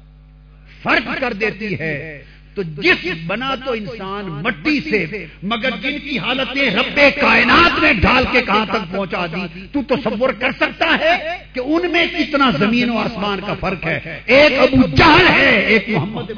فرق 0.83 1.21
کر 1.21 1.33
دیتی 1.33 1.79
ہے۔ 1.79 2.25
تو 2.55 2.63
جس 2.63 3.07
بنا 3.27 3.55
تو 3.65 3.73
انسان 3.73 4.25
مٹی 4.25 4.81
سے 4.81 5.27
مگر 5.43 5.71
جن 5.83 5.99
کی 5.99 6.19
حالتیں 6.19 6.71
رب 6.71 7.01
کائنات 7.21 7.83
نے 7.83 7.93
ڈھال 7.93 8.25
کے 8.33 8.43
کہاں 8.43 8.67
تک 8.67 8.93
پہنچا 8.93 9.27
دی؟ 9.27 9.67
تو 9.73 9.83
تصور 9.89 10.31
کر 10.31 10.53
سکتا 10.53 10.97
ہے 11.01 11.37
کہ 11.53 11.61
ان 11.61 11.91
میں 11.91 12.07
کتنا 12.07 12.51
زمین 12.51 12.91
و 12.91 12.99
آسمان 12.99 13.41
کا 13.47 13.55
فرق 13.61 13.87
ہے۔ 13.87 14.21
ایک 14.27 14.53
ابو 14.59 14.87
جہل 14.97 15.29
ہے 15.29 15.59
ایک 15.61 15.89
محمد 15.89 16.31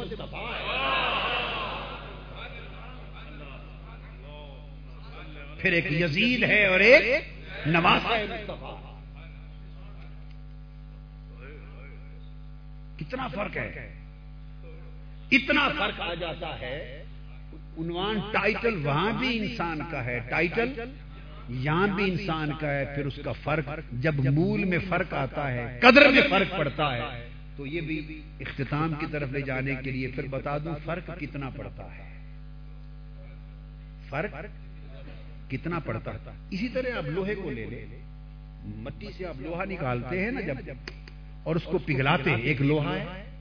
پھر 5.59 5.73
ایک 5.73 5.93
یزید 5.93 6.43
ہے 6.43 6.67
اور 6.67 6.81
ایک 6.81 7.23
نواز 7.67 8.07
کتنا 12.97 13.29
فرق 13.29 13.57
ہے؟ 13.57 13.94
اتنا 15.31 15.69
فرق 15.79 16.01
آ 16.01 16.15
جاتا 16.15 16.61
ہے۔ 16.61 17.05
عنوان 17.79 18.19
ٹائٹل 18.33 18.87
وہاں 18.87 19.13
بھی 19.19 19.39
انسان 19.39 19.79
کا 19.91 20.05
ہے۔ 20.05 20.21
ٹائٹل 20.31 20.73
یہاں 21.49 21.87
بھی 21.87 22.11
انسان 22.11 22.51
کا 22.61 22.71
ہے۔ 22.71 22.85
پھر 22.95 23.07
اس 23.07 23.21
کا 23.25 23.33
فرق 23.33 23.69
جب 23.93 24.15
مول 24.15 24.65
میں 24.65 24.79
فرق 24.89 25.15
آتا 25.15 25.53
ہے، 25.53 25.79
قدر 25.83 26.09
میں 26.09 26.23
فرق 26.31 26.59
پڑتا 26.59 26.97
ہے، 26.97 27.29
تو 27.57 27.67
یہ 27.67 27.81
بھی 27.81 28.23
اختتام 28.41 28.95
کی 29.01 29.07
طرف 29.11 29.29
لے 29.33 29.41
جانے 29.41 29.75
کے 29.85 29.91
لیے 29.91 30.09
پھر 30.09 30.27
بتا 30.27 30.59
دوں 30.59 30.75
فرق 30.85 31.11
کتنا 31.21 31.51
پڑتا 31.51 31.85
ہے۔ 31.85 32.05
فرق 34.09 34.35
کتنا 35.51 35.79
پڑتا 35.79 36.15
ہے۔ 36.15 36.19
اسی 36.51 36.69
طرح 36.69 36.97
آپ 36.97 37.05
لوہے 37.05 37.35
کو 37.35 37.51
لے 37.51 37.67
لے 37.71 37.87
مٹی 38.65 39.07
سے 39.17 39.27
آپ 39.27 39.41
لوہا 39.41 39.65
نکالتے 39.65 40.25
ہیں 40.25 40.31
نا 40.31 40.41
جب، 40.41 40.55
اور 41.43 41.57
اس 41.57 41.63
کو 41.63 41.79
پگھلاتے 41.79 42.31
ہیں۔ 42.31 42.39
ایک 42.39 42.63
لوہا 42.63 42.97
ہے۔ 42.97 43.34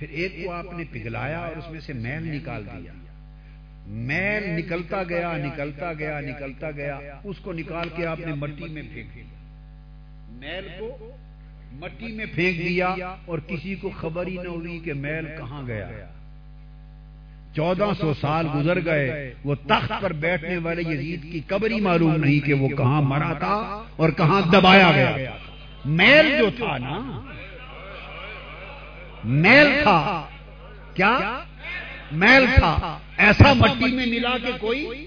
پھر 0.00 0.08
ایک 0.10 0.44
کو 0.44 0.52
آپ 0.52 0.64
نے 0.72 0.84
پگھلایا 0.90 1.38
اور 1.38 1.56
اس 1.56 1.70
میں 1.70 1.80
سے 1.80 1.92
میل 1.92 2.36
نکال 2.36 2.66
دیا۔ 2.66 2.92
میل 3.86 4.58
نکلتا 4.58 5.02
گیا 5.02 5.36
نکلتا 5.36 5.92
گیا 5.92 6.20
نکلتا 6.20 6.70
گیا۔ 6.70 6.98
اس 7.24 7.36
کو 7.42 7.52
نکال 7.52 7.88
کے 7.96 8.06
آپ 8.06 8.20
نے 8.20 8.34
مٹی 8.34 8.72
میں 8.72 8.82
پھینک 8.94 9.14
دیا۔ 9.14 9.24
میل 10.28 10.68
کو 10.78 11.10
مٹی 11.72 12.12
میں 12.12 12.26
پھینک 12.34 12.68
دیا 12.68 12.94
اور 13.26 13.38
کسی 13.38 13.74
کو 13.74 13.90
خبر 13.90 14.26
ہی 14.26 14.34
نہ 14.34 14.48
ہوئی 14.48 14.78
کہ 14.78 14.92
میل 14.92 15.26
کہاں 15.26 15.66
گیا۔ 15.66 15.88
چودہ 17.56 17.92
سو 18.00 18.14
سال 18.14 18.46
گزر 18.54 18.84
گئے، 18.84 19.34
وہ 19.44 19.54
تخت 19.54 19.92
پر 20.00 20.12
بیٹھنے 20.12 20.56
والے 20.56 20.82
یزید 20.82 21.22
کی 21.22 21.40
قبر 21.46 21.70
ہی 21.70 21.80
معلوم 21.80 22.16
نہیں 22.16 22.46
کہ 22.46 22.54
وہ 22.54 22.68
کہاں 22.68 23.02
مرا 23.02 23.32
تھا 23.32 23.82
اور 23.96 24.10
کہاں 24.10 24.42
دبایا 24.52 24.90
گیا۔ 24.90 25.36
میل 25.84 26.38
جو 26.38 26.50
تھا 26.56 26.78
نا 26.78 27.20
میل 29.24 29.66
تھا۔ 29.82 30.26
کیا؟ 30.94 31.40
میل 32.12 32.46
تھا۔ 32.54 32.98
ایسا 33.16 33.52
مٹی 33.52 33.92
میں 33.94 34.06
ملا 34.06 34.38
کہ 34.46 34.52
کوئی 34.60 35.06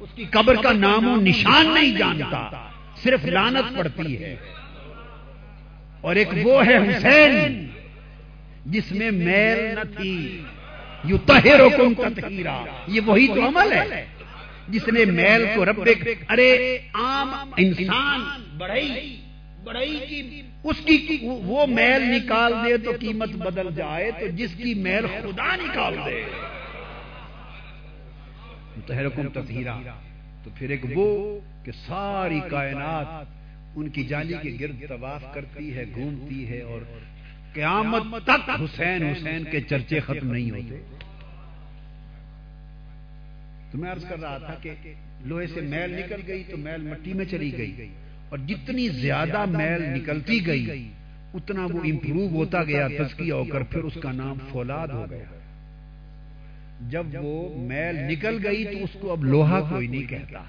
اس 0.00 0.08
کی 0.14 0.24
قبر 0.30 0.54
کا 0.54 0.72
نام 0.72 1.08
و 1.08 1.16
نشان 1.16 1.74
نہیں 1.74 1.96
جانتا۔ 1.96 2.68
صرف 3.02 3.24
لانت 3.24 3.78
پڑتی 3.78 4.24
ہے۔ 4.24 4.36
اور 6.00 6.16
ایک 6.16 6.28
وہ 6.42 6.66
ہے 6.66 6.76
حسین، 6.76 7.66
جس 8.66 8.92
میں 8.92 9.10
میل 9.10 9.74
نہ 9.74 9.98
تھی۔ 9.98 10.42
یو 11.04 11.18
تہرو 11.18 11.68
کم 11.70 11.94
تہیرا 11.94 12.62
یہ 12.86 13.00
وہی 13.06 13.28
تو 13.28 13.48
عمل 13.48 13.72
ہے۔ 13.72 14.06
جس 14.68 14.88
نے 14.88 15.04
میل 15.04 15.46
کو 15.54 15.64
رب 15.64 15.80
ارے 16.28 16.78
عام 16.94 17.50
انسان 17.56 18.42
بڑھئی 18.58 19.20
بڑھئی 19.64 19.98
کی 20.08 20.42
اس 20.68 20.76
کی 20.84 21.18
وہ 21.22 21.66
میل 21.66 22.02
نکال 22.14 22.52
دے 22.64 22.76
تو 22.76 22.90
قیمت 23.00 23.28
بدل 23.28 23.74
جائے 23.74 24.10
تو 24.20 24.26
جس 24.26 24.54
کی 24.56 24.74
میل 24.74 25.06
خدا 25.06 25.56
نکال 25.56 25.96
دے۔ 26.06 26.22
تحرکم 28.86 29.28
تطہیرہ 29.28 29.76
تو 30.44 30.50
پھر 30.54 30.70
ایک 30.70 30.84
وہ 30.94 31.40
کہ 31.64 31.72
ساری 31.72 32.40
کائنات 32.50 33.06
ان 33.76 33.88
کی 33.88 34.04
جالی 34.04 34.34
کے 34.42 34.56
گرد 34.60 34.88
طواف 34.88 35.24
کرتی 35.34 35.76
ہے، 35.76 35.84
گھومتی 35.94 36.48
ہے 36.48 36.60
اور 36.60 36.80
قیامت 37.54 38.02
تک 38.24 38.50
حسین 38.50 39.02
حسین 39.02 39.44
کے 39.44 39.60
چرچے 39.60 40.00
ختم 40.00 40.32
نہیں 40.32 40.50
ہوتے۔ 40.50 40.76
تو 43.70 43.78
میں 43.78 43.92
عرض 43.92 44.04
کر 44.08 44.18
رہا 44.20 44.38
تھا 44.38 44.54
کہ 44.62 44.70
لوہے 45.20 45.46
سے 45.46 45.60
میل 45.60 45.90
نکل 45.98 46.20
گئی 46.26 46.44
تو 46.44 46.56
میل 46.56 46.82
مٹی 46.82 47.12
میں 47.12 47.24
چلی 47.24 47.58
گئی۔ 47.58 47.88
اور 48.28 48.38
جتنی 48.38 48.88
زیادہ 48.88 49.44
میل 49.44 49.82
نکلتی 49.82 50.46
گئی 50.46 50.92
اتنا 51.34 51.64
وہ 51.64 51.80
امپروو 51.84 52.28
ہوتا 52.28 52.64
گیا 52.64 52.88
تزکیہ 52.88 53.32
ہو 53.32 53.44
کر 53.44 53.62
پھر 53.62 53.80
اس 53.80 53.98
کا 54.02 54.12
نام 54.12 54.36
فولاد 54.48 54.88
ہو 54.88 55.06
گیا۔ 55.10 55.24
جب 56.88 57.06
وہ 57.22 57.58
میل 57.58 57.96
نکل 57.96 58.38
گئی 58.44 58.64
تو 58.64 58.84
اس 58.84 58.96
کو 59.00 59.12
اب 59.12 59.24
لوہا 59.24 59.60
کوئی 59.60 59.86
نہیں 59.86 60.02
کہتا۔ 60.02 60.42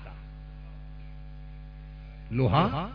لوہا؟ 2.31 2.87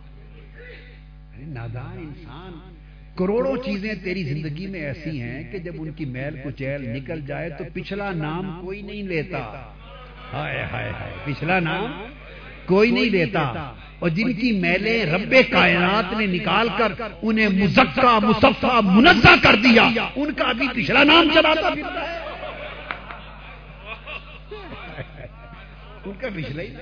نادان 1.39 1.99
انسان 1.99 2.75
کروڑوں 3.17 3.57
چیزیں 3.65 3.95
تیری 4.05 4.25
زندگی 4.25 4.67
میں 4.67 4.81
ایسی 4.81 5.21
ہیں 5.21 5.53
کہ 5.53 5.59
جب 5.59 5.73
ان 5.79 5.93
کی 5.93 6.05
میل 6.05 6.37
کچیل 6.45 6.89
نکل 6.89 7.21
جائے 7.27 7.51
تو 7.51 7.65
پچھلا 7.73 8.13
نام 8.13 8.61
کوئی 8.65 8.83
نہیں 8.83 9.03
لیتا۔ 9.03 9.73
ہائے 10.33 10.65
ہائے 10.73 10.91
ہائے 10.91 11.13
پچھلا 11.25 11.61
نام 11.61 12.05
کوئی 12.67 12.91
نہیں 12.91 13.11
لیتا۔ 13.11 13.73
اور 13.99 14.09
جن 14.09 14.33
کی 14.33 14.53
میلیں 14.53 15.07
رب 15.07 15.35
کائنات 15.51 16.13
نے 16.19 16.27
نکال 16.27 16.69
کر 16.79 16.93
انہیں 17.23 17.49
مزکا 17.49 18.19
مصفا 18.19 18.81
منزہ 18.81 19.35
کر 19.43 19.55
دیا۔ 19.55 19.89
ان 20.17 20.33
کا 20.33 20.53
بھی 20.53 20.69
پچھلا 20.75 21.05
نام 21.05 21.29
چلاتا 21.35 21.69
ان 26.05 26.13
کا 26.21 26.29
پچھلا 26.37 26.63
ہی 26.63 26.75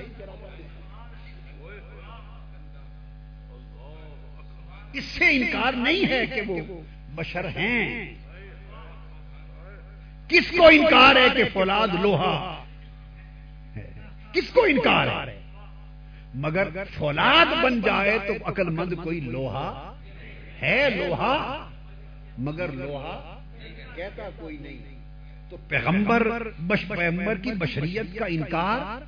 اس 4.93 5.03
سے 5.03 5.29
انکار 5.29 5.73
نہیں 5.73 6.09
ہے 6.09 6.25
کہ 6.25 6.41
وہ 6.41 6.81
بشر 7.15 7.47
ہیں۔ 7.47 8.15
کس 10.29 10.51
کو 10.57 10.67
انکار 10.67 11.15
ہے 11.15 11.27
کہ 11.35 11.43
فولاد 11.53 11.87
لوہا 12.01 12.63
کس 14.33 14.49
کو 14.49 14.63
انکار 14.63 15.07
ہے؟ 15.07 15.42
مگر 16.33 16.67
فولاد 16.97 17.45
بن 17.63 17.81
جائے 17.81 18.19
تو 18.27 18.33
عقل 18.45 18.69
مند 18.69 18.93
کوئی 19.03 19.19
لوہا 19.19 19.93
ہے 20.61 20.89
لوہا؟ 20.89 21.69
مگر 22.37 22.71
لوہا 22.71 23.39
کہتا 23.95 24.29
کوئی 24.39 24.57
نہیں۔ 24.57 24.93
تو 25.49 25.57
پیغمبر 25.67 26.27
پیغمبر 26.87 27.35
کی 27.35 27.51
بشریت 27.51 28.17
کا 28.19 28.25
انکار 28.25 29.01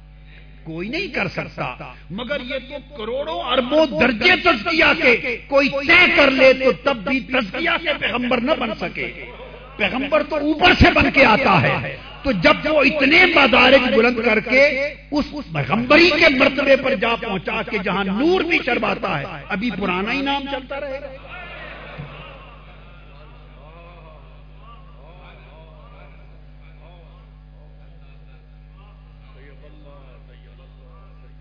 کوئی 0.63 0.89
نہیں 0.89 1.07
کر 1.07 1.27
سکتا۔ 1.27 1.93
مگر 2.09 2.41
یہ 2.41 2.59
تو 2.69 2.95
کروڑوں 2.97 3.41
اربوں 3.41 4.01
درجے 4.01 4.35
تزکیہ 4.43 5.03
کے 5.03 5.37
کوئی 5.47 5.69
طے 5.69 6.05
کر 6.15 6.31
لے 6.31 6.53
تو 6.53 6.71
تب 6.83 6.97
بھی 6.97 7.19
تزکیہ 7.19 7.69
سے 7.83 7.89
پیغمبر 7.99 8.41
نہ 8.41 8.51
بن 8.59 8.75
سکے۔ 8.79 9.25
پیغمبر 9.77 10.23
تو 10.23 10.35
اوپر 10.35 10.73
سے 10.73 10.91
بن 10.91 11.11
کے 11.11 11.25
آتا 11.25 11.61
ہے۔ 11.61 11.95
تو 12.23 12.31
جب 12.31 12.65
وہ 12.65 12.83
اتنے 12.83 13.25
مدارک 13.25 13.93
بلند 13.95 14.19
کر 14.25 14.39
کے 14.39 14.93
اس 15.11 15.25
پیغمبری 15.53 16.09
کے 16.09 16.25
مرتبے 16.37 16.75
پر 16.75 16.95
جا 16.95 17.15
پہنچا 17.15 17.61
کے 17.69 17.77
جہاں 17.77 18.03
نور 18.03 18.41
بھی 18.41 18.59
چرواتا 18.59 19.19
ہے، 19.19 19.25
ابھی 19.49 19.71
پرانا 19.71 20.11
ہی 20.11 20.21
نام 20.21 20.45
چلتا 20.51 20.79
رہے 20.79 20.99
گا۔ 21.01 21.07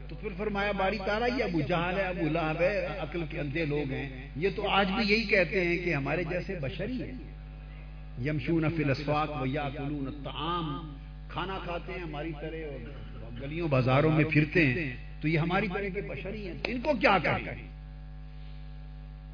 تو 0.09 0.14
پھر 0.14 0.28
فرمایا، 0.37 0.72
باری 0.72 0.99
تارا، 1.07 1.26
یہ 1.26 1.45
ابو 1.45 1.61
جہال 1.61 1.97
ہے، 1.97 2.03
ابو 2.03 2.28
لہب 2.32 2.61
ہے، 2.61 2.87
عقل 2.99 3.24
کے 3.30 3.41
اندھے 3.41 3.64
لوگ 3.64 3.91
ہیں۔ 3.91 4.28
یہ 4.37 4.49
تو 4.57 4.68
آج 4.68 4.91
بھی 4.91 5.05
یہی 5.05 5.22
کہتے 5.22 5.64
ہیں 5.64 5.78
کہ 5.78 5.95
ہمارے 5.95 6.24
جیسے 6.24 6.55
بشری 6.61 7.03
ہیں۔ 7.03 7.34
یمشون 8.23 8.69
فی 8.77 8.85
الاسواق 8.85 9.43
و 9.43 9.47
یاکلون 9.47 10.07
الطعام، 10.07 10.97
کھانا 11.29 11.59
کھاتے 11.65 11.93
ہیں 11.93 12.01
ہماری 12.01 12.33
طرح 12.41 12.73
اور 12.73 13.43
گلیوں 13.43 13.69
بازاروں 13.69 14.12
میں 14.12 14.25
پھرتے 14.25 14.67
ہیں۔ 14.67 14.97
تو 15.21 15.29
یہ 15.29 15.39
ہماری 15.39 15.69
طرح 15.75 15.89
کے 15.95 16.01
بشری 16.01 16.47
ہیں۔ 16.47 16.55
ان 16.67 16.81
کو 16.81 16.93
کیا 17.01 17.19
کہیں؟ 17.19 17.69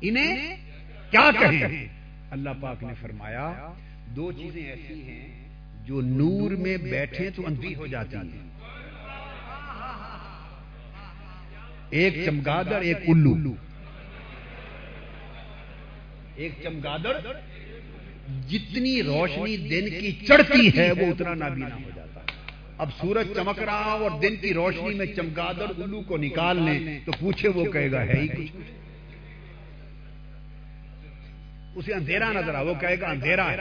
انہیں 0.00 0.56
کیا 1.10 1.30
کہیں؟ 1.40 1.86
اللہ 2.30 2.50
پاک 2.60 2.82
نے 2.82 2.92
فرمایا، 3.00 3.72
دو 4.16 4.32
چیزیں 4.32 4.62
ایسی 4.62 5.02
ہیں 5.02 5.48
جو 5.86 6.00
نور 6.00 6.50
میں 6.50 6.76
بیٹھے 6.76 7.30
تو 7.30 7.46
اندھی 7.46 7.74
ہو 7.74 7.86
جاتی 7.86 8.16
ہیں۔ 8.16 8.50
ایک 11.90 12.24
چمگادڑ، 12.24 12.80
ایک 12.80 12.96
الو۔ 12.96 13.54
ایک 16.34 16.52
چمگادڑ 16.62 17.16
جتنی 18.48 19.02
روشنی 19.02 19.56
دن 19.68 19.88
کی 19.90 20.12
چڑھتی 20.26 20.68
ہے 20.78 20.90
وہ 20.92 21.06
اتنا 21.06 21.34
نابینا 21.34 21.74
ہو 21.74 21.90
جاتا 21.96 22.20
اب 22.78 22.88
سورج 23.00 23.32
چمک 23.36 23.58
رہا 23.60 23.92
اور 24.00 24.10
دن 24.22 24.36
کی 24.36 24.52
روشنی 24.54 24.94
میں 24.94 25.06
چمگادڑ 25.06 25.70
الو 25.78 26.00
کو 26.02 26.16
نکال 26.16 26.62
لیں 26.62 26.98
تو 27.06 27.12
پوچھے 27.20 27.48
وہ 27.48 27.64
کہے 27.72 27.90
گا 27.92 28.02
ہے 28.02 28.20
ہی 28.20 28.28
کچھ 28.28 28.52
اسے 31.76 31.94
اندھیرا 31.94 32.32
نظر 32.32 32.54
آ 32.54 32.62
وہ 32.62 32.74
کہے 32.80 33.00
گا 33.00 33.08
اندھیرا 33.08 33.50
ہے۔ 33.50 33.56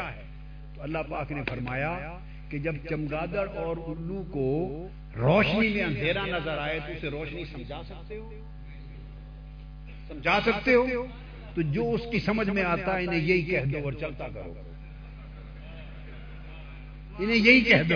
تو 0.75 0.81
اللہ 0.81 0.97
پاک 1.09 1.31
نے 1.31 1.41
فرمایا 1.49 1.91
کہ 2.49 2.57
جب 2.57 2.75
چمگادڑ 2.89 3.47
اور 3.57 3.77
الو 3.87 4.23
کو 4.31 4.47
روشنی 5.17 5.67
میں 5.69 5.83
اندھیرا 5.83 6.25
نظر 6.25 6.57
آئے 6.57 6.79
تو 6.79 6.91
اسے 6.91 7.09
روشنی 7.09 7.43
سمجھا 7.45 7.81
سکتے 7.83 8.17
ہو؟ 8.17 8.29
سمجھا 10.07 10.39
سکتے 10.45 10.73
ہو؟ 10.73 11.05
تو 11.55 11.61
جو 11.61 11.91
اس 11.91 12.01
کی 12.11 12.19
سمجھ 12.19 12.49
میں 12.49 12.63
آتا 12.63 12.99
ہے 12.99 13.03
انہیں 13.03 13.19
یہی 13.19 13.41
کہہ 13.41 13.65
دو 13.65 13.77
اور 13.83 13.93
چلتا 13.93 14.27
کرو۔ 14.27 14.53
انہیں 17.19 17.37
یہی 17.37 17.61
کہہ 17.61 17.83
دو۔ 17.89 17.95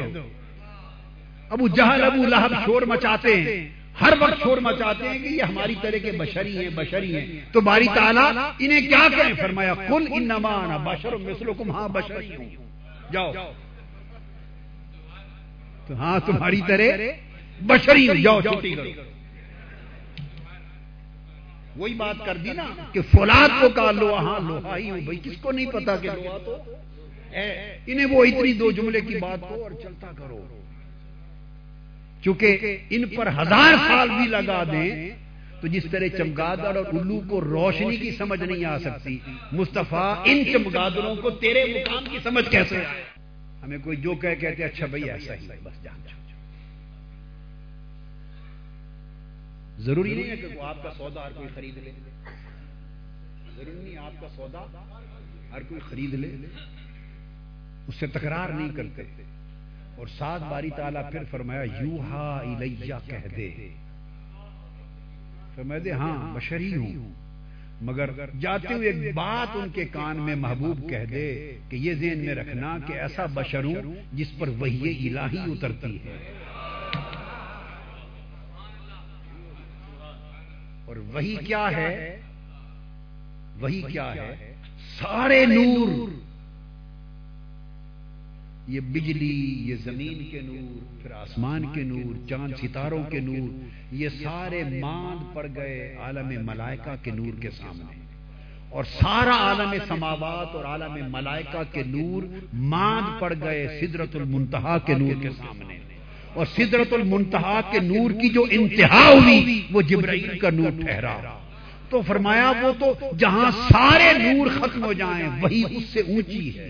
ابو 1.50 1.68
جہل 1.68 2.04
ابو 2.04 2.24
لہب 2.28 2.54
شور 2.66 2.82
مچاتے 2.82 3.36
ہیں۔ 3.36 3.70
ہر 4.02 4.14
وقت 4.20 4.44
شور 4.44 4.58
مچاتے 4.58 5.10
ہیں 5.10 5.20
کہ 5.20 5.28
یہ 5.28 5.42
ہماری 5.44 5.76
طرح 5.82 5.98
کے 5.98 6.12
بشری 6.12 6.58
ہیں 6.58 6.70
بشری 6.76 7.16
ہیں۔ 7.16 7.42
تو 7.52 7.62
باری 7.62 7.86
تعالیٰ 7.96 8.32
انہیں 8.60 8.82
کیا 8.82 9.08
کہیں 9.18 9.34
فرمایا 9.34 9.74
کل 9.74 10.06
ان 10.10 10.24
نمان 10.24 10.84
بشر 10.84 11.16
مثلکم 11.16 11.72
ہاں 11.72 11.88
بشری 11.88 12.36
ہوں۔ 12.36 12.50
جاؤ۔ 13.14 13.34
تو 15.88 15.96
ہاں 15.96 16.20
تمہاری 16.26 16.62
طرح 16.68 16.98
بشری 17.62 18.08
ہوں 18.10 18.16
جاؤ 18.16 18.42
چھوٹی 18.42 18.72
کرو۔ 18.72 19.13
وہی 21.76 21.94
بات 21.94 22.26
کر 22.26 22.38
دی 22.38 22.54
نا 22.54 22.66
کہ 22.94 23.02
فولاد 23.02 23.50
کو 23.62 23.70
کہا 23.70 23.92
لو 23.92 24.14
ہاں 24.16 24.40
لوہا 24.40 24.78
ہی 24.78 24.90
ہوں 24.90 25.02
بھائی 25.02 25.20
کس 25.24 25.38
کو 25.42 25.52
نہیں 25.52 25.66
پتا 25.66 25.96
کہ 25.96 26.10
لوہا 26.16 26.38
تو؟ 26.38 26.56
انہیں 27.88 28.06
وہ 28.06 28.26
اتنی 28.26 28.54
دو 28.54 28.72
جملے 28.72 29.02
کی 29.02 29.16
بات 29.16 29.40
کو 29.50 29.64
اور 29.64 29.72
چلتا 29.84 30.12
کرو۔ 30.18 30.40
چونکہ 32.24 32.78
ان 32.90 33.06
پر 33.16 33.28
ہزار 33.28 33.74
سال 33.88 34.10
بھی 34.10 34.28
لگا 34.28 34.64
دیں 34.72 35.10
تو 35.62 35.68
جس 35.68 35.84
طرح 35.92 36.08
چمگادڑ 36.18 36.76
اور 36.78 36.86
الو 36.94 37.20
کو 37.30 37.42
روشنی 37.42 37.98
کی 37.98 38.12
سمجھ 38.12 38.42
نہیں 38.44 38.66
آ 38.66 38.78
سکتی 38.80 39.18
مصطفیٰ 39.52 40.14
ان 40.26 40.44
چمگادڑوں 40.54 41.16
کو 41.16 41.30
تیرے 41.30 41.64
مقام 41.74 42.04
کی 42.12 42.18
سمجھ 42.24 42.50
کیسے 42.50 42.84
ہمیں 43.64 43.78
کوئی 43.84 43.98
جو 43.98 44.16
کہہ 44.16 44.36
کہتے 44.40 44.64
اچھا 44.64 44.86
بھائی 44.86 45.10
ایسا 45.10 45.34
ہی 45.34 45.48
بس 45.64 45.84
جان۔ 45.84 46.00
ضروری 49.78 50.14
نہیں 50.16 50.30
ہے 50.32 50.36
کہ 50.36 50.60
آپ 50.62 50.84
کا 50.84 50.90
سودا 50.98 51.26
ہر 51.26 51.32
کوئی 51.32 51.48
خرید 51.56 51.78
لے۔ 51.78 51.92
ضروری 53.56 53.84
نہیں 53.84 53.98
آپ 53.98 54.22
کا 54.22 54.28
سودا 54.36 54.66
ہر 55.52 55.64
کوئی 55.64 55.82
خرید 55.82 56.14
لے۔ 56.14 56.36
اس 57.88 57.96
سے 58.00 58.08
تکرار 58.08 58.50
نہیں 58.50 58.70
کرتے۔ 58.76 59.02
اور 59.98 60.08
سات 60.08 60.42
باری 60.42 60.70
تعالیٰ 60.70 61.12
پھر 61.12 61.24
فرمایا 61.32 61.64
یو 61.64 62.02
ہا 62.02 62.38
الیہ 62.38 62.94
کہہ 63.10 63.28
دے۔ 63.38 63.70
فرمایا 65.56 65.82
دے 65.84 65.92
ہاں 65.92 66.36
بشری 66.36 66.76
ہوں۔ 66.76 67.14
مگر 67.82 68.10
جاتے 68.40 68.74
ہوئے 68.74 68.90
ایک 68.90 69.16
بات 69.16 69.56
ان 69.56 69.70
کے 69.70 69.86
کان 69.86 70.18
میں 70.18 70.36
محبوب 70.36 70.90
کہہ 70.90 71.06
دے 71.10 71.58
کہ 71.70 71.76
یہ 71.76 71.94
ذہن 71.94 72.26
میں 72.26 72.36
رکھنا 72.36 72.78
کہ 72.88 72.94
ایسا 72.94 73.26
بشر 73.34 73.64
ہوں 73.64 73.96
جس 74.14 74.28
پر 74.40 74.48
وہی 74.48 75.10
الہی 75.10 75.52
اترتی 75.52 75.98
ہے۔ 75.98 76.43
اور 80.94 81.02
وہی 81.14 81.36
کیا 81.36 81.72
ہے؟ 81.72 82.22
وہی 83.60 83.82
کیا 83.82 84.16
ہے؟ 84.16 84.56
سارے 85.00 85.46
نور۔ 85.46 86.10
یہ 88.68 88.80
بجلی 88.80 89.64
یہ 89.70 89.76
زمین 89.84 90.30
کے 90.32 90.42
نور 90.42 91.02
پھر 91.02 91.12
آسمان 91.12 91.74
کے 91.74 91.82
نور 91.84 92.30
چاند 92.30 92.54
ستاروں 92.62 93.04
کے 93.04 93.20
نور۔ 93.20 93.50
یہ 93.92 94.10
سارے 94.10 94.64
ماند 94.82 95.36
پڑ 95.36 95.48
گئے 95.56 95.96
عالم 96.00 96.46
ملائکہ 96.46 96.96
کے 97.04 97.12
نور 97.12 97.42
کے 97.42 97.50
سامنے۔ 97.50 98.00
اور 98.70 98.84
سارا 98.84 99.38
عالم 99.38 99.74
سماوات 99.88 100.56
اور 100.56 100.66
عالم 100.66 101.12
ملائکہ 101.12 101.74
کے 101.74 101.84
نور 101.88 102.24
ماند 102.54 103.22
پڑ 103.22 103.34
گئے 103.42 103.82
سدرت 103.82 104.16
المنتہا 104.16 104.78
کے 104.78 104.94
نور 104.94 105.22
کے 105.22 105.30
سامنے۔ 105.30 105.83
اور 106.34 106.46
سدرت 106.58 106.94
المنتہا 106.94 107.62
کے 107.72 107.80
نور 107.80 108.12
کی 108.12 108.30
جو 108.30 108.46
انتہا 108.50 109.10
ہوئی، 109.10 109.62
وہ 109.72 109.82
جبرائیل 109.82 110.38
کا 110.38 110.50
نور 110.50 110.70
ٹھہرا۔ 110.82 111.40
تو 111.90 112.02
فرمایا، 112.02 112.52
وہ 112.62 112.72
تو 112.80 113.16
جہاں 113.18 113.52
سارے 113.52 114.12
نور 114.18 114.48
ختم 114.48 114.84
ہو 114.84 114.94
جائیں، 114.94 115.30
وہی 115.42 115.64
اس 115.72 115.84
سے 115.94 116.00
اونچی 116.00 116.58
ہے۔ 116.58 116.70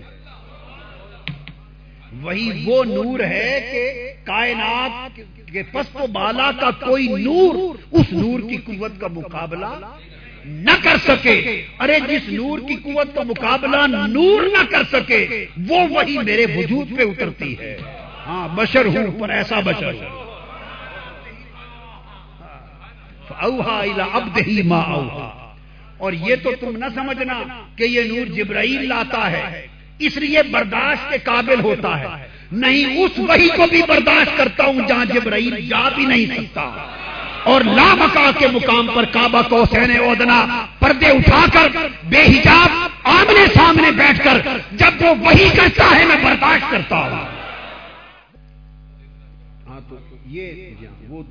وہی 2.22 2.64
وہ 2.64 2.84
نور 2.84 3.20
ہے 3.20 3.68
کہ 3.72 4.12
کائنات 4.26 5.20
کے 5.52 5.62
پست 5.62 5.96
و 5.96 6.06
بالا 6.06 6.50
کا 6.60 6.70
کوئی 6.70 7.08
نور 7.08 7.76
اس 7.92 8.06
نور 8.12 8.40
کی 8.40 8.56
قوت 8.56 9.00
کا 9.00 9.06
مقابلہ 9.06 9.96
نہ 10.44 10.70
کر 10.82 10.96
سکے۔ 11.04 11.62
ارے، 11.80 11.98
جس 12.08 12.28
نور 12.28 12.58
کی 12.58 12.76
قوت 12.76 13.14
کا 13.14 13.22
مقابلہ 13.22 14.06
نور 14.06 14.42
نہ 14.42 14.70
کر 14.70 14.82
سکے، 14.92 15.46
وہ 15.68 15.78
وہی 15.90 16.18
میرے 16.18 16.46
وجود 16.56 16.96
پہ 16.96 17.02
اترتی 17.02 17.58
ہے۔ 17.58 17.76
ہاں 18.26 18.48
بشر 18.54 18.86
ہوں، 18.86 19.20
پر 19.20 19.30
ایسا 19.30 19.60
بشر 19.60 19.92
اوہا 23.40 23.82
اب 24.12 24.36
دہی 24.36 24.62
ماں 24.62 24.82
اوہا 24.82 25.54
اور 25.98 26.12
یہ 26.12 26.36
تو 26.36 26.50
تم 26.60 26.76
نہ 26.76 26.84
سمجھنا 26.94 27.42
کہ 27.76 27.84
یہ 27.84 28.12
نور 28.12 28.26
جبرائیل 28.26 28.88
لاتا 28.88 29.30
ہے، 29.30 29.66
اس 29.98 30.16
لیے 30.16 30.42
برداشت 30.42 31.12
کے 31.12 31.18
قابل 31.18 31.60
ہوتا 31.60 32.00
ہے۔ 32.00 32.26
نہیں، 32.52 32.96
اس 32.96 33.18
وہی 33.18 33.48
کو 33.48 33.66
بھی 33.70 33.82
برداشت 33.88 34.36
کرتا 34.36 34.64
ہوں 34.64 34.88
جہاں 34.88 35.04
جبرائیل 35.04 35.68
جا 35.68 35.88
بھی 35.88 36.04
نہیں 36.04 36.26
سکتا۔ 36.26 36.70
اور 37.42 37.60
لامکا 37.60 38.30
کے 38.38 38.46
مقام 38.46 38.86
پر 38.94 39.04
کعبہ 39.04 39.42
کو 39.48 39.64
سین 39.70 39.90
ادنا 39.90 40.66
پردے 40.78 41.06
اٹھا 41.06 41.44
کر، 41.52 41.68
بے 42.04 42.22
حجاب 42.22 42.88
آمنے 43.02 43.46
سامنے 43.54 43.90
بیٹھ 43.90 44.24
کر، 44.24 44.58
جب 44.72 45.02
وہ 45.02 45.14
وہی 45.20 45.48
کرتا 45.56 45.98
ہے، 45.98 46.04
میں 46.04 46.16
برداشت 46.22 46.70
کرتا 46.70 46.96
ہوں۔ 46.96 47.43
ہاں 49.74 49.80
تو 49.88 49.96
یہ 50.26 50.74
وہ 51.08 51.22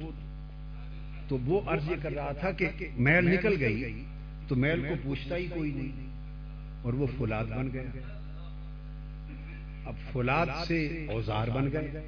تو 1.28 1.38
وہ 1.46 1.62
عرض 1.66 1.90
یہ 1.90 1.96
کر 2.02 2.12
رہا 2.12 2.32
تھا 2.32 2.52
کہ 2.52 2.68
میل 2.98 3.30
نکل 3.30 3.56
گئی 3.60 4.04
تو 4.48 4.56
میل 4.56 4.82
کو 4.82 4.96
پوچھتا 5.04 5.38
ہی 5.38 5.48
کوئی 5.54 5.72
نہیں 5.72 6.10
اور 6.82 6.94
وہ 6.94 7.08
فولاد 7.18 7.46
بن 7.46 7.70
گیا۔ 7.74 7.82
اب 9.86 9.96
فولاد 10.12 10.46
سے 10.68 11.06
اوزار 11.10 11.48
بن 11.48 11.72
گئے۔ 11.72 12.08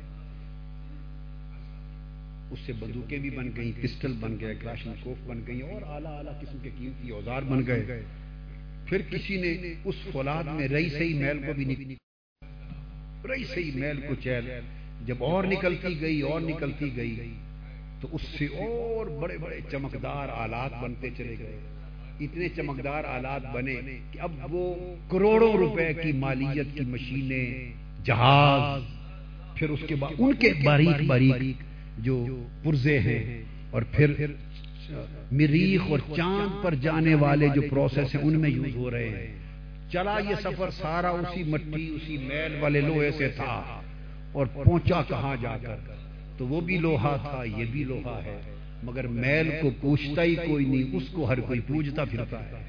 اس 2.51 2.59
سے 2.65 2.73
بندوقیں 2.73 3.19
بھی 3.19 3.29
بن 3.29 3.49
گئی 3.55 3.71
پسٹل 3.81 4.13
بن 4.19 4.36
گئے 4.39 4.55
کلاشن 4.55 4.93
کوف 5.03 5.17
بن 5.27 5.41
گئی 5.47 5.61
اور 5.61 5.81
اعلیٰ 5.81 6.17
اعلیٰ 6.17 6.41
قسم 6.41 6.57
کے 6.63 6.69
قیمتی 6.77 7.09
اوزار 7.09 7.41
بن 7.41 7.67
گئے۔ 7.67 8.01
پھر 8.86 9.01
کسی 9.01 9.41
نے 9.41 9.73
اس 9.86 9.95
فولاد 10.11 10.43
میں 10.43 10.67
رئی 10.67 10.89
سہی 10.89 11.13
میل 11.13 11.39
کو 11.45 11.53
بھی 11.53 11.65
نکل 11.65 11.93
رئی 13.29 13.43
سہی 13.43 13.71
میل 13.75 14.01
کو 14.01 14.15
چیل 14.15 14.49
جب 15.06 15.24
اور 15.24 15.43
نکلتی 15.43 15.99
گئی، 16.01 16.22
اور 16.22 16.41
نکلتی 16.41 16.95
گئی، 16.95 17.32
تو 18.01 18.08
اس 18.12 18.22
سے 18.38 18.45
اور 18.45 19.06
بڑے 19.22 19.38
بڑے 19.38 19.60
چمکدار 19.72 20.30
آلات 20.36 20.72
بنتے 20.82 21.10
چلے 21.18 21.36
گئے۔ 21.39 21.58
اتنے 22.20 22.47
چمکدار 22.49 23.03
آلات 23.08 23.45
بنے 23.53 23.76
کہ 24.12 24.20
اب 24.20 24.32
وہ 24.53 24.74
کروڑوں 25.12 25.51
روپے 25.53 25.91
کی 25.93 26.12
مالیت 26.18 26.68
کی 26.74 26.86
مشینیں، 26.86 27.49
جہاز، 28.06 28.82
پھر 29.56 29.70
اس 29.70 29.84
کے 29.88 29.95
بعد 29.95 30.12
ان 30.18 30.34
کے 30.39 30.53
باریک 30.64 31.06
باریک 31.08 31.64
جو 32.06 32.26
پرزے 32.64 32.97
ہیں، 32.99 33.24
اور 33.72 33.82
پھر 33.91 34.14
مریخ 35.32 35.82
اور 35.89 35.99
چاند 36.16 36.64
پر 36.64 36.76
جانے 36.82 37.16
والے 37.16 37.47
جو 37.56 37.62
پروسیس 37.70 38.16
ہیں، 38.16 38.22
ان 38.24 38.39
میں 38.41 38.49
یوز 38.49 38.76
ہو 38.76 38.91
رہے 38.91 39.10
ہیں۔ 39.10 39.34
چلا 39.91 40.18
یہ 40.30 40.36
سفر 40.43 40.70
سارا 40.72 41.10
اسی 41.12 41.43
مٹی، 41.43 41.88
اسی 41.95 42.18
میل 42.20 42.56
والے 42.62 42.82
لوہے 42.82 43.12
سے 43.12 43.30
تھا۔ 43.36 43.82
اور 44.36 44.45
پہنچا 44.53 45.01
کہاں 45.07 45.36
جا 45.41 45.57
کر۔ 45.57 45.75
تو 46.38 46.47
وہ 46.47 46.61
بھی 46.61 46.77
لوہا 46.77 47.17
تھا، 47.29 47.43
یہ 47.59 47.65
بھی 47.71 47.83
لوہا 47.83 48.19
ہے۔ 48.25 48.41
مگر 48.83 49.07
میل 49.07 49.49
کو 49.61 49.69
پوچھتا 49.81 50.23
ہی 50.23 50.36
کوئی 50.36 50.65
نہیں، 50.65 50.95
اس 50.95 51.03
کو 51.11 51.29
ہر 51.29 51.39
کوئی 51.39 51.59
پوجتا 51.59 52.05
پھرتا 52.05 52.39
ہے۔ 52.39 52.63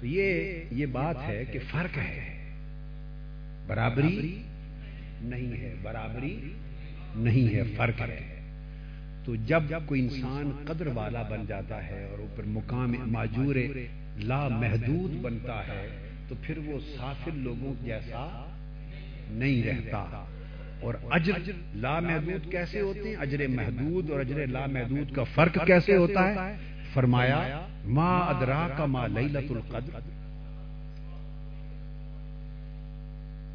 تو 0.00 0.06
یہ 0.06 0.60
یہ 0.70 0.86
بات 0.86 1.16
ہے 1.26 1.44
کہ 1.52 1.58
فرق 1.70 1.98
ہے۔ 1.98 2.50
برابری 3.66 4.42
نہیں 5.22 5.60
ہے، 5.60 5.74
برابری 5.82 6.40
نہیں 7.16 7.54
ہے، 7.54 7.62
فرق 7.76 8.00
ہے۔ 8.00 8.40
تو 9.24 9.34
جب 9.34 9.62
کوئی 9.86 10.00
انسان 10.00 10.50
قدر 10.64 10.86
والا 10.86 11.22
بن 11.22 11.44
جاتا 11.48 11.86
ہے 11.86 12.04
اور 12.10 12.18
اوپر 12.18 12.42
مقام 12.46 12.94
معجور 13.06 13.54
لا 14.16 14.48
محدود 14.48 15.10
بنتا 15.22 15.66
ہے 15.66 16.03
تو 16.34 16.40
پھر 16.42 16.58
وہ 16.58 16.78
سافر 16.96 17.30
لوگوں 17.34 17.74
جیسا 17.84 18.46
نہیں 19.30 19.62
رہتا۔ 19.62 20.24
اور 20.80 20.94
اجر 21.10 21.32
لا 21.74 22.00
محدود 22.00 22.50
کیسے 22.50 22.80
ہوتے 22.80 23.08
ہیں؟ 23.08 23.16
اجر 23.16 23.48
محدود 23.48 24.10
اور 24.10 24.20
اجر 24.20 24.46
لا 24.46 24.66
محدود 24.66 25.12
کا 25.14 25.22
فرق 25.22 25.66
کیسے 25.66 25.96
ہوتا 25.96 26.34
ہے؟ 26.34 26.56
فرمایا، 26.92 27.66
ما 27.84 28.18
ادرا 28.18 28.68
کا 28.76 28.86
ما 28.86 29.06
لیلت 29.06 29.50
القدر۔ 29.50 29.98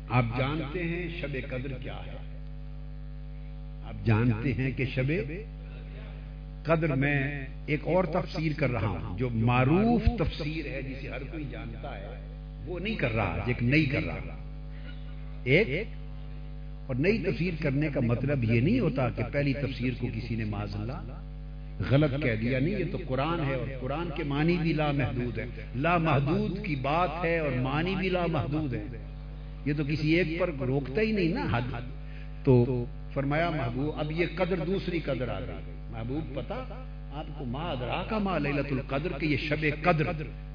آپ 0.10 0.24
جانتے 0.38 0.84
ہیں 0.84 1.22
شب 1.22 1.38
قدر 1.50 1.72
کیا 1.82 1.94
ہے؟ 1.94 2.16
آپ 3.84 4.06
جانتے 4.06 4.54
ہیں 4.54 4.72
کہ 4.72 4.86
شب 4.86 5.12
قدر 6.64 6.96
میں 6.96 7.48
ایک 7.66 7.80
اور 7.84 8.04
تفسیر 8.04 8.52
کر 8.58 8.70
رہا 8.70 8.88
ہوں 8.88 9.18
جو 9.18 9.30
معروف 9.30 10.02
تفسیر 10.20 10.66
ہے، 10.66 10.82
جسے 10.82 11.10
ہر 11.10 11.24
کوئی 11.24 11.46
جانتا 11.52 11.98
ہے۔ 11.98 12.39
وہ 12.66 12.80
نہیں 12.80 12.96
کر 12.96 13.12
رہا 13.12 13.44
ایک 13.48 13.64
نئی 13.64 13.86
کر 13.86 14.04
رہا۔ 14.06 14.36
ایک، 15.44 15.68
اور 16.88 16.96
نئی 16.96 17.18
تفسیر 17.18 17.54
کرنے 17.62 17.90
کا 17.94 18.00
مطلب 18.00 18.44
یہ 18.44 18.62
نہیں 18.62 18.80
ہوتا 18.80 19.10
کہ 19.10 19.24
پہلی 19.32 19.54
تفسیر 19.54 19.94
کو 20.00 20.08
کسی 20.16 20.36
نے 20.36 20.44
معذ 20.44 20.76
اللہ 20.76 21.02
غلط 21.92 22.24
کہہ 22.24 22.36
دیا۔ 22.36 22.60
نہیں، 22.60 22.80
یہ 22.80 22.84
تو 22.92 22.98
قرآن 23.08 23.40
ہے 23.48 23.54
اور 23.54 23.68
قرآن 23.82 24.10
کے 24.16 24.24
معنی 24.24 24.58
بھی 24.58 24.74
لا 24.74 24.92
محدود 24.92 25.40
ہے 25.40 25.46
لا 25.76 25.98
محدود 25.98 26.66
کی 26.66 26.76
بات 26.76 27.10
ہے 27.24 27.40
اور 27.40 27.52
معنی 27.52 27.96
بھی 27.96 28.10
لا 28.10 28.26
محدود 28.26 28.74
ہے 28.74 28.86
یہ 29.66 29.74
تو 29.78 29.84
کسی 29.88 30.14
ایک 30.14 30.40
پر 30.40 30.50
روکتا 30.68 31.02
ہی 31.02 31.12
نہیں 31.12 31.30
نا 31.30 31.46
حد۔ 31.52 31.74
تو 32.46 32.86
فرمایا، 33.14 33.50
محبوب، 33.50 34.00
اب 34.00 34.12
یہ 34.12 34.26
قدر 34.36 34.56
دوسری 34.68 35.00
قدر 35.00 35.30
آ 35.30 35.40
رہی 35.40 35.72
محبوب 35.92 36.36
پتا 36.36 36.64
آپ 37.14 37.40
کو 37.40 37.46
ما 37.46 37.72
ادرا 37.72 38.04
کا 38.10 38.18
ما 38.18 38.38
لیلت 38.38 38.72
القدر 38.72 39.20
کہ 39.20 39.26
یہ 39.26 39.38
شب 39.38 39.66
قدر، 39.84 40.06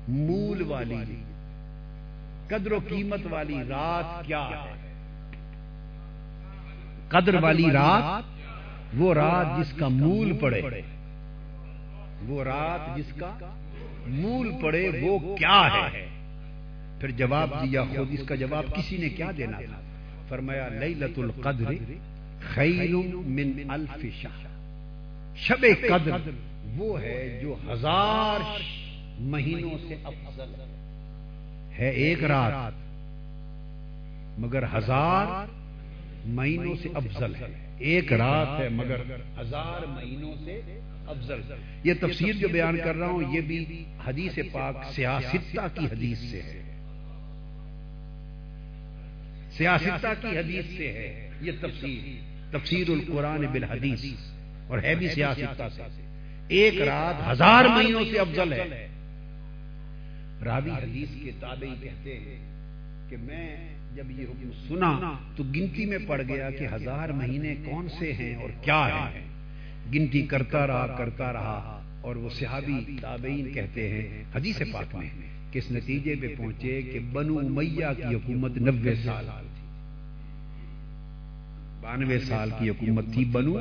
مول 0.08 0.62
والی۔ 0.62 0.94
قدر 2.48 2.72
و 2.72 2.78
قیمت 2.88 3.20
والی 3.30 3.58
رات 3.68 4.26
کیا 4.26 4.48
ہے؟ 4.48 4.72
قدر 7.08 7.42
والی 7.42 7.70
رات؟ 7.70 8.22
وہ 8.96 9.14
رات 9.14 9.58
جس 9.58 9.72
کا 9.72 9.88
مول 9.88 10.36
پڑے۔ 10.36 10.62
وہ 12.26 12.44
رات 12.44 12.96
جس 12.96 13.12
کا 13.16 13.38
مول 14.06 14.52
پڑے 14.62 14.90
وہ 15.00 15.36
کیا 15.36 15.90
ہے؟ 15.92 16.06
پھر 17.00 17.10
جواب 17.10 17.50
دیا 17.62 17.84
خود 17.84 18.08
اس 18.10 18.26
کا 18.26 18.34
جواب 18.34 18.64
کسی 18.76 18.96
نے 18.96 19.08
کیا 19.08 19.30
دینا 19.36 19.60
تھا؟ 19.60 19.80
فرمایا 20.28 20.68
لیلت 20.68 21.18
القدر 21.18 21.72
خیر 22.54 22.96
من 23.26 23.52
الف 23.68 24.06
شہر۔ 24.22 24.46
شب 25.36 25.66
قدر 25.88 26.30
وہ 26.76 27.00
ہے 27.00 27.38
جو 27.42 27.56
ہزار 27.72 28.40
مہینوں 29.18 29.88
سے 29.88 29.96
افضل 30.04 30.54
ہے۔ 30.58 30.73
ایک 31.78 32.24
رات۔ 32.24 32.72
مگر 34.40 34.62
ہزار 34.62 35.46
مہینوں 36.24 36.74
سے 36.82 36.88
افضل 36.94 37.34
ہے۔ 37.34 37.76
ایک 37.78 38.12
رات 38.12 38.60
ہے 38.60 38.68
مگر 38.68 38.96
ہزار 39.40 39.86
مہینوں 39.86 40.34
سے 40.44 40.60
افضل۔ 41.06 41.40
یہ 41.84 41.94
تفسیر 42.00 42.34
جو 42.36 42.48
بیان 42.48 42.76
کر 42.76 42.96
رہا 42.96 43.06
ہوں، 43.06 43.34
یہ 43.34 43.40
بھی 43.40 43.84
حدیث 44.06 44.38
پاک 44.52 44.76
سیاستہ 44.94 45.60
کی 45.74 45.86
حدیث 45.86 46.18
سے 46.18 46.42
ہے۔ 46.42 46.64
سیاستہ 49.50 50.06
کی 50.20 50.38
حدیث 50.38 50.64
سے 50.76 50.92
ہے 50.92 51.30
یہ 51.40 51.52
تفسیر۔ 51.60 52.34
تفسیر 52.50 52.90
القرآن 52.90 53.46
بالحدیث۔ 53.46 54.04
اور 54.68 54.78
ہے 54.82 54.94
بھی 54.94 55.08
سیاستہ 55.08 55.68
سے۔ 55.74 55.82
ایک 56.48 56.80
رات 56.80 57.32
ہزار 57.32 57.64
مہینوں 57.64 58.04
سے 58.12 58.18
افضل 58.18 58.52
ہے۔ 58.52 58.88
راوی 60.44 60.70
حدیث 60.70 61.24
کے 61.24 61.30
تابعی 61.40 61.74
کہتے 61.82 62.18
ہیں 62.18 62.54
کہ 63.10 63.16
میں 63.16 63.74
جب 63.94 64.10
یہ 64.10 64.24
حکم 64.24 64.50
سنا 64.68 65.12
تو 65.36 65.44
گنتی 65.44 65.86
میں 65.86 65.98
پڑ 66.06 66.22
گیا 66.28 66.50
کہ 66.50 66.66
ہزار 66.72 67.08
مہینے 67.08 67.54
کون 67.64 67.88
سے 67.98 68.12
ہیں 68.12 68.36
اور 68.36 68.50
کیا 68.62 69.10
ہیں۔ 69.14 69.24
گنتی 69.94 70.22
کرتا 70.22 70.66
رہا 70.66 70.86
کرتا 70.98 71.32
رہا 71.32 71.82
اور 72.00 72.16
وہ 72.16 72.28
صحابی 72.28 72.96
تابعین 73.00 73.52
کہتے 73.52 73.88
ہیں، 73.88 74.24
حدیث 74.34 74.62
پاک 74.72 74.94
میں 74.94 75.10
کس 75.52 75.70
نتیجے 75.70 76.14
پہ 76.20 76.34
پہنچے 76.38 76.82
کہ 76.82 76.98
بنو 77.12 77.38
امیہ 77.38 77.86
کی 77.96 78.14
حکومت 78.14 78.58
نبے 78.58 78.94
سال 78.94 79.26
تھی۔ 79.26 79.66
بانوے 81.80 82.18
سال 82.18 82.50
کی 82.58 82.68
حکومت 82.68 83.04
تھی 83.12 83.24
بنو 83.24 83.58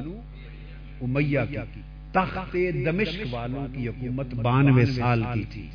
امیہ 1.01 1.39
کی، 1.49 1.81
تخت 2.11 2.57
دمشق 2.85 3.33
والوں 3.33 3.67
کی 3.73 3.87
حکومت 3.87 4.33
بانوے 4.33 4.85
سال 4.85 5.23
کی 5.33 5.43
تھی۔ 5.49 5.69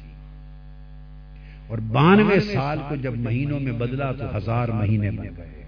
اور 1.69 1.79
بانوے 1.79 2.41
سال 2.41 2.79
کو 2.89 2.95
جب 2.97 3.17
مہینوں 3.17 3.61
میں 3.61 3.73
بدلا 3.73 4.13
تو 4.13 4.37
ہزار 4.37 4.69
مہینے 4.69 5.11
بن 5.11 5.27
گئے۔ 5.37 5.65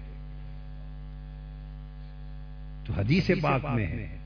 تو 2.87 2.93
حدیث 2.93 3.31
پاک 3.41 3.65
میں 3.75 3.87
ہے۔ 3.87 4.17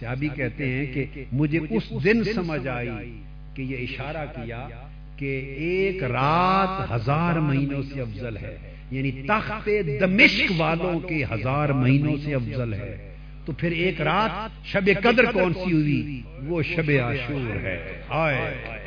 صحابی 0.00 0.28
کہتے 0.28 0.68
ہیں 0.68 0.86
کہ 0.94 1.24
مجھے 1.32 1.58
اس 1.70 2.04
دن 2.04 2.24
سمجھ 2.24 2.68
آئی 2.68 3.22
کہ 3.54 3.62
یہ 3.62 3.76
اشارہ 3.76 4.26
کیا 4.26 4.68
کہ 5.16 5.54
ایک 5.58 6.02
رات 6.02 6.92
ہزار 6.92 7.36
مہینوں 7.36 7.82
سے 7.82 8.00
افضل 8.00 8.36
ہے۔ 8.36 8.56
یعنی 8.90 9.10
تخت 9.28 9.68
دمشق 10.00 10.52
والوں 10.56 11.00
کے 11.00 11.24
ہزار 11.24 11.68
مہینوں 11.68 12.16
سے 12.24 12.34
افضل 12.34 12.74
ہے۔ 12.74 13.14
تو 13.44 13.52
پھر 13.52 13.70
ایک 13.70 14.00
رات 14.00 14.66
شب 14.66 14.90
قدر 15.02 15.24
کون 15.32 15.52
سی 15.54 15.72
ہوئی؟ 15.72 16.22
وہ 16.46 16.62
شب 16.62 16.90
عاشور 17.04 17.56
ہے۔ 17.56 18.02
آئے 18.08 18.81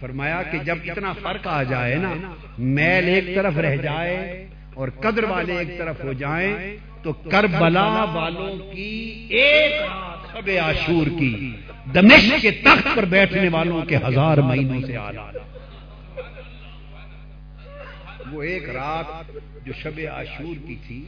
فرمایا 0.00 0.42
کہ 0.42 0.58
جب 0.58 0.76
اتنا 0.84 1.12
فرق 1.12 1.46
آ 1.46 1.62
جائے 1.62 1.94
نا 1.94 2.14
میل 2.58 3.08
ایک 3.08 3.34
طرف 3.34 3.56
رہ 3.56 3.76
جائے 3.76 4.46
اور 4.74 4.88
قدر 4.88 5.24
والے 5.24 5.58
ایک 5.58 5.78
طرف 5.78 6.04
ہو 6.04 6.12
جائیں 6.12 6.76
تو 7.02 7.12
کربلا 7.12 8.04
والوں 8.04 8.72
کی 8.72 9.26
ایک 9.30 9.72
سب 10.32 10.50
آشور 10.62 11.06
کی 11.18 11.56
دمشق 11.94 12.42
کے 12.42 12.50
تخت 12.50 12.96
پر 12.96 13.04
بیٹھنے 13.04 13.48
والوں 13.48 13.82
کے 13.82 13.96
ہزار 13.96 14.38
مہینوں 14.38 14.80
سے 14.86 14.96
آ 14.96 15.10
وہ 18.32 18.42
ایک 18.42 18.70
رات 18.70 19.32
جو 19.66 19.72
شب 19.82 20.00
عاشور 20.12 20.66
کی 20.66 20.76
تھی 20.86 21.04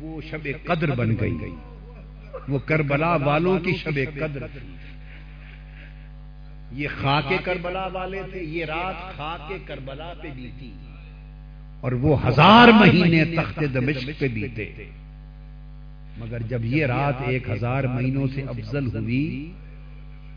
وہ 0.00 0.20
شب 0.30 0.48
قدر 0.64 0.90
بن 0.90 1.14
گئی۔ 1.20 1.36
گئی۔ 1.40 1.54
وہ 2.48 2.58
کربلا 2.58 3.16
والوں 3.16 3.58
کی 3.58 3.72
شب 3.72 3.98
قدر 4.14 4.46
تھی۔ 4.46 4.85
یہ 6.72 6.88
خاک 7.00 7.32
کربلا 7.44 7.86
والے 7.86 8.22
تھے 8.32 8.42
یہ 8.42 8.64
رات 8.64 9.16
خاک 9.16 9.52
کربلا 9.66 10.12
پہ 10.22 10.28
بیتی۔ 10.36 10.72
اور 11.80 11.92
وہ 11.92 12.26
ہزار 12.26 12.68
مہینے 12.68 13.24
تخت 13.24 13.60
دمشق 13.74 14.10
پہ 14.18 14.28
بیتے۔ 14.28 14.84
مگر 16.18 16.38
جب 16.42 16.64
یہ 16.64 16.86
رات 16.86 17.14
ایک 17.26 17.50
ہزار 17.50 17.84
مہینوں 17.84 18.26
سے 18.34 18.42
افضل 18.42 18.96
ہوئی 18.96 19.52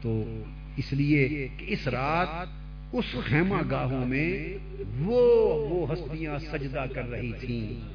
تو 0.02 0.44
اس 0.78 0.94
لیے 0.94 1.48
کہ 1.58 1.66
اس 1.68 1.88
رات 1.88 2.48
اس 2.94 3.16
خیمہ 3.26 3.56
گاہوں 3.72 4.06
میں 4.06 4.58
وہ 5.00 5.22
وہ 5.70 5.94
ہستیاں 5.94 6.38
سجدہ 6.38 6.84
کر 6.96 7.10
رہی 7.10 7.32
تھیں۔ 7.32 7.90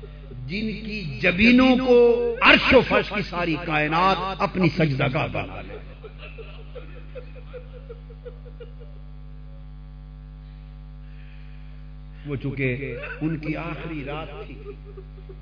جن 0.47 0.87
کی 0.87 1.19
جبینوں 1.23 1.77
کو 1.87 2.35
عرش 2.43 2.75
و 2.75 2.81
فرش 2.89 3.09
کی 3.09 3.23
ساری 3.23 3.57
کائنات 3.67 4.43
اپنی 4.43 4.69
سجدہ 4.69 5.07
گاہ 5.15 5.27
بنا 5.33 5.61
لے۔ 5.63 5.94
وہ 12.27 12.37
چونکہ 12.37 12.97
ان 13.21 13.39
کی 13.39 13.57
آخری 13.57 14.05
رات 14.07 14.47
تھی۔ 14.47 14.55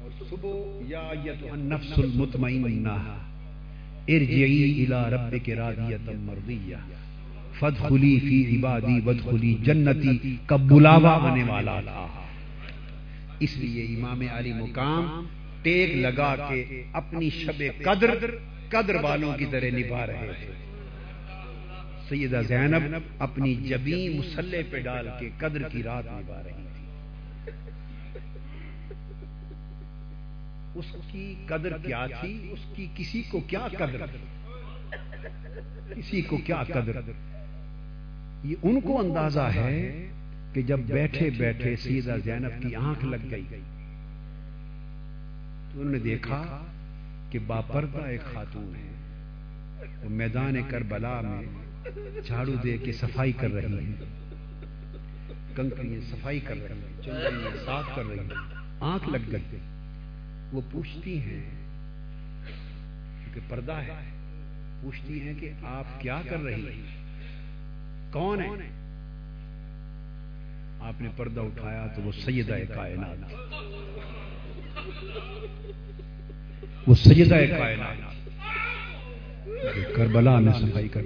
اور 0.00 0.24
صبح 0.30 0.82
یا 0.88 1.08
النفس 1.52 1.98
المطمئنہ، 1.98 3.18
ارجعی 4.08 4.84
الى 4.84 5.14
ربک 5.14 5.50
راضیتا 5.50 6.12
مرضیہ۔ 6.14 6.76
فدخلی 7.58 8.20
فی 8.20 8.56
عبادی 8.56 9.00
ودخلی 9.06 9.54
جنتی 9.62 10.36
کا 10.46 10.56
بلاوا 10.56 11.30
آنے 11.30 11.44
والا 11.44 11.80
تھا۔ 11.80 12.22
اس 13.40 13.56
لیے 13.56 13.96
امام 13.96 14.22
علی 14.32 14.52
مقام 14.52 15.26
ٹیک 15.62 15.96
لگا 15.96 16.36
کے 16.48 16.82
اپنی 16.92 17.30
شب 17.30 17.62
قدر 17.82 18.10
قدر 18.68 18.94
والوں 19.02 19.38
کی 19.38 19.46
طرح 19.50 19.68
نبھا 19.72 20.06
رہے 20.06 20.30
تھے۔ 20.46 20.52
سیدہ 22.08 22.40
زینب 22.48 22.96
اپنی 23.18 23.54
جبی 23.54 24.08
مسلح 24.18 24.58
پہ 24.70 24.80
ڈال 24.80 25.08
کے 25.20 25.30
قدر 25.38 25.68
کی 25.68 25.82
رات 25.82 26.04
نبھا 26.06 26.42
رہی 26.46 26.71
اس 30.74 30.96
کی 31.12 31.34
قدر 31.46 31.78
کیا 31.78 32.06
تھی؟ 32.20 32.48
اس 32.52 32.58
کی 32.76 32.86
کسی 32.94 33.22
کو 33.22 33.40
کیا 33.40 33.68
قدر؟ 33.78 34.06
کسی 35.94 36.22
کو 36.22 36.36
کیا 36.36 36.62
قدر؟ 36.64 37.00
یہ 38.44 38.54
ان 38.62 38.80
کو 38.80 39.00
اندازہ 39.00 39.40
ہے 39.40 40.08
کہ 40.52 40.62
جب 40.62 40.78
بیٹھے 40.78 41.30
بیٹھے 41.30 41.76
سیدہ 41.76 42.16
زینب 42.24 42.62
کی 42.62 42.74
آنکھ 42.74 43.04
لگ 43.04 43.16
گئی، 43.30 43.44
تو 45.72 45.80
انہوں 45.80 45.92
نے 45.92 45.98
دیکھا 45.98 46.64
کہ 47.30 47.38
باپردہ 47.38 47.98
ایک 47.98 48.20
خاتون 48.32 48.72
ہے۔ 48.76 48.92
وہ 50.04 50.10
میدان 50.10 50.54
کربلا 50.68 51.20
میں 51.20 51.42
جھاڑو 52.26 52.54
دے 52.54 52.78
کے 52.78 52.92
صفائی 52.92 53.32
کر 53.32 53.50
رہی 53.52 53.64
ہے 53.64 54.04
کنکریاں 55.56 56.00
صفائی 56.10 56.40
کر 56.40 56.54
رہی 56.54 56.78
ہیں 56.78 57.02
چل 57.04 57.16
رہی 57.16 57.44
ہیں 57.44 57.64
صاف 57.66 57.84
کر 57.96 58.04
رہی 58.04 58.18
ہیں۔ 58.18 58.28
آنکھ 58.80 59.08
لگ 59.08 59.32
گئی۔ 59.32 59.58
وہ 60.52 60.60
پوچھتی 60.72 61.18
ہیں 61.18 61.42
کیونکہ 63.24 63.40
پردہ 63.48 63.72
ہے، 63.72 64.04
پوچھتی 64.82 65.20
ہیں 65.20 65.34
کہ 65.40 65.50
آپ 65.64 66.00
کیا 66.00 66.20
کر 66.28 66.40
رہی 66.40 66.66
ہیں؟ 66.66 66.82
کون 68.12 68.40
ہے 68.40 68.70
آپ 70.80 71.00
نے 71.00 71.08
پردہ 71.16 71.40
اٹھایا 71.40 71.86
تو 71.86 72.02
وہ 72.02 72.12
سیدہ 72.12 72.54
کائنات۔ 72.74 73.32
وہ 76.86 76.94
سیدہ 76.94 77.34
کائنات۔ 77.34 77.96
کربلا 79.96 80.38
میں 80.38 80.52
صفائی 80.52 80.88
کر 80.88 81.00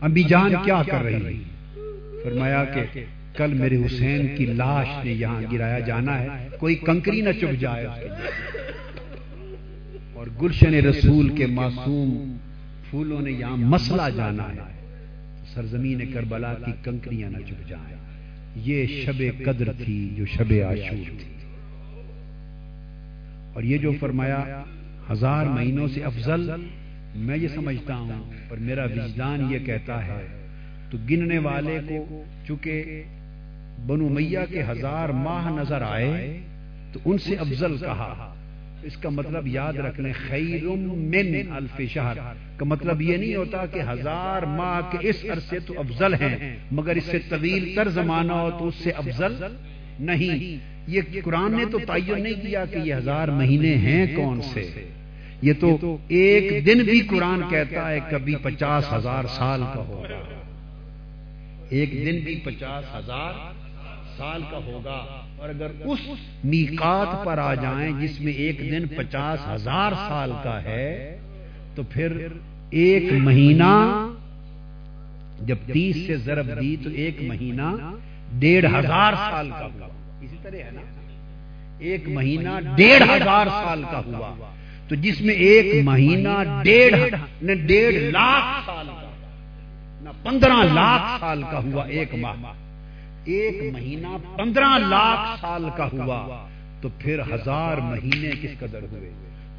ابھی 0.00 0.22
جان 0.22 0.52
کیا 0.64 0.82
کر 0.90 1.02
رہی 1.02 1.42
فرمایا 2.24 2.64
کہ 2.64 3.04
کل 3.36 3.54
میرے 3.54 3.76
حسین 3.86 4.36
کی 4.36 4.46
لاش 4.46 5.04
نے 5.04 5.12
یہاں 5.12 5.42
گرایا 5.52 5.78
جانا 5.78 6.18
ہے، 6.20 6.48
کوئی 6.58 6.74
کنکری 6.74 7.20
نہ 7.20 7.32
چپ 7.32 7.60
جائے 7.60 7.86
اور 10.20 10.28
گلشن 10.42 10.74
رسول 10.74 11.28
کے 11.28 11.46
معصوم 11.46 12.36
پھولوں 12.90 13.20
نے 13.20 13.32
یہاں 13.32 13.56
مسئلہ 13.56 14.02
جانا 14.16 14.44
ہے۔ 14.44 14.96
سرزمین 15.54 16.12
کربلا 16.12 16.54
کی 16.54 16.72
کنکریاں 16.84 17.30
نہ 17.30 17.38
چپ 17.38 17.68
جائیں۔ 17.68 17.96
یہ 18.56 18.86
شب 18.86 19.22
قدر 19.44 19.72
تھی 19.84 20.14
جو 20.16 20.24
شب 20.26 20.52
عاشور 20.68 21.10
تھی۔ 21.18 21.34
اور 23.54 23.62
یہ 23.62 23.78
جو 23.78 23.92
فرمایا، 24.00 24.62
ہزار 25.10 25.46
مہینوں 25.46 25.88
سے 25.88 26.04
افضل، 26.04 26.50
میں 27.14 27.36
یہ 27.36 27.48
سمجھتا 27.48 27.96
ہوں 27.96 28.30
اور 28.50 28.58
میرا 28.58 28.84
وجدان 28.84 29.46
یہ 29.50 29.58
کہتا 29.58 30.06
ہے، 30.06 30.46
تو 30.90 30.98
گننے 31.10 31.38
والے 31.38 31.80
کو 31.88 32.24
چونکہ 32.46 33.02
بنو 33.86 34.08
میاں 34.08 34.52
کے 34.52 34.62
ہزار 34.62 35.08
ماہ 35.08 35.60
نظر 35.60 35.82
آئے، 35.82 36.40
تو 36.92 37.00
ان 37.04 37.18
سے 37.18 37.34
افضل 37.34 37.76
کہا۔ 37.78 38.34
اس 38.82 38.96
کا 38.96 39.08
مطلب 39.08 39.46
یاد 39.46 39.72
رکھ 39.72 40.00
لیں 40.00 40.12
خیر 40.28 40.64
من 40.64 41.52
الف 41.52 41.80
شہر 41.92 42.18
کا 42.56 42.64
مطلب 42.64 43.02
یہ 43.02 43.16
نہیں 43.16 43.34
ہوتا 43.34 43.66
کہ 43.66 43.80
ہزار 43.80 44.42
ماہ 44.42 44.80
کے 44.90 45.08
اس 45.08 45.24
عرصے 45.32 45.58
تو 45.58 45.74
افضل 45.78 46.14
ہیں 46.14 46.56
مگر 46.70 46.96
اس 46.96 47.04
سے 47.04 47.18
طویل 47.28 47.76
تر 47.76 47.88
زمانہ 47.88 48.32
ہو 48.32 48.50
تو 48.50 48.68
اس 48.68 48.74
سے 48.74 48.90
افضل 48.90 49.46
نہیں۔ 50.00 50.58
یہ 50.86 51.00
قرآن 51.24 51.52
نے 51.52 51.64
تو 51.70 51.78
تعین 51.86 52.22
نہیں 52.22 52.42
کیا 52.42 52.64
کہ 52.64 52.76
یہ 52.76 52.94
ہزار 52.94 53.28
مہینے 53.28 53.74
ہیں 53.74 54.16
کون 54.16 54.40
سے؟ 54.42 54.88
یہ 55.42 55.52
تو 55.60 55.96
ایک 56.08 56.66
دن 56.66 56.78
بھی 56.78 57.00
قرآن 57.00 57.40
کہتا 57.50 57.90
ہے 57.90 57.98
کبھی 58.10 58.34
پچاس 58.42 58.92
ہزار 58.92 59.24
سال 59.24 59.60
کا 59.74 59.84
ہوگا۔ 59.88 60.30
ایک 61.70 61.92
دن 61.92 62.20
بھی 62.24 62.40
پچاس 62.44 62.84
ہزار 62.94 63.59
سال 64.20 64.42
کا 64.50 64.56
ہوگا 64.56 65.22
اور 65.38 65.48
اگر 65.48 65.66
اس 65.84 66.00
میقات 66.44 67.24
پر 67.24 67.38
آ 67.38 67.54
جائیں 67.54 67.92
جس 68.00 68.20
میں 68.20 68.32
ایک 68.32 68.58
دن 68.60 68.88
پچاس 68.96 69.48
ہزار 69.48 69.92
سال 69.92 70.32
کا 70.44 70.62
ہے، 70.62 71.18
تو 71.74 71.82
پھر 71.82 72.26
ایک 72.70 73.12
مہینہ، 73.12 74.06
جب 75.40 75.56
تیس 75.72 75.96
سے 76.06 76.16
ضرب 76.16 76.60
دی 76.60 76.76
تو 76.84 76.90
ایک 76.90 77.22
مہینہ 77.22 77.68
ڈیڑھ 78.38 78.66
ہزار 78.66 79.12
سال 79.12 79.50
کا 79.50 79.64
ہوا۔ 79.64 79.88
اسی 80.20 80.36
طرح 80.42 80.56
ہے 80.56 80.70
نا؟ 80.70 80.80
ایک 81.78 82.08
مہینہ 82.08 82.48
ڈیڑھ 82.76 83.02
ہزار 83.02 83.46
سال 83.46 83.82
کا 83.90 84.02
ہوا۔ 84.06 84.50
تو 84.88 84.94
جس 84.94 85.20
میں 85.20 85.34
ایک 85.34 85.84
مہینہ 85.84 86.62
ڈیڑھ 86.64 86.96
ڈیڑھ 87.66 87.94
لاکھ 87.94 88.66
سال 88.66 88.86
کا، 88.86 89.10
نہ 90.02 90.10
پندرہ 90.22 90.62
لاکھ 90.74 91.20
سال 91.20 91.42
کا 91.50 91.58
ہوا 91.58 91.84
ایک 91.84 92.14
ماہ۔ 92.14 92.69
ایک 93.30 93.74
مہینہ 93.74 94.16
پندرہ 94.36 94.78
لاکھ 94.78 95.40
سال 95.40 95.64
کا 95.76 95.88
ہوا 95.92 96.46
تو 96.82 96.88
پھر 96.98 97.20
ہزار 97.32 97.76
مہینے 97.76 98.30
کس 98.42 98.58
قدر 98.58 98.82
ہوئے؟ 98.82 99.10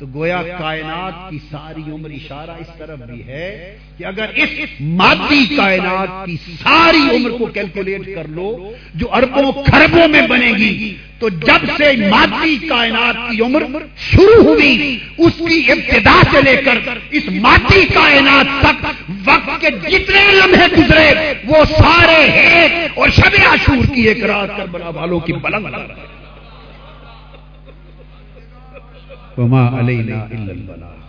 تو 0.02 0.08
گویا 0.14 0.42
کائنات 0.50 1.30
کی 1.30 1.38
ساری 1.50 1.82
عمر 1.88 2.10
اشارہ 2.12 2.52
اس 2.52 2.70
طرف 2.78 3.00
بھی 3.00 3.22
ہے 3.24 3.50
کہ 3.98 4.06
اگر 4.06 4.30
اس 4.36 4.70
مادی 4.94 5.44
کائنات 5.48 6.10
کی 6.26 6.36
ساری 6.54 7.02
عمر 7.12 7.38
کو 7.40 7.46
کیلکولیٹ 7.54 8.08
کر 8.16 8.28
لو 8.30 8.48
جو 8.94 9.12
اربوں 9.14 9.52
خربوں 9.64 10.08
میں 10.08 10.22
بنے 10.28 10.52
گی 10.58 10.96
تو 11.20 11.30
جب 11.30 11.70
سے 11.78 11.92
مادی 12.08 12.58
کائنات 12.68 13.16
کی 13.30 13.42
عمر 13.42 13.64
شروع 14.06 14.42
ہوئی 14.44 14.98
اس 15.18 15.38
کی 15.40 15.62
ابتدا 15.72 16.20
سے 16.32 16.42
لے 16.42 16.56
کر 16.62 16.80
اس 17.12 17.28
مادی 17.42 17.86
کائنات 17.94 18.60
تک 18.62 18.86
وقت 19.26 19.62
کے 19.62 19.72
جتنے 19.82 20.30
لمحے 20.34 20.68
گزرے 20.78 21.10
وہ 21.46 21.64
سارے 21.72 22.22
ہیں 22.32 22.88
اور 22.96 23.10
شب 23.18 23.44
عاشور 23.46 23.94
کی 23.94 24.08
ایک 24.08 24.24
رات 24.26 24.58
کر 24.58 24.66
بنا 24.72 24.90
والوں 24.92 25.20
کی 25.20 25.34
بلند 25.42 25.76
وما 29.38 29.70
علینا 29.70 30.26
الا 30.26 30.52
البلاغ. 30.52 31.01